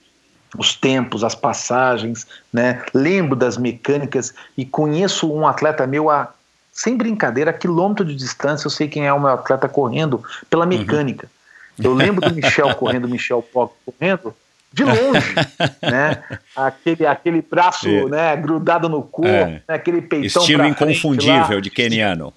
[0.56, 2.84] os tempos, as passagens, né?
[2.94, 6.32] Lembro das mecânicas e conheço um atleta meu a
[6.72, 10.62] sem brincadeira, a quilômetro de distância, eu sei quem é o meu atleta correndo pela
[10.62, 10.68] uhum.
[10.68, 11.28] mecânica.
[11.76, 11.84] Uhum.
[11.86, 14.32] Eu lembro do Michel correndo, Michel Poc correndo
[14.76, 15.34] de longe,
[15.82, 16.22] né?
[16.54, 18.04] Aquele, aquele braço, é.
[18.04, 19.46] né, grudado no corpo, é.
[19.46, 19.74] né?
[19.74, 22.32] aquele peitão Estilo inconfundível de keniano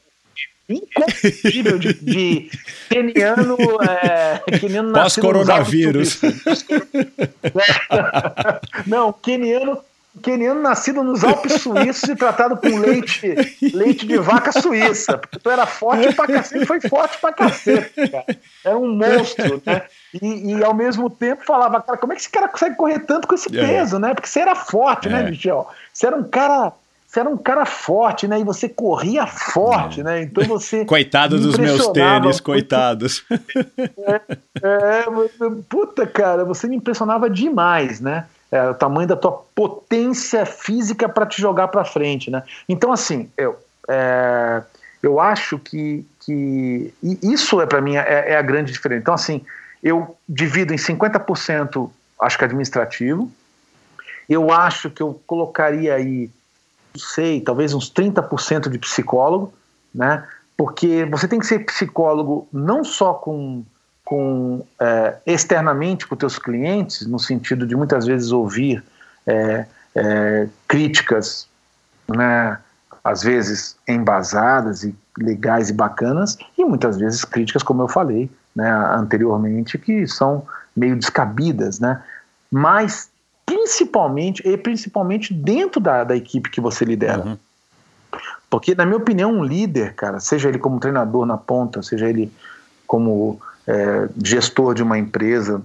[0.70, 2.52] inconfundível de, de
[2.88, 6.22] keniano, é, keniano Pós-coronavírus.
[8.86, 9.80] Não, keniano,
[10.20, 13.34] keniano nascido nos Alpes Suíços e tratado com leite,
[13.74, 15.18] leite de vaca suíça.
[15.18, 18.26] Porque tu era forte pra cacete, foi forte pra cacete, cara.
[18.64, 19.84] Era um monstro, né?
[20.22, 23.28] E, e, ao mesmo tempo falava, cara, como é que esse cara consegue correr tanto
[23.28, 23.66] com esse é.
[23.66, 24.00] peso, é.
[24.00, 24.14] né?
[24.14, 25.24] Porque você era forte, né, é.
[25.24, 25.68] né, Michel?
[25.94, 26.74] Você era um cara
[27.10, 28.40] você era um cara forte, né?
[28.40, 30.22] E você corria forte, né?
[30.22, 30.86] Então você.
[30.86, 33.26] Coitado dos meus tênis, coitados.
[33.32, 34.22] É,
[34.62, 35.06] é,
[35.68, 38.28] puta, cara, você me impressionava demais, né?
[38.52, 42.42] É, o tamanho da tua potência física para te jogar para frente, né?
[42.68, 44.64] Então, assim, eu, é,
[45.04, 49.02] eu acho que, que isso é para mim é, é, a grande diferença.
[49.02, 49.46] Então, assim,
[49.84, 51.90] eu divido em 50%,
[52.22, 53.32] acho que administrativo.
[54.28, 56.30] Eu acho que eu colocaria aí
[56.98, 59.54] sei, talvez uns 30% de psicólogo,
[59.94, 60.28] né?
[60.58, 63.64] Porque você tem que ser psicólogo não só com,
[64.10, 68.84] com é, externamente com teus clientes, no sentido de muitas vezes ouvir
[69.28, 71.48] é, é, críticas,
[72.08, 72.58] né?
[73.04, 78.68] Às vezes embasadas e legais e bacanas, e muitas vezes críticas, como eu falei né,
[78.96, 80.44] anteriormente, que são
[80.76, 82.02] meio descabidas, né?
[82.52, 83.12] Mas
[83.46, 87.24] principalmente e principalmente dentro da, da equipe que você lidera.
[87.24, 87.38] Uhum.
[88.50, 92.34] Porque, na minha opinião, um líder, cara, seja ele como treinador na ponta, seja ele
[92.88, 95.62] como é, gestor de uma empresa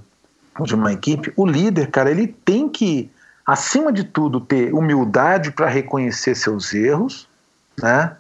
[0.59, 3.11] ou de uma equipe, o líder, cara, ele tem que,
[3.45, 7.29] acima de tudo, ter humildade para reconhecer seus erros,
[7.81, 8.17] né?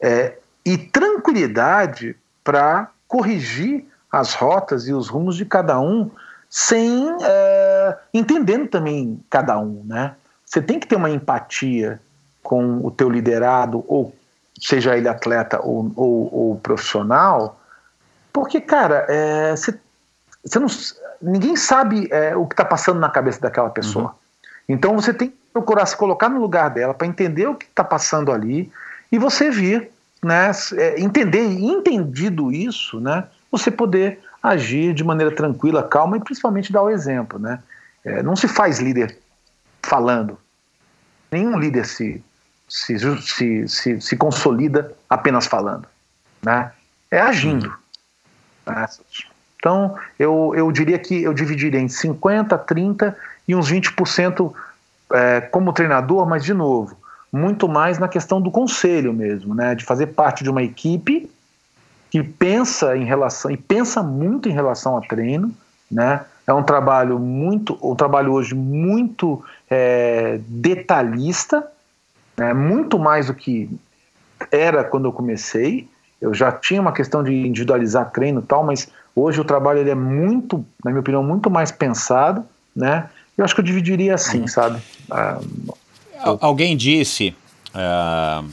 [0.00, 6.10] É, e tranquilidade para corrigir as rotas e os rumos de cada um
[6.50, 10.14] sem é, entendendo também cada um, né?
[10.44, 11.98] Você tem que ter uma empatia
[12.42, 14.14] com o teu liderado, ou
[14.60, 17.58] seja ele atleta ou, ou, ou profissional,
[18.32, 19.78] porque, cara, é, você,
[20.44, 20.66] você não,
[21.20, 24.06] ninguém sabe é, o que está passando na cabeça daquela pessoa.
[24.06, 24.10] Uhum.
[24.68, 27.84] Então você tem que procurar se colocar no lugar dela para entender o que está
[27.84, 28.72] passando ali
[29.10, 29.90] e você vir,
[30.22, 36.72] né, é, entender, entendido isso, né, você poder agir de maneira tranquila, calma e principalmente
[36.72, 37.38] dar o exemplo.
[37.38, 37.62] Né?
[38.04, 39.18] É, não se faz líder
[39.82, 40.38] falando.
[41.30, 42.22] Nenhum líder se,
[42.68, 45.86] se, se, se, se consolida apenas falando.
[46.42, 46.72] Né?
[47.10, 47.81] É agindo.
[49.56, 53.14] Então, eu, eu diria que eu dividiria em 50%, 30%
[53.46, 54.52] e uns 20%
[55.12, 56.96] é, como treinador, mas, de novo,
[57.32, 59.74] muito mais na questão do conselho mesmo, né?
[59.74, 61.30] de fazer parte de uma equipe
[62.10, 65.50] que pensa em relação e pensa muito em relação a treino,
[65.90, 66.24] né?
[66.46, 71.66] É um trabalho muito, um trabalho hoje muito é, detalhista,
[72.36, 72.52] né?
[72.52, 73.70] muito mais do que
[74.50, 75.88] era quando eu comecei.
[76.22, 79.90] Eu já tinha uma questão de individualizar treino e tal, mas hoje o trabalho ele
[79.90, 82.44] é muito, na minha opinião, muito mais pensado,
[82.74, 83.10] né?
[83.36, 84.80] Eu acho que eu dividiria assim, sabe?
[85.10, 85.40] Ah,
[86.40, 87.34] Alguém disse,
[87.74, 88.48] uh,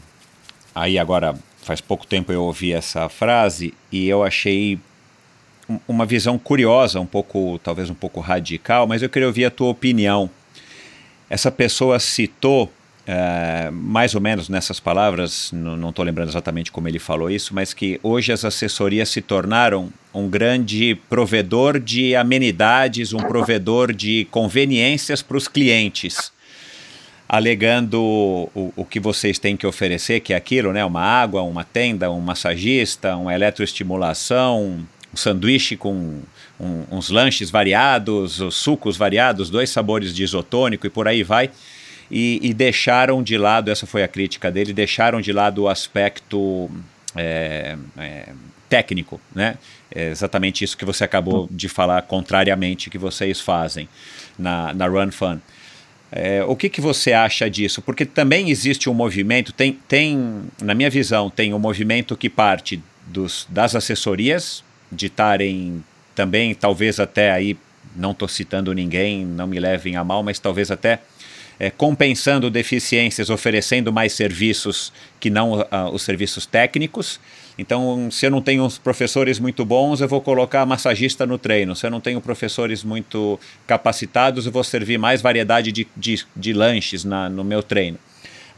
[0.73, 4.79] aí agora faz pouco tempo eu ouvi essa frase e eu achei
[5.87, 9.67] uma visão curiosa, um pouco, talvez um pouco radical, mas eu queria ouvir a tua
[9.67, 10.27] opinião.
[11.29, 12.71] Essa pessoa citou
[13.11, 17.73] é, mais ou menos nessas palavras, não estou lembrando exatamente como ele falou isso, mas
[17.73, 25.23] que hoje as assessorias se tornaram um grande provedor de amenidades, um provedor de conveniências
[25.23, 26.31] para os clientes,
[27.27, 30.85] alegando o, o, que vocês têm que oferecer, que é aquilo, né?
[30.85, 36.21] Uma água, uma tenda, um massagista, uma eletroestimulação, um sanduíche com
[36.59, 41.49] um, uns lanches variados, sucos variados, dois sabores de isotônico e por aí vai
[42.09, 46.69] e, e, deixaram de lado, essa foi a crítica dele, deixaram de lado o aspecto
[47.15, 48.29] é, é,
[48.67, 49.57] técnico, né?
[49.93, 53.89] É exatamente isso que você acabou de falar, contrariamente que vocês fazem
[54.37, 55.39] na, na Run Fun.
[56.11, 57.81] É, o que, que você acha disso?
[57.81, 62.81] Porque também existe um movimento, tem, tem, na minha visão, tem um movimento que parte
[63.05, 65.83] dos, das assessorias de estarem
[66.15, 67.57] também, talvez até aí,
[67.95, 70.99] não estou citando ninguém, não me levem a mal, mas talvez até
[71.59, 77.19] é, compensando deficiências, oferecendo mais serviços que não uh, os serviços técnicos.
[77.57, 81.75] Então, se eu não tenho professores muito bons, eu vou colocar massagista no treino.
[81.75, 83.37] Se eu não tenho professores muito
[83.67, 87.99] capacitados, eu vou servir mais variedade de, de, de lanches na, no meu treino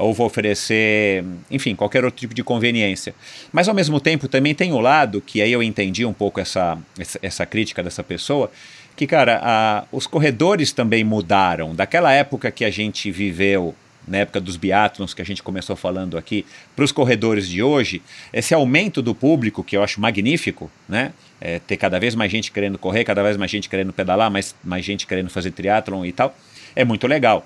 [0.02, 3.14] ou vou oferecer, enfim, qualquer outro tipo de conveniência.
[3.52, 6.78] Mas ao mesmo tempo também tem o lado, que aí eu entendi um pouco essa,
[6.98, 8.52] essa, essa crítica dessa pessoa,
[8.96, 11.74] que, cara, a, os corredores também mudaram.
[11.76, 13.76] Daquela época que a gente viveu,
[14.08, 16.46] na época dos biatlons que a gente começou falando aqui,
[16.76, 18.02] para os corredores de hoje,
[18.34, 21.14] esse aumento do público, que eu acho magnífico, né?
[21.40, 24.56] É, ter cada vez mais gente querendo correr, cada vez mais gente querendo pedalar, mais,
[24.64, 26.36] mais gente querendo fazer triatlon e tal,
[26.76, 27.46] é muito legal.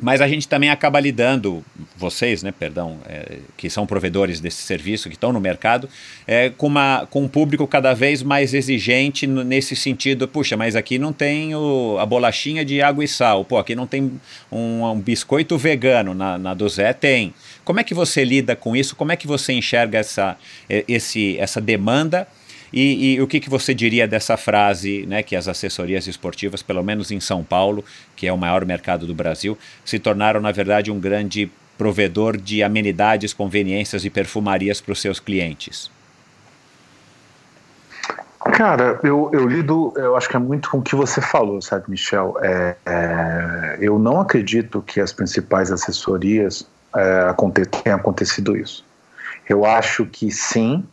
[0.00, 1.64] Mas a gente também acaba lidando,
[1.96, 5.88] vocês, né, perdão, é, que são provedores desse serviço, que estão no mercado,
[6.26, 10.26] é, com, uma, com um público cada vez mais exigente nesse sentido.
[10.26, 13.44] Puxa, mas aqui não tem o, a bolachinha de água e sal.
[13.44, 14.10] Pô, aqui não tem
[14.50, 16.14] um, um biscoito vegano.
[16.14, 17.34] Na, na do Zé tem.
[17.64, 18.96] Como é que você lida com isso?
[18.96, 20.36] Como é que você enxerga essa,
[20.68, 22.26] esse, essa demanda?
[22.72, 26.82] E, e, o que, que você diria dessa frase, né, que as assessorias esportivas, pelo
[26.82, 27.84] menos em São Paulo,
[28.14, 32.62] que é o maior mercado do Brasil, se tornaram, na verdade, um grande provedor de
[32.62, 35.90] amenidades, conveniências e perfumarias para os seus clientes?
[38.52, 41.90] Cara, eu, eu lido, eu acho que é muito com o que você falou, sabe,
[41.90, 42.36] Michel?
[42.42, 46.66] É, é, eu não acredito que as principais assessorias
[46.96, 48.84] é, aconte, tenha acontecido isso.
[49.48, 50.84] Eu acho que sim,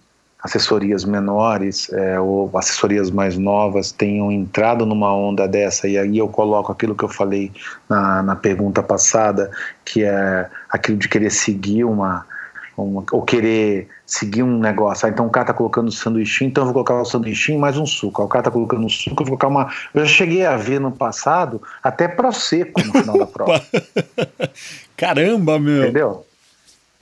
[0.48, 6.30] assessorias menores é, ou assessorias mais novas tenham entrado numa onda dessa, e aí eu
[6.30, 7.52] coloco aquilo que eu falei
[7.90, 9.52] na, na pergunta passada,
[9.84, 12.26] que é aquilo de querer seguir uma,
[12.78, 15.06] uma ou querer seguir um negócio.
[15.06, 17.86] Ah, então o cara tá colocando sanduichinho, então eu vou colocar o sanduichinho mais um
[17.86, 18.24] suco.
[18.24, 19.70] o cara tá colocando um suco, eu vou colocar uma.
[19.94, 23.62] Eu já cheguei a ver no passado até seco no final da prova.
[24.96, 25.84] Caramba, meu!
[25.84, 26.26] Entendeu?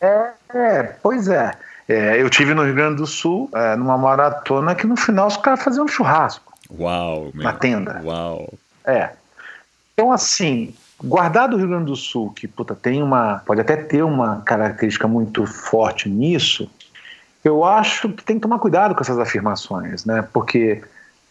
[0.02, 1.52] É, é pois é.
[1.88, 5.38] É, eu tive no Rio Grande do Sul, é, numa maratona, que no final os
[5.38, 6.54] caras faziam um churrasco.
[6.80, 7.44] Uau, meu.
[7.44, 8.02] Na tenda.
[8.04, 8.52] Uau.
[8.84, 9.12] É.
[9.94, 13.42] Então, assim, guardado o Rio Grande do Sul, que puta, tem uma.
[13.46, 16.70] pode até ter uma característica muito forte nisso,
[17.44, 20.28] eu acho que tem que tomar cuidado com essas afirmações, né?
[20.34, 20.82] Porque,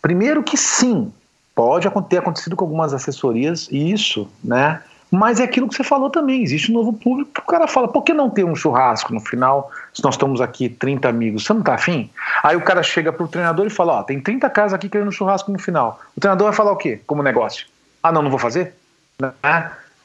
[0.00, 1.12] primeiro que sim,
[1.54, 4.80] pode ter acontecido com algumas assessorias isso, né?
[5.14, 7.86] Mas é aquilo que você falou também, existe um novo público que o cara fala,
[7.86, 11.52] por que não ter um churrasco no final, se nós estamos aqui 30 amigos, você
[11.52, 12.10] não tá afim?
[12.42, 15.52] Aí o cara chega pro treinador e fala, ó, tem 30 casas aqui querendo churrasco
[15.52, 16.00] no final.
[16.16, 17.64] O treinador vai falar o quê como negócio?
[18.02, 18.74] Ah, não, não vou fazer?
[19.20, 19.32] Né?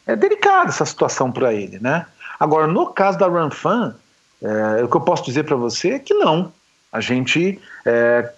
[0.06, 2.06] É delicada essa situação para ele, né?
[2.40, 3.92] Agora, no caso da Run Fun,
[4.44, 6.54] é, o que eu posso dizer para você é que não.
[6.92, 8.32] A gente é,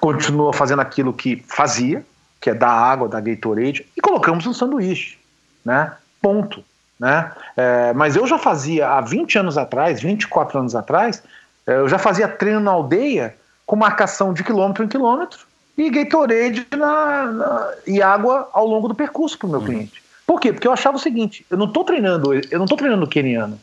[0.00, 2.04] continua fazendo aquilo que fazia,
[2.40, 5.18] que é dar água, dar Gatorade, e colocamos um sanduíche,
[5.64, 5.92] né?
[6.20, 6.64] Ponto.
[6.98, 7.30] Né?
[7.56, 11.22] É, mas eu já fazia há 20 anos atrás, 24 anos atrás,
[11.66, 13.36] é, eu já fazia treino na aldeia
[13.66, 15.40] com marcação de quilômetro em quilômetro
[15.76, 19.66] e Gatorade na, na, e água ao longo do percurso para o meu uhum.
[19.66, 20.02] cliente.
[20.26, 20.52] Por quê?
[20.52, 23.60] Porque eu achava o seguinte: eu não estou treinando, eu não estou treinando keniano,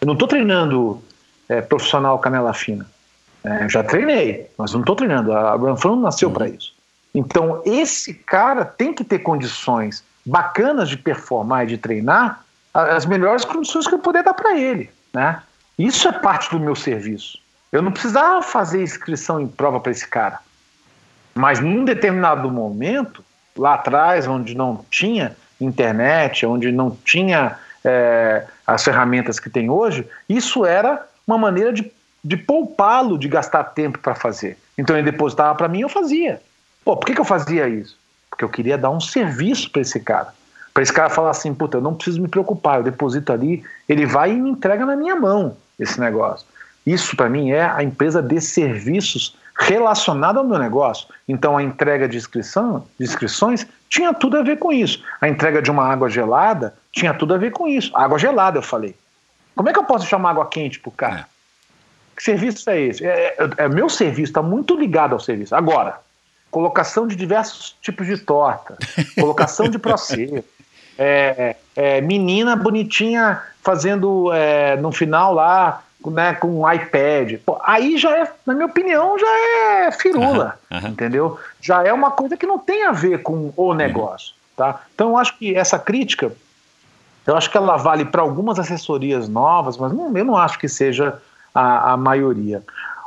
[0.00, 1.02] eu não estou treinando
[1.48, 2.86] é, profissional canela fina.
[3.44, 5.32] É, eu já treinei, mas não estou treinando.
[5.32, 6.34] A Branfran não nasceu uhum.
[6.34, 6.74] para isso.
[7.14, 13.44] Então esse cara tem que ter condições bacanas de performar e de treinar, as melhores
[13.44, 15.42] condições que eu puder dar para ele, né?
[15.78, 17.38] Isso é parte do meu serviço.
[17.70, 20.38] Eu não precisava fazer inscrição em prova para esse cara.
[21.34, 23.24] Mas num determinado momento,
[23.56, 30.06] lá atrás, onde não tinha internet, onde não tinha é, as ferramentas que tem hoje,
[30.28, 31.90] isso era uma maneira de,
[32.22, 34.56] de poupá-lo de gastar tempo para fazer.
[34.78, 36.40] Então ele depositava para mim, eu fazia.
[36.84, 37.96] Pô, por que, que eu fazia isso?
[38.34, 40.34] Porque eu queria dar um serviço para esse cara.
[40.72, 44.04] Para esse cara falar assim, puta, eu não preciso me preocupar, eu deposito ali, ele
[44.04, 46.44] vai e me entrega na minha mão esse negócio.
[46.84, 51.06] Isso para mim é a empresa de serviços relacionada ao meu negócio.
[51.28, 55.00] Então a entrega de inscrição, de inscrições tinha tudo a ver com isso.
[55.20, 57.96] A entrega de uma água gelada tinha tudo a ver com isso.
[57.96, 58.96] Água gelada, eu falei.
[59.54, 61.28] Como é que eu posso chamar água quente pro cara?
[62.16, 63.06] Que serviço é esse?
[63.06, 65.54] É, é, é meu serviço, está muito ligado ao serviço.
[65.54, 66.00] Agora,
[66.54, 68.78] colocação de diversos tipos de torta,
[69.18, 70.44] colocação de processo,
[70.96, 77.40] é, é, menina bonitinha fazendo é, no final lá, né, com um iPad.
[77.44, 80.88] Pô, aí já é, na minha opinião, já é firula, uhum, uhum.
[80.90, 81.40] entendeu?
[81.60, 83.74] Já é uma coisa que não tem a ver com o uhum.
[83.74, 84.64] negócio, uhum.
[84.64, 84.80] tá?
[84.94, 86.30] Então eu acho que essa crítica,
[87.26, 90.68] eu acho que ela vale para algumas assessorias novas, mas não, eu não acho que
[90.68, 91.20] seja
[91.52, 92.62] a, a maioria.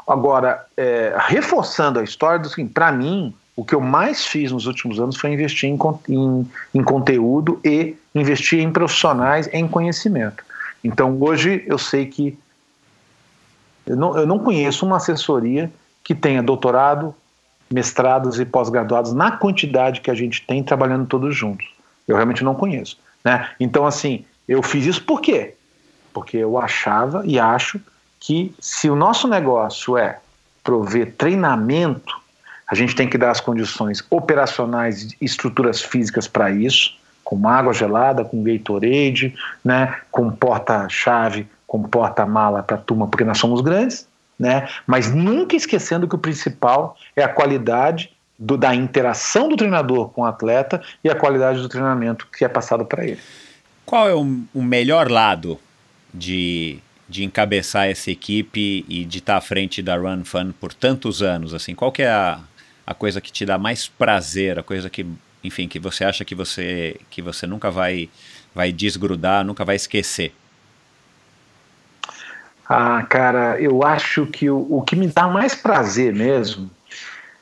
[0.08, 5.00] Agora, é, reforçando a história, assim, para mim, o que eu mais fiz nos últimos
[5.00, 5.78] anos foi investir em,
[6.08, 10.46] em, em, conteúdo e investir em profissionais em conhecimento.
[10.82, 12.38] Então, hoje eu sei que
[13.86, 15.72] eu não, eu não conheço uma assessoria
[16.04, 17.14] que tenha doutorado,
[17.70, 21.68] mestrados e pós-graduados na quantidade que a gente tem trabalhando todos juntos.
[22.08, 22.98] Eu realmente não conheço.
[23.26, 23.50] Né?
[23.60, 25.56] Então, assim, eu fiz isso por quê?
[26.14, 27.80] Porque eu achava e acho
[28.28, 30.20] que se o nosso negócio é
[30.62, 32.14] prover treinamento,
[32.70, 37.74] a gente tem que dar as condições operacionais e estruturas físicas para isso, com água
[37.74, 39.34] gelada, com Gatorade,
[39.64, 44.06] né, com porta-chave, com porta-mala para a turma, porque nós somos grandes,
[44.38, 50.10] né, mas nunca esquecendo que o principal é a qualidade do, da interação do treinador
[50.10, 53.22] com o atleta e a qualidade do treinamento que é passado para ele.
[53.86, 55.58] Qual é o, o melhor lado
[56.14, 61.22] de de encabeçar essa equipe e de estar à frente da Run Fun por tantos
[61.22, 61.54] anos?
[61.54, 62.40] Assim, qual que é a,
[62.86, 65.06] a coisa que te dá mais prazer, a coisa que,
[65.44, 68.10] enfim, que você acha que você que você nunca vai
[68.54, 70.34] vai desgrudar, nunca vai esquecer?
[72.70, 76.70] Ah, cara, eu acho que o, o que me dá mais prazer mesmo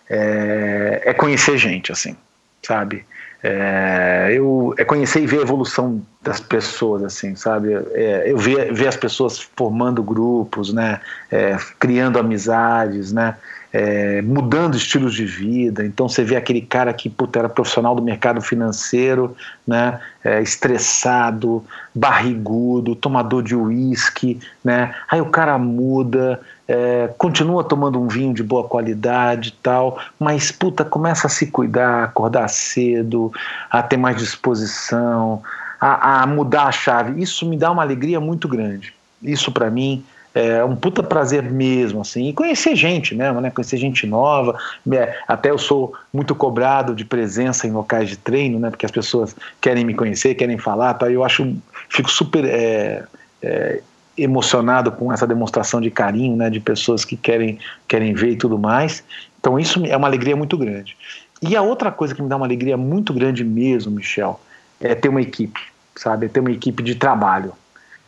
[0.08, 2.16] é, é conhecer gente, assim,
[2.62, 3.04] sabe?
[3.44, 7.74] É, eu é conhecer e ver a evolução das pessoas, assim, sabe?
[7.94, 11.00] É, eu ver, ver as pessoas formando grupos, né?
[11.32, 13.36] É, criando amizades, né?
[13.72, 15.86] É, mudando estilos de vida.
[15.86, 19.36] Então você vê aquele cara que puta, era profissional do mercado financeiro,
[19.68, 20.00] né?
[20.24, 21.64] É, estressado,
[21.94, 24.96] barrigudo, tomador de uísque, né?
[25.10, 30.52] Aí o cara muda, é, continua tomando um vinho de boa qualidade e tal, mas
[30.52, 33.32] puta, começa a se cuidar, acordar cedo,
[33.70, 35.42] a ter mais disposição,
[35.80, 37.22] a, a mudar a chave.
[37.22, 38.94] Isso me dá uma alegria muito grande.
[39.22, 40.04] Isso para mim
[40.36, 43.50] é um puta prazer mesmo, assim, e conhecer gente mesmo, né?
[43.50, 44.60] Conhecer gente nova.
[44.92, 48.70] É, até eu sou muito cobrado de presença em locais de treino, né?
[48.70, 51.10] Porque as pessoas querem me conhecer, querem falar, tá?
[51.10, 51.56] Eu acho,
[51.90, 53.06] fico super é,
[53.42, 53.82] é,
[54.18, 58.58] emocionado com essa demonstração de carinho, né, de pessoas que querem, querem ver e tudo
[58.58, 59.04] mais.
[59.40, 60.98] Então isso é uma alegria muito grande.
[61.42, 64.40] E a outra coisa que me dá uma alegria muito grande mesmo, Michel,
[64.80, 65.60] é ter uma equipe,
[65.96, 66.26] sabe?
[66.26, 67.54] É ter uma equipe de trabalho.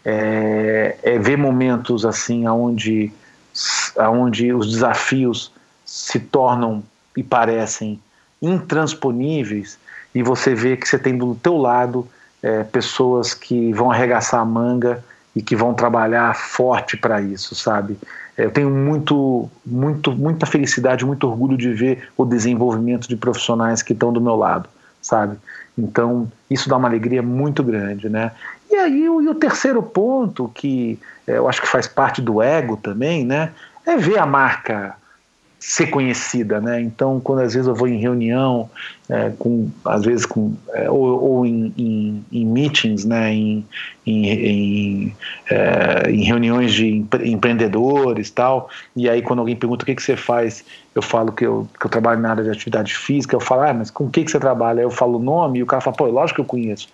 [0.03, 3.11] É, é ver momentos assim onde,
[3.97, 5.51] onde os desafios
[5.85, 6.81] se tornam
[7.15, 7.99] e parecem
[8.41, 9.77] intransponíveis
[10.13, 12.07] e você vê que você tem do teu lado
[12.41, 15.03] é, pessoas que vão arregaçar a manga
[15.38, 17.95] e que vão trabalhar forte para isso, sabe?
[18.35, 23.93] Eu tenho muito, muito, muita felicidade, muito orgulho de ver o desenvolvimento de profissionais que
[23.93, 24.68] estão do meu lado,
[24.99, 25.38] sabe?
[25.77, 28.31] Então, isso dá uma alegria muito grande, né?
[28.72, 32.41] E aí, o, e o terceiro ponto, que é, eu acho que faz parte do
[32.41, 33.51] ego também, né?
[33.85, 34.95] É ver a marca
[35.68, 36.80] ser conhecida, né?
[36.80, 38.69] Então, quando às vezes eu vou em reunião,
[39.10, 43.34] é, com, às vezes com, é, ou, ou em, em, em, meetings, né?
[43.34, 43.65] Em,
[44.06, 45.14] em,
[45.52, 50.15] é, em, reuniões de empreendedores tal, e aí quando alguém pergunta o que, que você
[50.15, 50.64] faz,
[50.95, 53.73] eu falo que eu, que eu trabalho na área de atividade física, eu falo, ah,
[53.73, 54.80] mas com o que, que você trabalha?
[54.80, 56.88] Aí eu falo o nome e o cara fala, pô, lógico que eu conheço.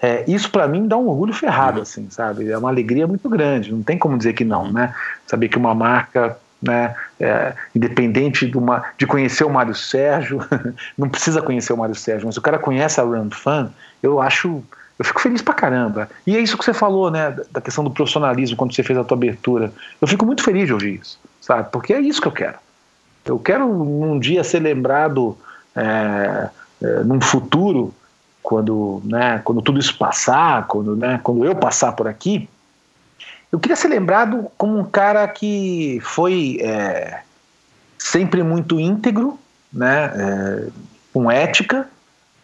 [0.00, 2.50] É, isso para mim dá um orgulho ferrado, assim, sabe?
[2.50, 4.94] É uma alegria muito grande, não tem como dizer que não, né?
[5.26, 6.94] Saber que uma marca né?
[7.20, 10.40] É, independente de, uma, de conhecer o Mário Sérgio,
[10.96, 13.70] não precisa conhecer o Mário Sérgio, mas o cara conhece a Run Fan,
[14.02, 14.62] eu acho,
[14.98, 16.08] eu fico feliz pra caramba.
[16.26, 19.04] E é isso que você falou, né, da questão do profissionalismo quando você fez a
[19.04, 19.72] tua abertura.
[20.00, 21.68] Eu fico muito feliz de ouvir isso, sabe?
[21.70, 22.56] Porque é isso que eu quero.
[23.24, 25.36] Eu quero um dia ser lembrado
[25.74, 26.48] é,
[26.82, 27.94] é, num futuro,
[28.42, 32.48] quando, né, quando tudo isso passar, quando, né, quando eu passar por aqui,
[33.54, 37.20] eu queria ser lembrado como um cara que foi é,
[37.96, 39.38] sempre muito íntegro,
[39.72, 40.68] né, é,
[41.12, 41.88] com ética,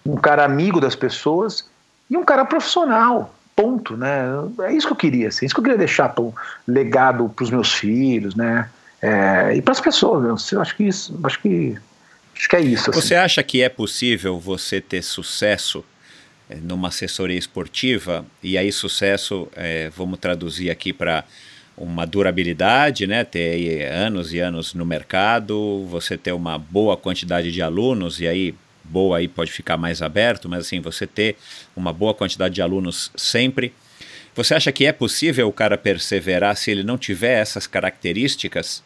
[0.06, 1.68] um cara amigo das pessoas
[2.08, 4.22] e um cara profissional, ponto, né?
[4.60, 6.24] É isso que eu queria, assim, isso que eu queria deixar para
[6.66, 8.70] legado para os meus filhos, né?
[9.02, 11.76] É, e para as pessoas, eu acho que isso, acho que
[12.36, 12.88] acho que é isso.
[12.88, 13.00] Assim.
[13.00, 15.84] Você acha que é possível você ter sucesso é,
[16.62, 21.24] numa assessoria esportiva e aí sucesso, é, vamos traduzir aqui para
[21.76, 23.24] uma durabilidade, né?
[23.24, 28.54] Ter anos e anos no mercado, você ter uma boa quantidade de alunos e aí
[28.84, 31.36] boa aí pode ficar mais aberto, mas assim, você ter
[31.76, 33.72] uma boa quantidade de alunos sempre.
[34.34, 38.82] Você acha que é possível o cara perseverar se ele não tiver essas características?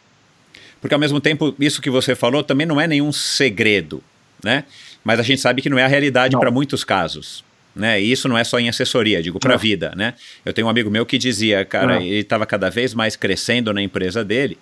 [0.79, 4.03] Porque ao mesmo tempo, isso que você falou também não é nenhum segredo,
[4.43, 4.65] né?
[5.03, 7.43] Mas a gente sabe que não é a realidade para muitos casos.
[7.75, 8.01] Né?
[8.01, 10.13] E isso não é só em assessoria, digo para a vida, né?
[10.45, 12.01] Eu tenho um amigo meu que dizia, cara, não.
[12.01, 14.57] ele estava cada vez mais crescendo na empresa dele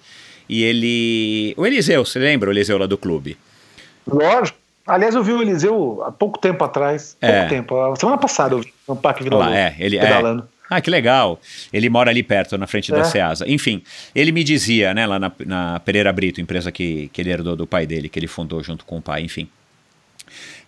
[0.49, 3.38] e ele, o Eliseu, você lembra o Eliseu lá do clube?
[4.07, 4.57] Lógico.
[4.85, 7.48] Aliás, eu vi o Eliseu há pouco tempo atrás, pouco é.
[7.48, 10.44] tempo, semana passada eu vi no Parque Vila Lá, é, ele pedalando.
[10.44, 10.53] É.
[10.69, 11.40] Ah, que legal.
[11.72, 12.95] Ele mora ali perto, na frente é.
[12.95, 13.48] da Ceasa.
[13.48, 13.81] Enfim,
[14.14, 17.68] ele me dizia, né, lá na, na Pereira Brito, empresa que, que ele herdou do
[17.68, 19.48] pai dele, que ele fundou junto com o pai, enfim.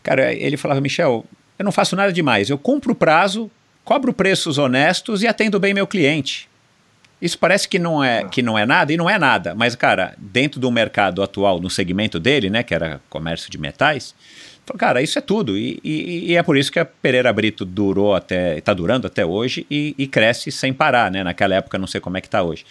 [0.04, 1.26] Cara, ele falava, Michel,
[1.58, 2.50] eu não faço nada demais.
[2.50, 3.50] Eu cumpro o prazo,
[3.84, 6.50] cobro preços honestos e atendo bem meu cliente.
[7.22, 10.14] Isso parece que não é que não é nada e não é nada, mas cara,
[10.18, 14.14] dentro do mercado atual, no segmento dele, né, que era comércio de metais,
[14.78, 18.14] cara, isso é tudo e, e, e é por isso que a Pereira Brito durou
[18.14, 21.24] até, está durando até hoje e, e, cresce sem parar, né?
[21.24, 22.66] Naquela época não sei como é que está hoje.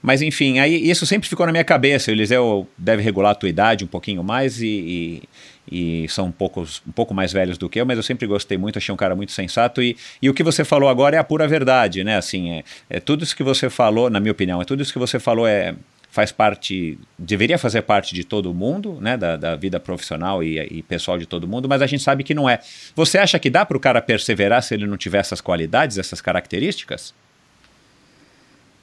[0.00, 2.10] Mas enfim, aí isso sempre ficou na minha cabeça.
[2.10, 5.22] O Eliseu deve regular a tua idade um pouquinho mais e,
[5.70, 8.58] e são um, poucos, um pouco mais velhos do que eu, mas eu sempre gostei
[8.58, 9.82] muito, achei um cara muito sensato.
[9.82, 12.16] E, e o que você falou agora é a pura verdade, né?
[12.16, 14.98] Assim, é, é tudo isso que você falou, na minha opinião, é tudo isso que
[14.98, 15.74] você falou é
[16.10, 20.82] faz parte, deveria fazer parte de todo mundo, né, da, da vida profissional e, e,
[20.82, 22.60] pessoal de todo mundo, mas a gente sabe que não é.
[22.96, 26.20] Você acha que dá para o cara perseverar se ele não tiver essas qualidades, essas
[26.20, 27.14] características?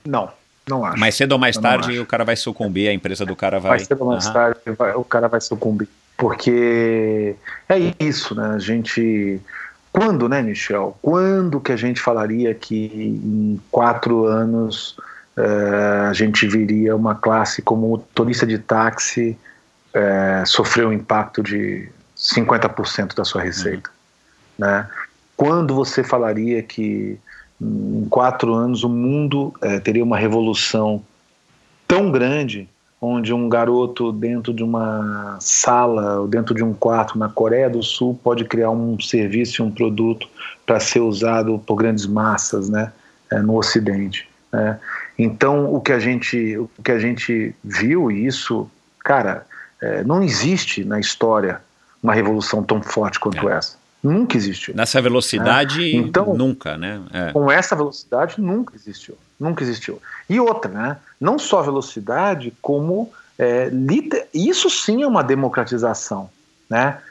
[0.06, 0.32] Não,
[0.70, 1.00] não acho.
[1.00, 3.72] Mais cedo ou mais tarde o cara vai sucumbir, a empresa do cara vai.
[3.72, 4.34] Mais cedo ou mais uhum.
[4.34, 4.60] tarde
[4.96, 5.90] o cara vai sucumbir.
[6.18, 7.36] Porque
[7.68, 8.54] é isso, né?
[8.56, 9.40] A gente.
[9.92, 10.98] Quando, né, Michel?
[11.02, 14.98] Quando que a gente falaria que em quatro anos
[15.38, 19.38] uh, a gente viria uma classe como motorista de táxi
[19.94, 23.90] uh, sofrer um impacto de 50% da sua receita?
[24.60, 24.66] Uhum.
[24.68, 24.90] Né?
[25.38, 27.18] Quando você falaria que
[27.62, 31.02] em quatro anos o mundo uh, teria uma revolução
[31.88, 32.68] tão grande
[33.02, 37.84] onde um garoto dentro de uma sala ou dentro de um quarto na Coreia do
[37.84, 40.28] Sul pode criar um serviço e um produto
[40.66, 42.92] para ser usado por grandes massas, né,
[43.32, 44.28] é, no Ocidente.
[44.52, 44.80] Né?
[45.18, 48.70] Então o que a gente o que a gente viu isso,
[49.00, 49.46] cara,
[49.82, 51.62] é, não existe na história
[52.02, 53.58] uma revolução tão forte quanto é.
[53.58, 53.78] essa.
[54.02, 54.76] Nunca existiu.
[54.76, 55.90] Nessa velocidade, né?
[55.98, 57.02] então, nunca, né?
[57.12, 57.32] É.
[57.32, 59.18] Com essa velocidade, nunca existiu.
[59.40, 60.00] Nunca existiu.
[60.30, 60.98] E outra, né?
[61.20, 63.70] Não só velocidade, como é,
[64.34, 66.30] isso sim é uma democratização,
[66.70, 67.02] né?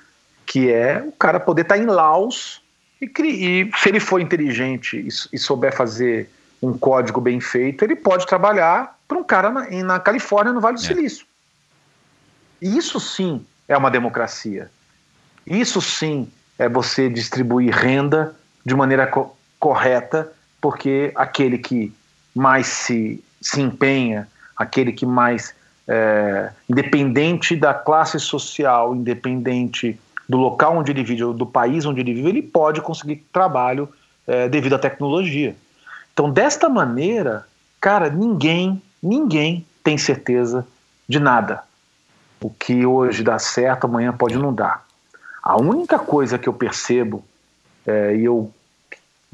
[0.46, 2.62] Que é o cara poder estar tá em Laos
[3.00, 6.30] e, e, se ele for inteligente e, e, souber fazer
[6.62, 10.76] um código bem feito, ele pode trabalhar para um cara na, na, Califórnia, no Vale
[10.76, 10.86] do é.
[10.86, 11.26] Silício.
[12.60, 14.70] E isso sim é uma democracia.
[15.46, 18.34] Isso sim é você distribuir renda
[18.64, 20.30] de maneira co correta,
[20.60, 21.92] porque aquele que
[22.34, 25.54] mais se, se empenha, aquele que mais,
[25.86, 29.98] é, independente da classe social, independente
[30.28, 33.88] do local onde ele vive, do país onde ele vive, ele pode conseguir trabalho
[34.26, 35.54] é, devido à tecnologia.
[36.12, 37.46] Então, desta maneira,
[37.80, 40.66] cara, ninguém, ninguém tem certeza
[41.08, 41.62] de nada.
[42.40, 44.84] O que hoje dá certo, amanhã pode não dar.
[45.42, 47.22] A única coisa que eu percebo,
[47.86, 48.50] é, e eu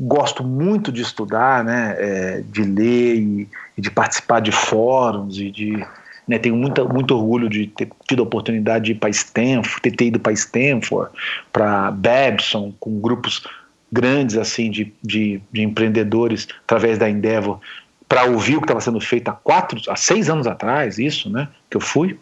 [0.00, 5.50] gosto muito de estudar, né, é, de ler e, e, de participar de fóruns e
[5.50, 5.86] de
[6.26, 9.90] né, tenho muita, muito orgulho de ter tido a oportunidade de ir para Stanford, ter,
[9.90, 11.10] ter ido para Stanford,
[11.52, 13.46] para Babson, com grupos
[13.92, 17.60] grandes assim de, de, de empreendedores através da Endeavor
[18.08, 21.46] para ouvir o que estava sendo feito há quatro, há seis anos atrás, isso, né,
[21.70, 22.18] que eu fui.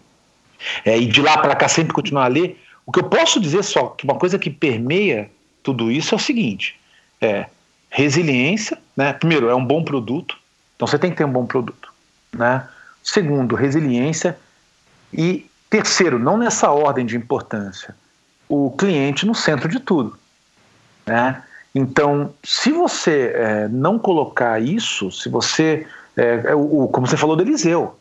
[0.84, 2.60] É, e de lá para cá sempre continuar a ler.
[2.84, 5.30] O que eu posso dizer só, que uma coisa que permeia
[5.62, 6.78] tudo isso é o seguinte:
[7.20, 7.46] é
[7.89, 9.12] resiliência, né?
[9.12, 10.36] Primeiro, é um bom produto,
[10.77, 11.93] então você tem que ter um bom produto,
[12.32, 12.66] né?
[13.02, 14.39] Segundo, resiliência
[15.12, 17.94] e terceiro, não nessa ordem de importância,
[18.48, 20.19] o cliente no centro de tudo,
[21.06, 21.43] né?
[21.74, 25.86] Então, se você é, não colocar isso, se você,
[26.16, 27.97] é, é, o, como você falou do Eliseu,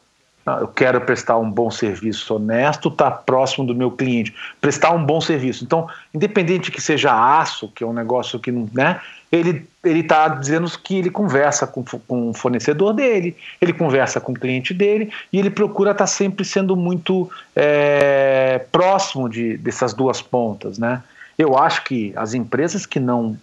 [0.61, 5.19] Eu quero prestar um bom serviço honesto, estar próximo do meu cliente, prestar um bom
[5.19, 5.63] serviço.
[5.63, 9.01] Então, independente que seja aço, que é um negócio que não, né?
[9.29, 14.33] Ele ele está dizendo que ele conversa com, com o fornecedor dele, ele conversa com
[14.33, 20.21] o cliente dele e ele procura estar sempre sendo muito é, próximo de, dessas duas
[20.21, 21.01] pontas, né?
[21.37, 23.37] Eu acho que as empresas que não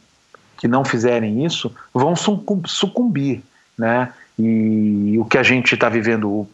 [0.57, 3.43] que não fizerem isso vão sucum- sucumbir,
[3.77, 4.13] né?
[4.39, 6.49] E o que a gente está vivendo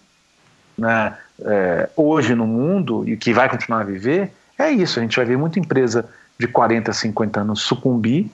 [0.80, 4.98] né, é, hoje no mundo e que vai continuar a viver é isso.
[4.98, 6.08] A gente vai ver muita empresa
[6.38, 8.30] de 40, 50 anos sucumbir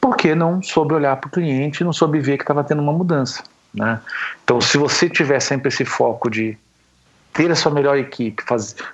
[0.00, 3.42] porque não soube olhar para o cliente, não soube ver que estava tendo uma mudança.
[3.74, 4.00] Né?
[4.42, 6.56] Então, se você tiver sempre esse foco de
[7.32, 8.42] ter a sua melhor equipe,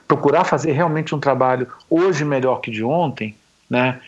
[0.08, 3.34] procurar fazer realmente um trabalho hoje melhor que de ontem,
[3.70, 3.98] né?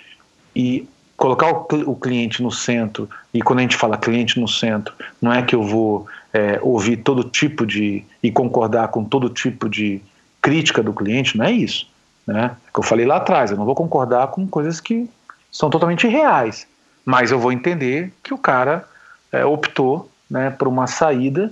[0.55, 0.87] E
[1.17, 3.09] colocar o, o cliente no centro.
[3.33, 6.99] E quando a gente fala cliente no centro, não é que eu vou é, ouvir
[6.99, 10.01] todo tipo de e concordar com todo tipo de
[10.41, 11.89] crítica do cliente, não é isso,
[12.27, 12.57] né?
[12.73, 15.09] Que eu falei lá atrás, eu não vou concordar com coisas que
[15.51, 16.67] são totalmente reais,
[17.05, 18.85] mas eu vou entender que o cara
[19.33, 21.51] é, optou, né, por uma saída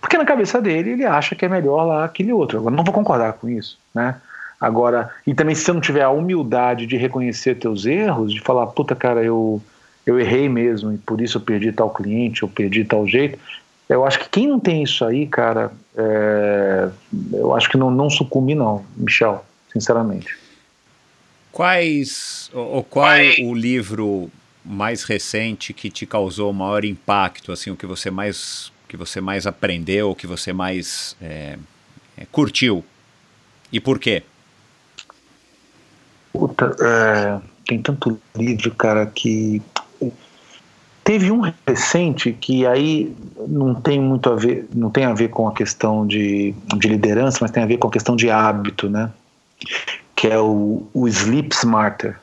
[0.00, 2.58] porque na cabeça dele ele acha que é melhor lá aquele outro.
[2.58, 4.16] Agora não vou concordar com isso, né?
[4.60, 8.66] Agora, e também se você não tiver a humildade de reconhecer teus erros, de falar,
[8.68, 9.62] puta cara, eu
[10.06, 13.38] eu errei mesmo e por isso eu perdi tal cliente, eu perdi tal jeito.
[13.90, 16.88] Eu acho que quem não tem isso aí, cara, é,
[17.32, 20.38] eu acho que não, não sucumbe não, Michel, sinceramente.
[21.50, 23.10] Quais, ou, qual
[23.42, 24.30] o livro
[24.64, 29.44] mais recente que te causou maior impacto, assim, o que você mais, que você mais
[29.44, 31.58] aprendeu, o que você mais é,
[32.16, 32.84] é, curtiu?
[33.72, 34.22] E por quê?
[36.32, 39.60] Puta, é, tem tanto livro, cara, que.
[41.02, 43.14] Teve um recente que aí
[43.48, 47.38] não tem muito a ver, não tem a ver com a questão de, de liderança,
[47.40, 49.10] mas tem a ver com a questão de hábito, né?
[50.14, 52.18] Que é o, o Sleep Smarter,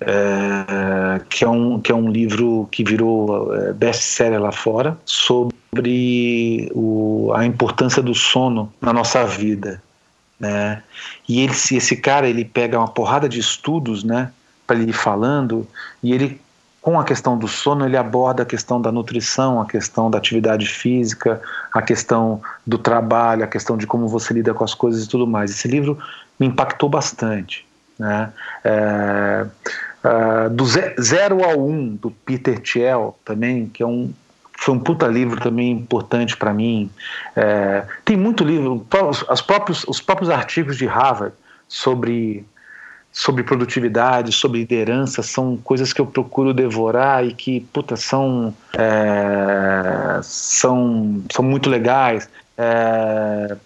[0.00, 6.70] é, que, é um, que é um livro que virou é, best-seller lá fora sobre
[6.74, 9.80] o, a importância do sono na nossa vida
[10.42, 10.82] né?
[11.28, 14.32] E ele, esse cara ele pega uma porrada de estudos, né,
[14.66, 15.64] para ele ir falando
[16.02, 16.40] e ele
[16.82, 20.66] com a questão do sono ele aborda a questão da nutrição, a questão da atividade
[20.66, 21.40] física,
[21.72, 25.24] a questão do trabalho, a questão de como você lida com as coisas e tudo
[25.24, 25.52] mais.
[25.52, 25.96] Esse livro
[26.40, 27.64] me impactou bastante,
[27.96, 28.32] né?
[28.64, 29.46] É,
[30.02, 34.12] é, do ze- zero ao um do Peter Thiel também, que é um
[34.58, 36.88] foi um puta livro também importante para mim.
[37.34, 38.86] É, tem muito livro,
[39.28, 41.34] os, próprios, os próprios artigos de Harvard
[41.66, 42.46] sobre,
[43.12, 50.18] sobre produtividade, sobre liderança, são coisas que eu procuro devorar e que, puta, são, é,
[50.22, 52.28] são, são muito legais.
[52.56, 53.56] É,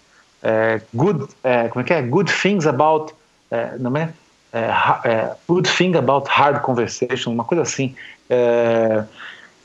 [0.43, 2.01] é, good, é, como é que é?
[2.01, 3.13] Good things about,
[3.49, 4.13] é, não é?
[4.51, 4.69] É,
[5.05, 7.95] é, good thing about hard conversation, uma coisa assim.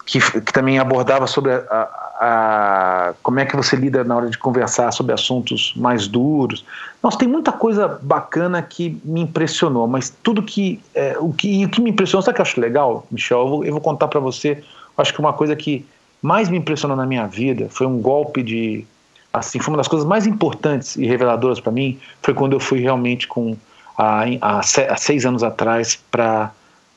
[0.05, 1.89] Que, que também abordava sobre a,
[2.21, 6.65] a- como é que você lida na hora de conversar sobre assuntos mais duros.
[7.03, 11.65] Nossa, tem muita coisa bacana que me impressionou, mas tudo que é, o que e
[11.65, 13.39] o que me impressionou, sabe o que eu acho legal, Michel?
[13.41, 14.63] Eu vou, eu vou contar para você.
[14.99, 15.85] Acho que uma coisa que
[16.21, 18.85] mais me impressionou na minha vida foi um golpe de
[19.33, 22.81] assim, foi uma das coisas mais importantes e reveladoras para mim foi quando eu fui
[22.81, 23.57] realmente com
[23.97, 26.51] há, há, se- há seis anos atrás para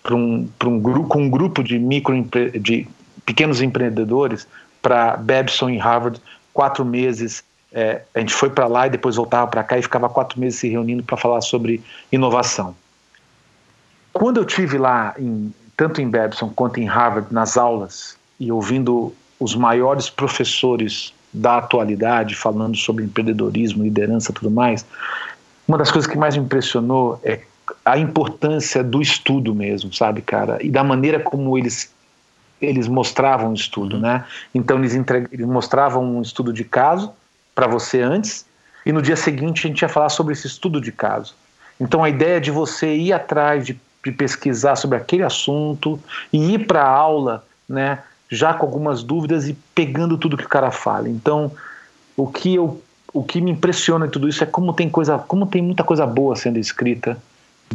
[0.04, 2.14] para um, um, gru com um grupo de micro
[2.60, 2.88] de
[3.26, 4.48] pequenos empreendedores
[4.82, 6.22] para Babson em Harvard
[6.54, 7.44] quatro meses
[7.74, 10.60] é, a gente foi para lá e depois voltava para cá e ficava quatro meses
[10.60, 12.76] se reunindo para falar sobre inovação
[14.14, 19.14] quando eu tive lá em, tanto em Babson quanto em Harvard nas aulas e ouvindo
[19.40, 24.86] os maiores professores da atualidade falando sobre empreendedorismo liderança tudo mais
[25.68, 27.42] uma das coisas que mais me impressionou é
[27.84, 30.58] a importância do estudo mesmo, sabe, cara?
[30.62, 31.92] E da maneira como eles
[32.62, 34.26] eles mostravam o estudo, né?
[34.54, 34.96] Então eles,
[35.32, 37.12] eles mostravam um estudo de caso
[37.54, 38.46] para você antes
[38.86, 41.36] e no dia seguinte a gente ia falar sobre esse estudo de caso.
[41.80, 46.00] Então a ideia de você ir atrás de, de pesquisar sobre aquele assunto
[46.32, 48.00] e ir para a aula, né?
[48.30, 51.10] Já com algumas dúvidas e pegando tudo que o cara fala.
[51.10, 51.52] Então
[52.18, 52.82] o que eu
[53.16, 56.06] o que me impressiona em tudo isso é como tem coisa, como tem muita coisa
[56.06, 57.18] boa sendo escrita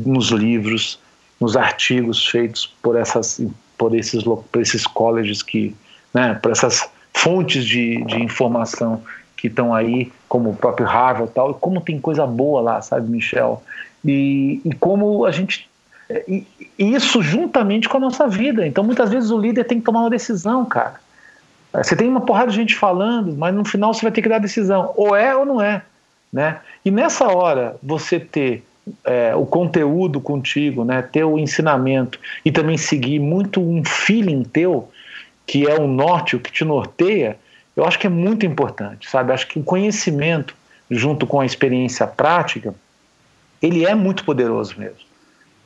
[0.05, 0.98] nos livros,
[1.40, 3.40] nos artigos feitos por essas,
[3.81, 5.74] por esses, por esses colleges que,
[6.12, 9.02] né, por essas fontes de, de informação
[9.35, 12.82] que estão aí, como o próprio Harvard e tal, e como tem coisa boa lá,
[12.82, 13.62] sabe, Michel?
[14.05, 15.66] E, e como a gente
[16.28, 16.47] e,
[16.78, 18.66] isso juntamente com a nossa vida.
[18.66, 21.01] Então, muitas vezes o líder tem que tomar uma decisão, cara.
[21.73, 24.36] Você tem uma porrada de gente falando, mas no final você vai ter que dar
[24.36, 25.81] a decisão, ou é ou não é,
[26.31, 26.59] né?
[26.85, 28.62] E nessa hora você ter
[29.05, 34.91] é, o conteúdo contigo, né, ter o ensinamento e também seguir muito um feeling teu,
[35.47, 37.39] que é o norte, o que te norteia,
[37.77, 39.33] eu acho que é muito importante, sabe?
[39.33, 40.55] Acho que o conhecimento
[40.91, 42.75] junto com a experiência prática,
[43.62, 44.99] ele é muito poderoso mesmo.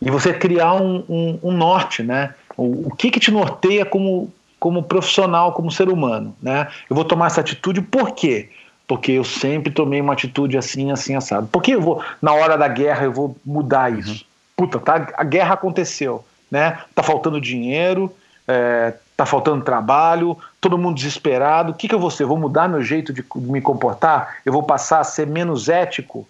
[0.03, 2.35] E você criar um, um, um norte, né?
[2.57, 6.69] O, o, que que te norteia como, como profissional, como ser humano, né?
[6.91, 8.51] Eu vou tomar essa atitude por quê?
[8.51, 8.64] Porque
[9.09, 11.47] eu sempre tomei uma atitude assim, assim, assado.
[11.47, 13.99] Por que eu vou, na hora da guerra, eu vou mudar uhum.
[13.99, 14.27] isso?
[14.57, 16.79] Puta, tá, a guerra aconteceu, né?
[16.95, 18.15] Tá faltando dinheiro,
[18.47, 21.73] é, tá faltando trabalho, todo mundo desesperado.
[21.73, 22.25] O que, que eu vou ser?
[22.25, 24.37] Eu vou mudar meu jeito de me comportar?
[24.45, 26.27] Eu vou passar a ser menos ético?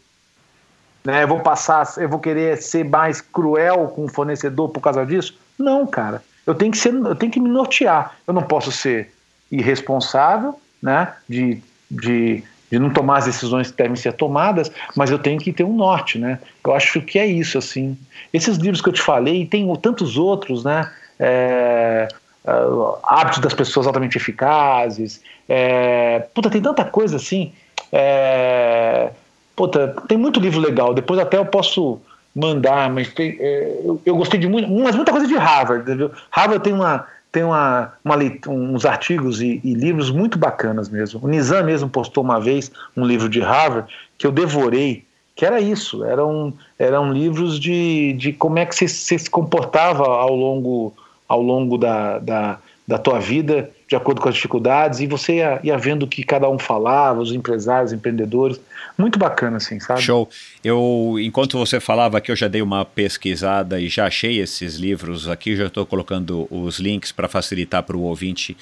[1.04, 1.22] Né?
[1.22, 5.36] Eu vou passar, eu vou querer ser mais cruel com o fornecedor por causa disso?
[5.58, 6.22] Não, cara.
[6.46, 8.14] Eu tenho que ser, eu tenho que me nortear.
[8.26, 9.12] Eu não posso ser
[9.50, 11.12] irresponsável, né?
[11.28, 15.52] De, de, de não tomar as decisões que devem ser tomadas, mas eu tenho que
[15.52, 16.38] ter um norte, né?
[16.64, 17.96] Eu acho que é isso, assim.
[18.32, 20.90] Esses livros que eu te falei, e tem tantos outros, né?
[21.18, 22.08] É,
[22.44, 25.20] uh, hábitos das pessoas altamente eficazes.
[25.48, 27.52] É, puta, tem tanta coisa assim.
[27.92, 29.10] É,
[29.54, 30.94] puta, tem muito livro legal.
[30.94, 32.00] Depois até eu posso
[32.34, 35.82] mandar, mas tem, é, eu, eu, gostei de muito, mas muita coisa de Harvard.
[35.82, 36.10] Entendeu?
[36.30, 38.16] Harvard tem uma tem uma, uma
[38.46, 41.18] uns artigos e, e, livros muito bacanas mesmo.
[41.20, 45.04] O Nizam mesmo postou uma vez um livro de Harvard que eu devorei,
[45.34, 50.04] que era isso, eram, eram livros de, de como é que você, você se comportava
[50.04, 50.94] ao longo
[51.26, 55.60] ao longo da, da, da tua vida, de acordo com as dificuldades, e você ia,
[55.62, 58.60] ia vendo o que cada um falava, os empresários, os empreendedores.
[58.98, 60.02] Muito bacana, assim, sabe?
[60.02, 60.28] Show.
[60.64, 65.28] Eu, enquanto você falava aqui, eu já dei uma pesquisada e já achei esses livros
[65.28, 68.56] aqui, já estou colocando os links para facilitar para o ouvinte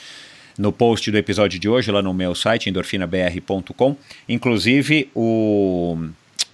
[0.58, 3.96] no post do episódio de hoje, lá no meu site, endorfinabr.com.
[4.28, 5.96] Inclusive, o,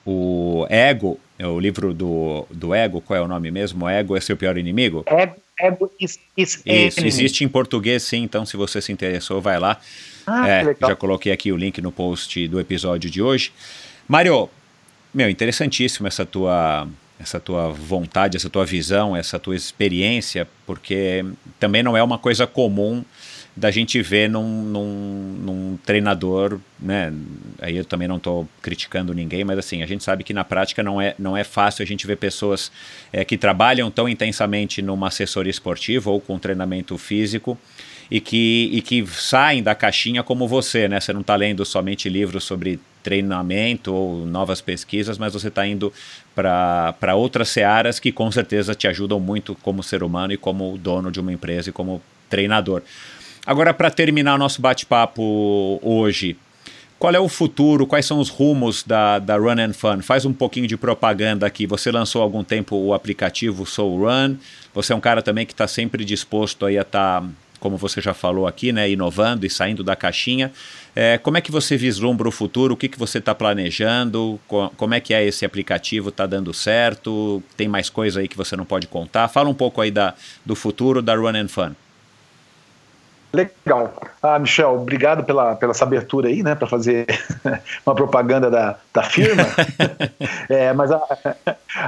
[0.06, 3.88] o Ego, o livro do, do Ego, qual é o nome mesmo?
[3.88, 5.04] Ego é seu pior inimigo?
[5.06, 9.58] Ego Ego is, is Isso, existe em português sim, então se você se interessou, vai
[9.58, 9.78] lá.
[10.26, 13.52] Ah, é, já coloquei aqui o link no post do episódio de hoje.
[14.06, 14.48] Mário,
[15.12, 16.86] meu, interessantíssimo essa tua
[17.20, 21.24] essa tua vontade, essa tua visão, essa tua experiência, porque
[21.58, 23.04] também não é uma coisa comum
[23.58, 27.12] da gente ver num, num, num, treinador, né?
[27.60, 30.80] Aí eu também não estou criticando ninguém, mas assim, a gente sabe que na prática
[30.82, 32.70] não é, não é fácil a gente ver pessoas
[33.12, 37.58] é, que trabalham tão intensamente numa assessoria esportiva ou com treinamento físico
[38.08, 41.00] e que, e que saem da caixinha como você, né?
[41.00, 45.92] Você não está lendo somente livros sobre treinamento ou novas pesquisas, mas você está indo
[46.32, 51.10] para outras searas que com certeza te ajudam muito como ser humano e como dono
[51.10, 52.82] de uma empresa e como treinador.
[53.48, 56.36] Agora, para terminar o nosso bate-papo hoje,
[56.98, 57.86] qual é o futuro?
[57.86, 60.02] Quais são os rumos da, da Run and Fun?
[60.02, 61.66] Faz um pouquinho de propaganda aqui.
[61.66, 64.36] Você lançou há algum tempo o aplicativo Soul Run.
[64.74, 68.02] Você é um cara também que está sempre disposto aí a estar, tá, como você
[68.02, 70.52] já falou aqui, né, inovando e saindo da caixinha.
[70.94, 72.74] É, como é que você vislumbra o futuro?
[72.74, 74.38] O que, que você está planejando?
[74.76, 76.10] Como é que é esse aplicativo?
[76.10, 77.42] Está dando certo?
[77.56, 79.26] Tem mais coisa aí que você não pode contar?
[79.28, 80.12] Fala um pouco aí da,
[80.44, 81.74] do futuro da Run and Fun.
[83.32, 83.92] Legal.
[84.22, 87.06] Ah, Michel, obrigado pela, pela essa abertura aí, né, para fazer
[87.84, 89.44] uma propaganda da, da firma.
[90.48, 91.00] é, mas a,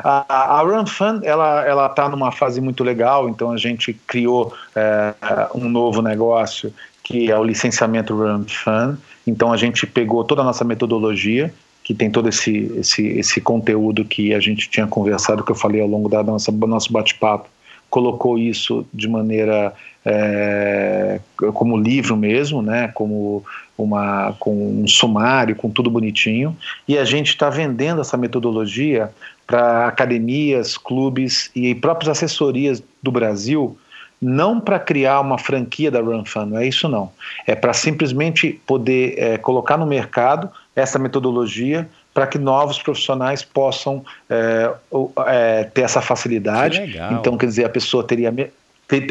[0.05, 4.53] a, a Run Fund, ela ela está numa fase muito legal, então a gente criou
[4.77, 5.15] é,
[5.55, 6.73] um novo negócio
[7.03, 8.99] que é o licenciamento Run Fund.
[9.27, 11.53] Então a gente pegou toda a nossa metodologia,
[11.83, 15.81] que tem todo esse, esse, esse conteúdo que a gente tinha conversado, que eu falei
[15.81, 17.49] ao longo da nossa, do nosso bate-papo,
[17.89, 19.73] colocou isso de maneira
[20.05, 21.21] é,
[21.55, 23.45] como livro mesmo, né, como
[23.77, 26.57] uma, com um sumário, com tudo bonitinho,
[26.87, 29.11] e a gente está vendendo essa metodologia
[29.47, 33.77] para academias, clubes e próprias assessorias do Brasil,
[34.21, 37.11] não para criar uma franquia da Run Fun, não é isso não.
[37.47, 44.05] É para simplesmente poder é, colocar no mercado essa metodologia para que novos profissionais possam
[44.29, 44.71] é,
[45.27, 46.79] é, ter essa facilidade.
[47.13, 48.31] Então, quer dizer, a pessoa teria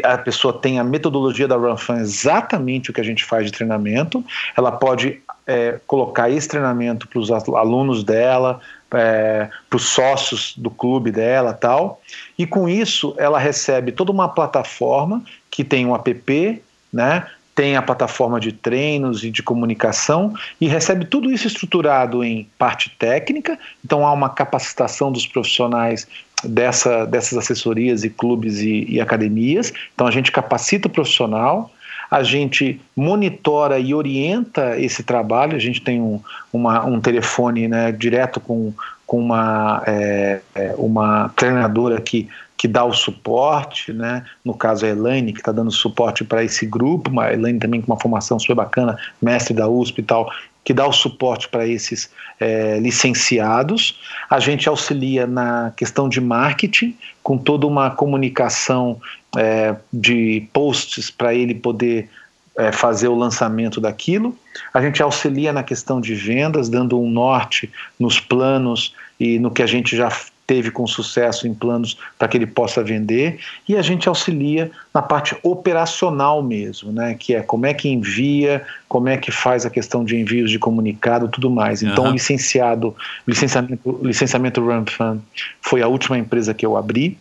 [0.02, 4.24] a pessoa tem a metodologia da RunFan exatamente o que a gente faz de treinamento,
[4.56, 8.60] ela pode é, colocar esse treinamento para os alunos dela,
[8.92, 12.00] é, para os sócios do clube dela tal,
[12.38, 16.62] e com isso ela recebe toda uma plataforma que tem um app,
[16.92, 22.48] né, tem a plataforma de treinos e de comunicação e recebe tudo isso estruturado em
[22.56, 23.58] parte técnica.
[23.84, 26.08] Então há uma capacitação dos profissionais
[26.44, 29.72] dessa, dessas assessorias e clubes e, e academias.
[29.94, 31.70] Então a gente capacita o profissional.
[32.10, 35.56] a gente monitora e orienta esse trabalho.
[35.56, 36.20] A gente tem um,
[36.52, 38.72] uma, um telefone né, direto com,
[39.06, 42.28] com uma, é, é uma treinadora que
[42.60, 44.22] que dá o suporte, né?
[44.44, 47.90] No caso a Elaine, que está dando suporte para esse grupo, a Elaine também com
[47.90, 50.30] uma formação super bacana, mestre da USP e tal,
[50.70, 53.98] que dá o suporte para esses é, licenciados.
[54.30, 59.00] A gente auxilia na questão de marketing, com toda uma comunicação
[59.36, 62.08] é, de posts para ele poder
[62.56, 64.38] é, fazer o lançamento daquilo.
[64.72, 67.68] A gente auxilia na questão de vendas, dando um norte
[67.98, 70.08] nos planos e no que a gente já
[70.50, 75.00] teve com sucesso em planos para que ele possa vender e a gente auxilia na
[75.00, 79.70] parte operacional mesmo, né, que é como é que envia, como é que faz a
[79.70, 81.84] questão de envios de comunicado, tudo mais.
[81.84, 82.10] Então, uhum.
[82.10, 82.96] licenciado,
[83.28, 85.20] licenciamento, licenciamento Fund
[85.62, 87.16] foi a última empresa que eu abri.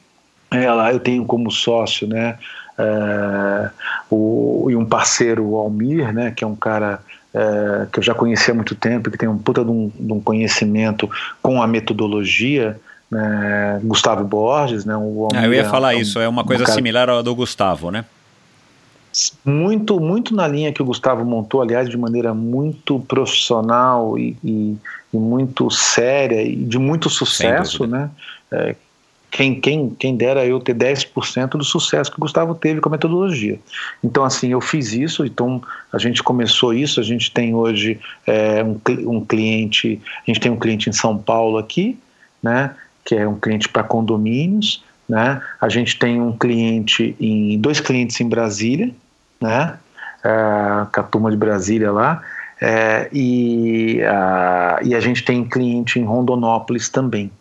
[0.50, 2.36] Ela, eu tenho como sócio, né,
[2.80, 3.70] é,
[4.10, 7.00] o, e um parceiro, o Almir, né, que é um cara
[7.32, 10.14] é, que eu já conhecia há muito tempo, que tem um puta de um, de
[10.14, 11.08] um conhecimento
[11.44, 12.76] com a metodologia
[13.12, 14.96] né, Gustavo Borges, né?
[14.96, 16.76] Um ah, eu ia falar um, isso, é uma coisa um cara...
[16.76, 18.06] similar ao do Gustavo, né?
[19.44, 24.78] Muito, muito na linha que o Gustavo montou, aliás, de maneira muito profissional e, e,
[25.12, 28.12] e muito séria e de muito sucesso, né?
[28.52, 28.76] É,
[29.32, 32.92] quem, quem, quem dera eu ter 10% do sucesso que o Gustavo teve com a
[32.92, 33.60] metodologia.
[34.04, 35.62] Então, assim, eu fiz isso, então
[35.92, 40.52] a gente começou isso, a gente tem hoje é, um, um cliente, a gente tem
[40.52, 41.98] um cliente em São Paulo aqui,
[42.42, 42.76] né?
[43.10, 45.42] Que é um cliente para condomínios, né?
[45.60, 48.94] A gente tem um cliente em dois clientes em Brasília,
[49.42, 49.80] né?
[50.24, 52.22] É, com a turma de Brasília lá,
[52.62, 57.32] é, e, a, e a gente tem cliente em Rondonópolis também,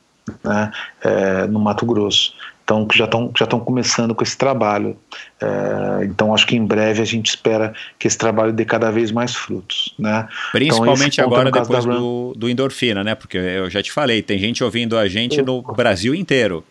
[0.42, 0.72] né?
[1.02, 2.32] É, no Mato Grosso.
[2.68, 4.94] Então, que já estão já estão começando com esse trabalho.
[5.40, 9.10] É, então, acho que em breve a gente espera que esse trabalho dê cada vez
[9.10, 10.28] mais frutos, né?
[10.52, 13.14] Principalmente então, agora depois do, do endorfina, né?
[13.14, 16.62] Porque eu já te falei, tem gente ouvindo a gente no Brasil inteiro.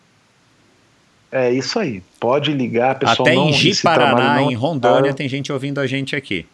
[1.31, 2.03] É isso aí.
[2.19, 3.27] Pode ligar, pessoal.
[3.27, 6.45] Até em Ji-Paraná, em Rondônia, tem gente ouvindo a gente aqui.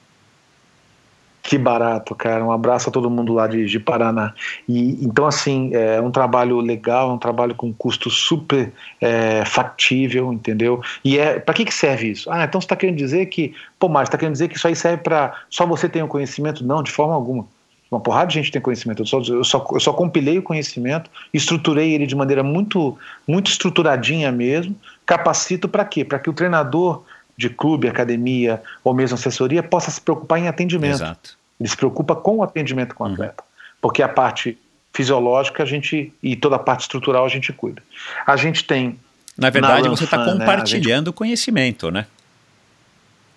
[1.43, 2.43] Que barato, cara.
[2.43, 4.33] Um abraço a todo mundo lá de, de Paraná.
[4.67, 8.71] E então assim é um trabalho legal, um trabalho com custo super
[9.01, 10.81] é, factível, entendeu?
[11.03, 12.31] E é para que que serve isso?
[12.31, 14.75] Ah, então você está querendo dizer que, pô, mas está querendo dizer que isso aí
[14.75, 16.65] serve para só você ter o um conhecimento?
[16.65, 17.45] Não, de forma alguma.
[17.91, 19.01] Uma porrada de gente tem conhecimento.
[19.01, 22.97] Eu só, eu só, eu só compilei o conhecimento, estruturei ele de maneira muito,
[23.27, 24.75] muito estruturadinha mesmo.
[25.05, 26.05] Capacito para quê?
[26.05, 27.03] Para que o treinador
[27.37, 30.95] de clube, academia ou mesmo assessoria possa se preocupar em atendimento.
[30.95, 31.37] Exato.
[31.59, 33.13] Ele se preocupa com o atendimento com o uhum.
[33.13, 33.43] atleta.
[33.43, 33.77] Uhum.
[33.81, 34.57] Porque a parte
[34.93, 37.81] fisiológica a gente e toda a parte estrutural a gente cuida.
[38.25, 38.99] A gente tem.
[39.37, 41.15] Na verdade, na você está compartilhando né, gente...
[41.15, 42.05] conhecimento, né?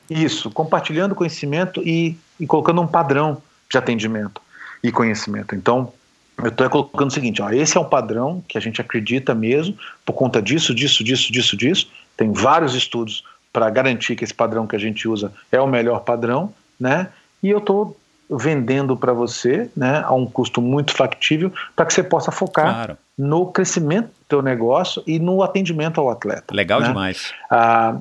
[0.08, 4.40] Isso, compartilhando conhecimento e, e colocando um padrão de atendimento
[4.82, 5.54] e conhecimento.
[5.54, 5.92] Então,
[6.38, 9.76] eu estou colocando o seguinte: ó, esse é um padrão que a gente acredita mesmo,
[10.04, 11.88] por conta disso, disso, disso, disso, disso.
[12.16, 13.24] Tem vários estudos
[13.56, 17.08] para garantir que esse padrão que a gente usa é o melhor padrão, né?
[17.42, 22.02] E eu estou vendendo para você, né, a um custo muito factível, para que você
[22.02, 22.98] possa focar claro.
[23.16, 26.54] no crescimento do teu negócio e no atendimento ao atleta.
[26.54, 26.88] Legal né?
[26.88, 27.32] demais.
[27.50, 27.96] A,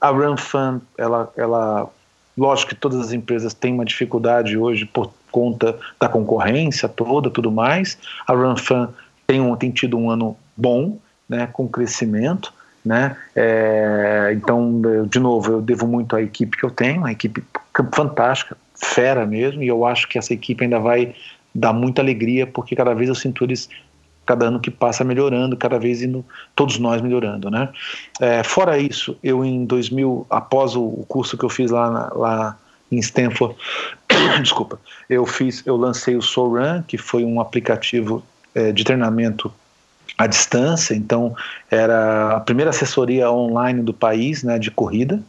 [0.00, 1.90] a Run Fund, ela, ela,
[2.38, 7.50] lógico que todas as empresas têm uma dificuldade hoje por conta da concorrência toda, tudo
[7.50, 7.98] mais.
[8.28, 8.90] A Run Fund
[9.26, 10.98] tem, um, tem tido um ano bom,
[11.28, 13.16] né, com crescimento né?
[13.34, 17.42] É, então, de novo, eu devo muito à equipe que eu tenho, uma equipe
[17.94, 21.14] fantástica, fera mesmo, e eu acho que essa equipe ainda vai
[21.54, 23.68] dar muita alegria, porque cada vez eu sinto eles
[24.24, 27.68] cada ano que passa melhorando, cada vez indo, todos nós melhorando, né?
[28.20, 32.58] É, fora isso, eu em 2000, após o curso que eu fiz lá, lá
[32.90, 33.56] em Stanford,
[34.40, 34.78] desculpa,
[35.10, 38.22] eu fiz, eu lancei o Soul Run, que foi um aplicativo
[38.54, 39.52] é, de treinamento
[40.16, 41.34] à distância, então
[41.70, 45.20] era a primeira assessoria online do país, né, de corrida.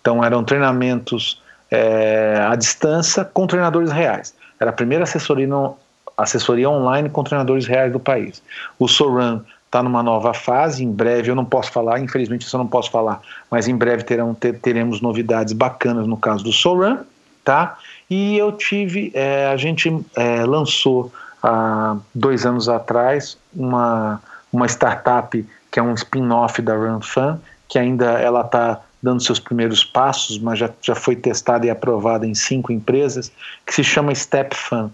[0.00, 4.34] Então eram treinamentos é, à distância com treinadores reais.
[4.60, 5.76] Era a primeira assessoria, no,
[6.16, 8.42] assessoria online com treinadores reais do país.
[8.78, 12.66] O Soran está numa nova fase, em breve eu não posso falar, infelizmente eu não
[12.66, 13.20] posso falar,
[13.50, 17.00] mas em breve terão, ter, teremos novidades bacanas no caso do Soran,
[17.44, 17.76] tá?
[18.08, 21.12] E eu tive, é, a gente é, lançou
[21.46, 24.20] há dois anos atrás uma
[24.52, 29.84] uma startup que é um spin-off da RunFan, que ainda ela está dando seus primeiros
[29.84, 33.30] passos, mas já, já foi testada e aprovada em cinco empresas,
[33.66, 34.90] que se chama StepFan,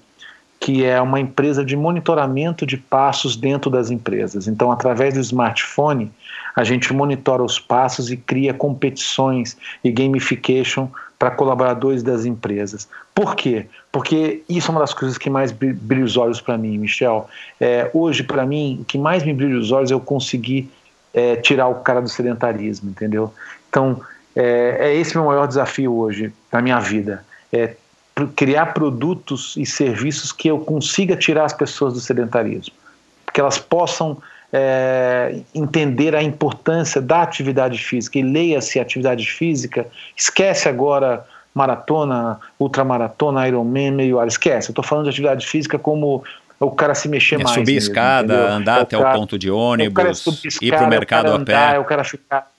[0.58, 4.48] que é uma empresa de monitoramento de passos dentro das empresas.
[4.48, 6.10] Então, através do smartphone,
[6.56, 10.88] a gente monitora os passos e cria competições e gamification
[11.22, 12.88] para colaboradores das empresas.
[13.14, 13.66] Por quê?
[13.92, 17.28] Porque isso é uma das coisas que mais brilha os olhos para mim, Michel.
[17.60, 20.68] É, hoje, para mim, o que mais me brilha os olhos é eu conseguir
[21.14, 23.32] é, tirar o cara do sedentarismo, entendeu?
[23.68, 24.00] Então,
[24.34, 27.24] é, é esse meu maior desafio hoje na minha vida.
[27.52, 27.76] É
[28.34, 32.74] criar produtos e serviços que eu consiga tirar as pessoas do sedentarismo.
[33.32, 34.20] Que elas possam
[34.52, 41.24] é, entender a importância da atividade física e leia-se atividade física, esquece agora
[41.54, 44.70] maratona, ultramaratona, Ironman, meio hora, esquece.
[44.70, 46.22] Eu estou falando de atividade física como
[46.58, 47.54] o cara se mexer é mais.
[47.54, 48.52] Subir mesmo, escada, entendeu?
[48.52, 51.40] andar é até o, cara, o ponto de ônibus, é ir para o mercado a
[51.40, 51.74] pé.
[51.74, 52.51] É o cara ficar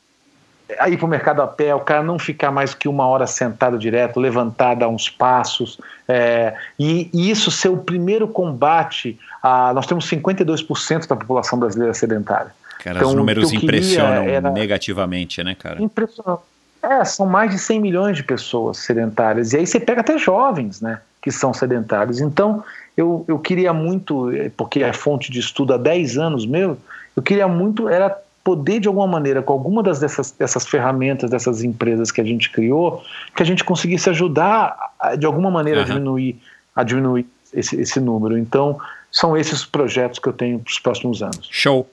[0.87, 3.77] ir para o mercado a pé, o cara não ficar mais que uma hora sentado
[3.77, 9.19] direto, levantar, dar uns passos, é, e, e, isso ser o primeiro combate.
[9.41, 12.51] A, nós temos 52% da população brasileira sedentária.
[12.83, 15.81] Cara, então, os números impressionam era, negativamente, né, cara?
[15.81, 16.41] Impressionante.
[16.81, 19.53] É, são mais de 100 milhões de pessoas sedentárias.
[19.53, 22.19] E aí você pega até jovens, né, que são sedentários.
[22.19, 22.61] Então,
[22.97, 26.77] eu, eu queria muito, porque é fonte de estudo há 10 anos meu,
[27.15, 31.63] eu queria muito, era poder de alguma maneira, com alguma das dessas, dessas ferramentas, dessas
[31.63, 33.03] empresas que a gente criou,
[33.35, 35.85] que a gente conseguisse ajudar a, de alguma maneira uhum.
[35.85, 36.41] a diminuir,
[36.75, 38.37] a diminuir esse, esse número.
[38.37, 38.77] Então,
[39.11, 41.47] são esses os projetos que eu tenho para os próximos anos.
[41.49, 41.89] Show.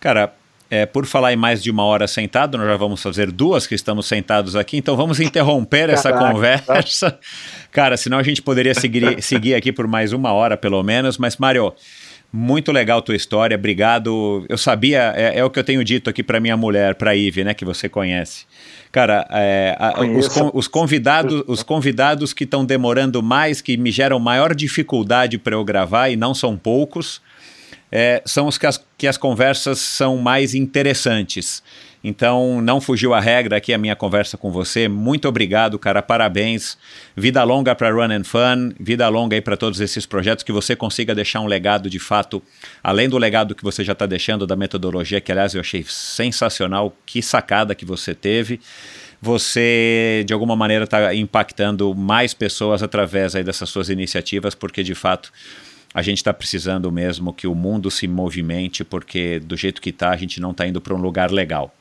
[0.00, 0.32] Cara,
[0.68, 3.74] é, por falar em mais de uma hora sentado, nós já vamos fazer duas que
[3.74, 6.32] estamos sentados aqui, então vamos interromper essa Caraca.
[6.32, 7.18] conversa.
[7.70, 11.18] Cara, senão a gente poderia seguir, seguir aqui por mais uma hora, pelo menos.
[11.18, 11.74] Mas, Mário,
[12.32, 14.46] muito legal a tua história, obrigado.
[14.48, 17.44] Eu sabia, é, é o que eu tenho dito aqui para minha mulher, para Ive,
[17.44, 18.46] né, que você conhece.
[18.90, 24.18] Cara, é, a, os, os, convidados, os convidados que estão demorando mais, que me geram
[24.18, 27.20] maior dificuldade para eu gravar, e não são poucos,
[27.90, 31.62] é, são os que as, que as conversas são mais interessantes.
[32.04, 34.88] Então, não fugiu a regra aqui a minha conversa com você.
[34.88, 36.02] Muito obrigado, cara.
[36.02, 36.76] Parabéns.
[37.16, 40.74] Vida longa para Run and Fun, vida longa aí para todos esses projetos, que você
[40.74, 42.42] consiga deixar um legado de fato,
[42.82, 46.96] além do legado que você já está deixando da metodologia, que aliás eu achei sensacional.
[47.06, 48.60] Que sacada que você teve
[49.24, 54.96] você de alguma maneira está impactando mais pessoas através aí dessas suas iniciativas, porque de
[54.96, 55.32] fato
[55.94, 60.10] a gente está precisando mesmo que o mundo se movimente, porque do jeito que está
[60.10, 61.72] a gente não está indo para um lugar legal.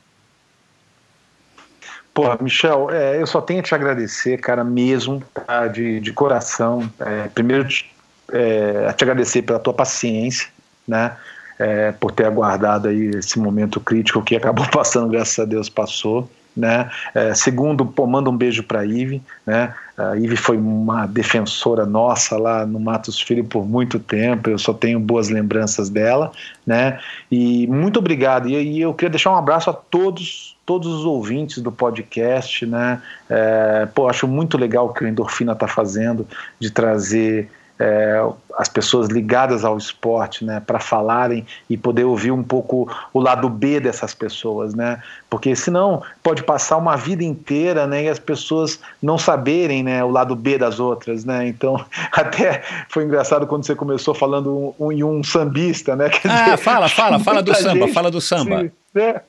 [2.14, 6.90] Pô, Michel, é, eu só tenho a te agradecer, cara, mesmo, tá, de, de coração.
[7.00, 7.90] É, primeiro, te,
[8.32, 10.50] é, te agradecer pela tua paciência,
[10.88, 11.16] né?
[11.58, 16.30] É, por ter aguardado aí esse momento crítico que acabou passando, graças a Deus passou.
[16.58, 16.90] Né?
[17.14, 19.22] É, segundo, pô, manda um beijo para a Ive.
[19.46, 19.74] Né?
[20.10, 24.50] A Ive foi uma defensora nossa lá no Matos Filho por muito tempo.
[24.50, 26.32] Eu só tenho boas lembranças dela.
[26.66, 27.00] Né?
[27.32, 28.50] E muito obrigado.
[28.50, 33.02] E, e eu queria deixar um abraço a todos todos os ouvintes do podcast, né?
[33.30, 36.26] É, pô, acho muito legal o que o Endorfina está fazendo
[36.60, 37.50] de trazer
[37.80, 38.22] é,
[38.58, 43.50] as pessoas ligadas ao esporte, né, para falarem e poder ouvir um pouco o lado
[43.50, 48.80] B dessas pessoas, né, porque senão pode passar uma vida inteira, né, e as pessoas
[49.02, 53.76] não saberem, né, o lado B das outras, né, então até foi engraçado quando você
[53.76, 57.88] começou falando um, um, um sambista, né, Quer ah, dizer, fala, fala, fala do samba,
[57.88, 58.72] fala do samba.
[58.94, 59.22] Né?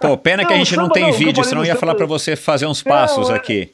[0.00, 2.34] Pô, pena não, que a gente não tem não, vídeo, senão ia falar para você
[2.36, 3.72] fazer uns passos é, aqui.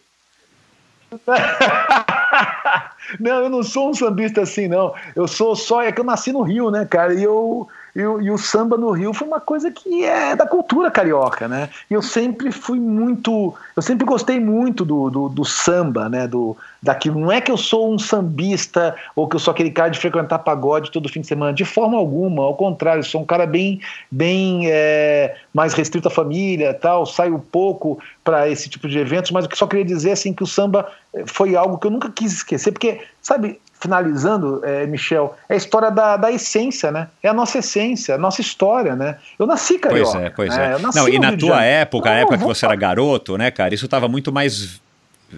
[3.18, 4.94] não, eu não sou um sambista assim, não.
[5.14, 5.82] Eu sou só.
[5.82, 7.14] É que eu nasci no Rio, né, cara?
[7.14, 10.90] E eu e, e, o samba no Rio foi uma coisa que é da cultura
[10.90, 11.68] carioca, né?
[11.90, 16.26] E eu sempre fui muito, eu sempre gostei muito do, do, do, samba, né?
[16.26, 17.20] Do, daquilo.
[17.20, 20.38] Não é que eu sou um sambista ou que eu sou aquele cara de frequentar
[20.38, 22.42] pagode todo fim de semana, de forma alguma.
[22.42, 27.04] Ao contrário, sou um cara bem, bem é, mais restrito à família, tal.
[27.04, 30.42] Saio pouco para esse tipo de eventos, mas o que só queria dizer assim que
[30.42, 30.90] o samba
[31.26, 35.90] foi algo que eu nunca quis esquecer, porque sabe finalizando, é, Michel, é a história
[35.90, 37.08] da, da essência, né?
[37.20, 39.18] É a nossa essência, a nossa história, né?
[39.36, 40.12] Eu nasci carioca.
[40.12, 40.76] Pois é, pois né?
[40.76, 40.78] é.
[40.94, 44.06] Não, e na tua época, a época que você era garoto, né, cara, isso estava
[44.06, 44.80] muito mais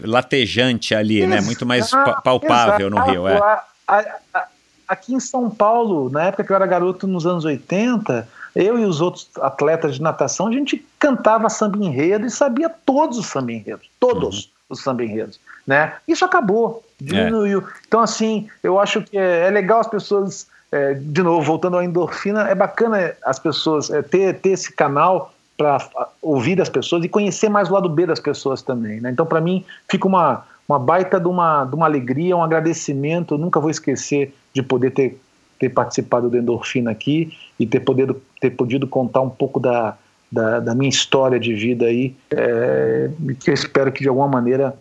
[0.02, 1.40] latejante ali, Exato, né?
[1.40, 1.90] Muito mais
[2.22, 3.38] palpável no Rio, é.
[3.38, 3.98] A, a,
[4.34, 4.46] a,
[4.88, 8.84] aqui em São Paulo, na época que eu era garoto nos anos 80, eu e
[8.84, 13.52] os outros atletas de natação, a gente cantava samba enredo e sabia todos os samba
[13.52, 14.50] enredos, todos uhum.
[14.68, 15.94] os samba enredos, né?
[16.06, 17.60] Isso acabou diminuiu.
[17.60, 17.64] É.
[17.86, 21.84] Então, assim, eu acho que é, é legal as pessoas, é, de novo, voltando à
[21.84, 25.78] endorfina, é bacana as pessoas é, ter, ter esse canal para
[26.20, 29.00] ouvir as pessoas e conhecer mais o lado B das pessoas também.
[29.00, 29.10] Né?
[29.10, 33.34] Então, para mim, fica uma, uma baita de uma, de uma alegria, um agradecimento.
[33.34, 35.20] Eu nunca vou esquecer de poder ter,
[35.58, 39.96] ter participado do Endorfina aqui e ter, poder, ter podido contar um pouco da,
[40.30, 44.74] da, da minha história de vida aí, é, que eu espero que de alguma maneira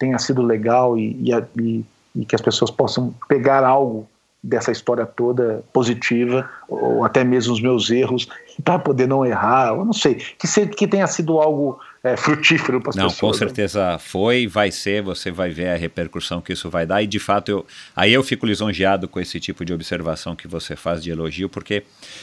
[0.00, 1.84] tenha sido legal e, e,
[2.16, 4.08] e que as pessoas possam pegar algo
[4.42, 8.26] dessa história toda positiva, ou até mesmo os meus erros,
[8.64, 12.80] para poder não errar, eu não sei, que, se, que tenha sido algo é, frutífero
[12.80, 13.12] para as pessoas.
[13.12, 13.38] Não, com né?
[13.38, 13.98] certeza né?
[13.98, 17.50] foi, vai ser, você vai ver a repercussão que isso vai dar, e de fato,
[17.50, 21.48] eu, aí eu fico lisonjeado com esse tipo de observação que você faz de elogio,
[21.48, 21.82] porque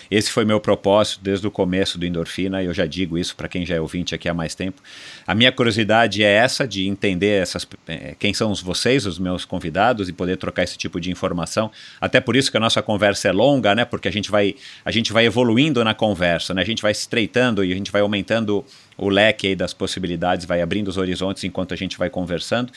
[0.10, 3.48] esse foi meu propósito desde o começo do Endorfina, e eu já digo isso para
[3.48, 4.82] quem já é ouvinte aqui há mais tempo.
[5.28, 10.10] A minha curiosidade é essa, de entender essas, é, quem são vocês, os meus convidados,
[10.10, 11.70] e poder trocar esse tipo de informação,
[12.02, 14.90] até por isso que a nossa conversa é longa, né, porque a gente vai, a
[14.90, 18.66] gente vai evoluindo na conversa, né, a gente vai estreitando e a gente vai aumentando
[18.98, 22.72] o leque aí das possibilidades, vai abrindo os horizontes enquanto a gente vai conversando.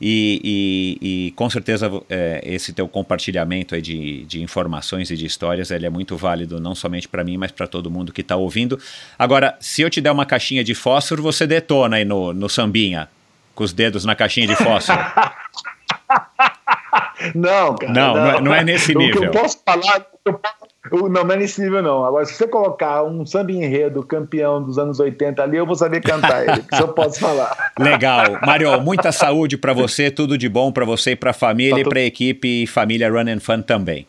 [0.00, 5.24] E, e, e com certeza é, esse teu compartilhamento aí de, de informações e de
[5.24, 8.36] histórias ele é muito válido, não somente para mim, mas para todo mundo que está
[8.36, 8.78] ouvindo.
[9.18, 13.08] Agora, se eu te der uma caixinha de fósforo, você detona aí no, no sambinha,
[13.54, 14.98] com os dedos na caixinha de fósforo.
[17.34, 17.92] não, cara.
[17.92, 19.16] Não, não, não, é, é nesse nível.
[19.16, 22.04] O que eu posso falar, eu posso não, não é nesse nível, não.
[22.04, 26.00] Agora, se você colocar um samba enredo campeão dos anos 80 ali, eu vou saber
[26.00, 27.72] cantar ele, isso eu posso falar.
[27.78, 28.38] Legal.
[28.44, 31.80] Mário, muita saúde para você, tudo de bom para você e para a família, tá
[31.80, 34.06] e para a equipe e família Run and Fun também.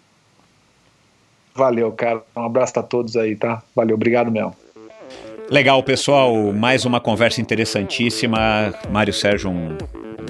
[1.54, 2.22] Valeu, cara.
[2.36, 3.64] Um abraço a todos aí, tá?
[3.74, 4.54] Valeu, obrigado mesmo.
[5.50, 6.52] Legal, pessoal.
[6.52, 8.74] Mais uma conversa interessantíssima.
[8.90, 9.78] Mário Sérgio, um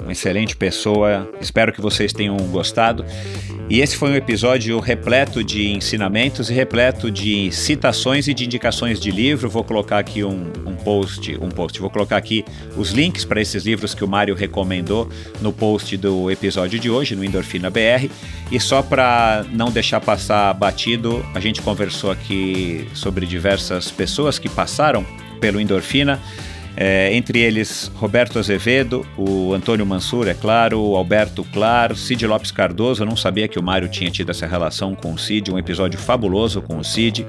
[0.06, 1.28] uma excelente pessoa.
[1.40, 3.04] Espero que vocês tenham gostado.
[3.68, 9.00] E esse foi um episódio repleto de ensinamentos e repleto de citações e de indicações
[9.00, 9.50] de livro.
[9.50, 11.80] Vou colocar aqui um, um post, um post.
[11.80, 12.44] Vou colocar aqui
[12.76, 15.10] os links para esses livros que o Mário recomendou
[15.40, 18.08] no post do episódio de hoje no Endorfina BR.
[18.52, 24.48] E só para não deixar passar batido, a gente conversou aqui sobre diversas pessoas que
[24.48, 25.04] passaram
[25.40, 26.20] pelo Endorfina.
[26.76, 32.50] É, entre eles Roberto Azevedo, o Antônio Mansur, é claro, o Alberto Claro, Cid Lopes
[32.50, 33.02] Cardoso.
[33.02, 35.98] Eu não sabia que o Mário tinha tido essa relação com o Cid, um episódio
[35.98, 37.26] fabuloso com o Cid.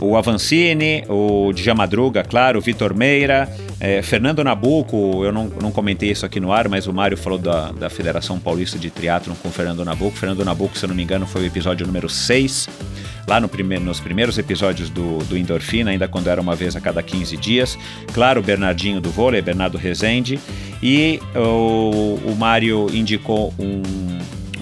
[0.00, 3.48] O Avancini, o Djamadruga, claro, o Vitor Meira,
[3.78, 7.38] é, Fernando Nabuco, eu não, não comentei isso aqui no ar, mas o Mário falou
[7.38, 10.16] da, da Federação Paulista de Triatlon com o Fernando Nabuco.
[10.16, 12.68] Fernando Nabuco, se eu não me engano, foi o episódio número 6
[13.28, 16.80] lá no primeiro, nos primeiros episódios do, do Endorfina, ainda quando era uma vez a
[16.80, 17.78] cada 15 dias.
[18.12, 20.40] Claro, o Bernardinho do vôlei, Bernardo Rezende.
[20.82, 23.82] E o, o Mário indicou um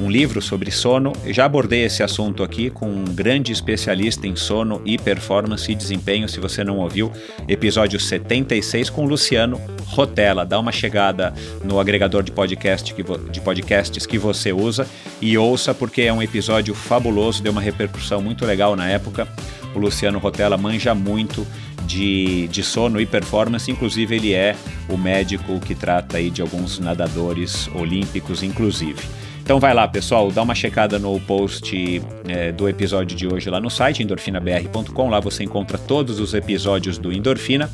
[0.00, 1.12] um livro sobre sono.
[1.26, 6.28] Já abordei esse assunto aqui com um grande especialista em sono e performance e desempenho.
[6.28, 7.12] Se você não ouviu,
[7.46, 10.44] episódio 76 com Luciano Rotella.
[10.44, 11.34] Dá uma chegada
[11.64, 14.86] no agregador de, podcast que de podcasts que você usa
[15.20, 19.26] e ouça, porque é um episódio fabuloso, deu uma repercussão muito legal na época.
[19.74, 21.46] O Luciano Rotella manja muito
[21.86, 24.54] de, de sono e performance, inclusive ele é
[24.88, 29.02] o médico que trata aí de alguns nadadores olímpicos, inclusive.
[29.48, 33.58] Então vai lá, pessoal, dá uma checada no post é, do episódio de hoje lá
[33.58, 35.08] no site endorfinabr.com.
[35.08, 37.70] Lá você encontra todos os episódios do Endorfina.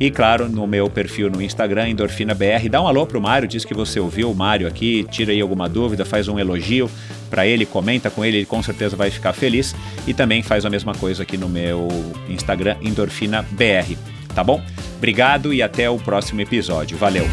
[0.00, 2.70] E claro, no meu perfil no Instagram, EndorfinaBR.
[2.70, 5.68] Dá um alô pro Mário, diz que você ouviu o Mário aqui, tira aí alguma
[5.68, 6.90] dúvida, faz um elogio
[7.28, 9.76] para ele, comenta com ele, ele com certeza vai ficar feliz.
[10.06, 11.88] E também faz a mesma coisa aqui no meu
[12.30, 13.98] Instagram, EndorfinaBR.
[14.34, 14.62] Tá bom?
[14.96, 16.96] Obrigado e até o próximo episódio.
[16.96, 17.26] Valeu!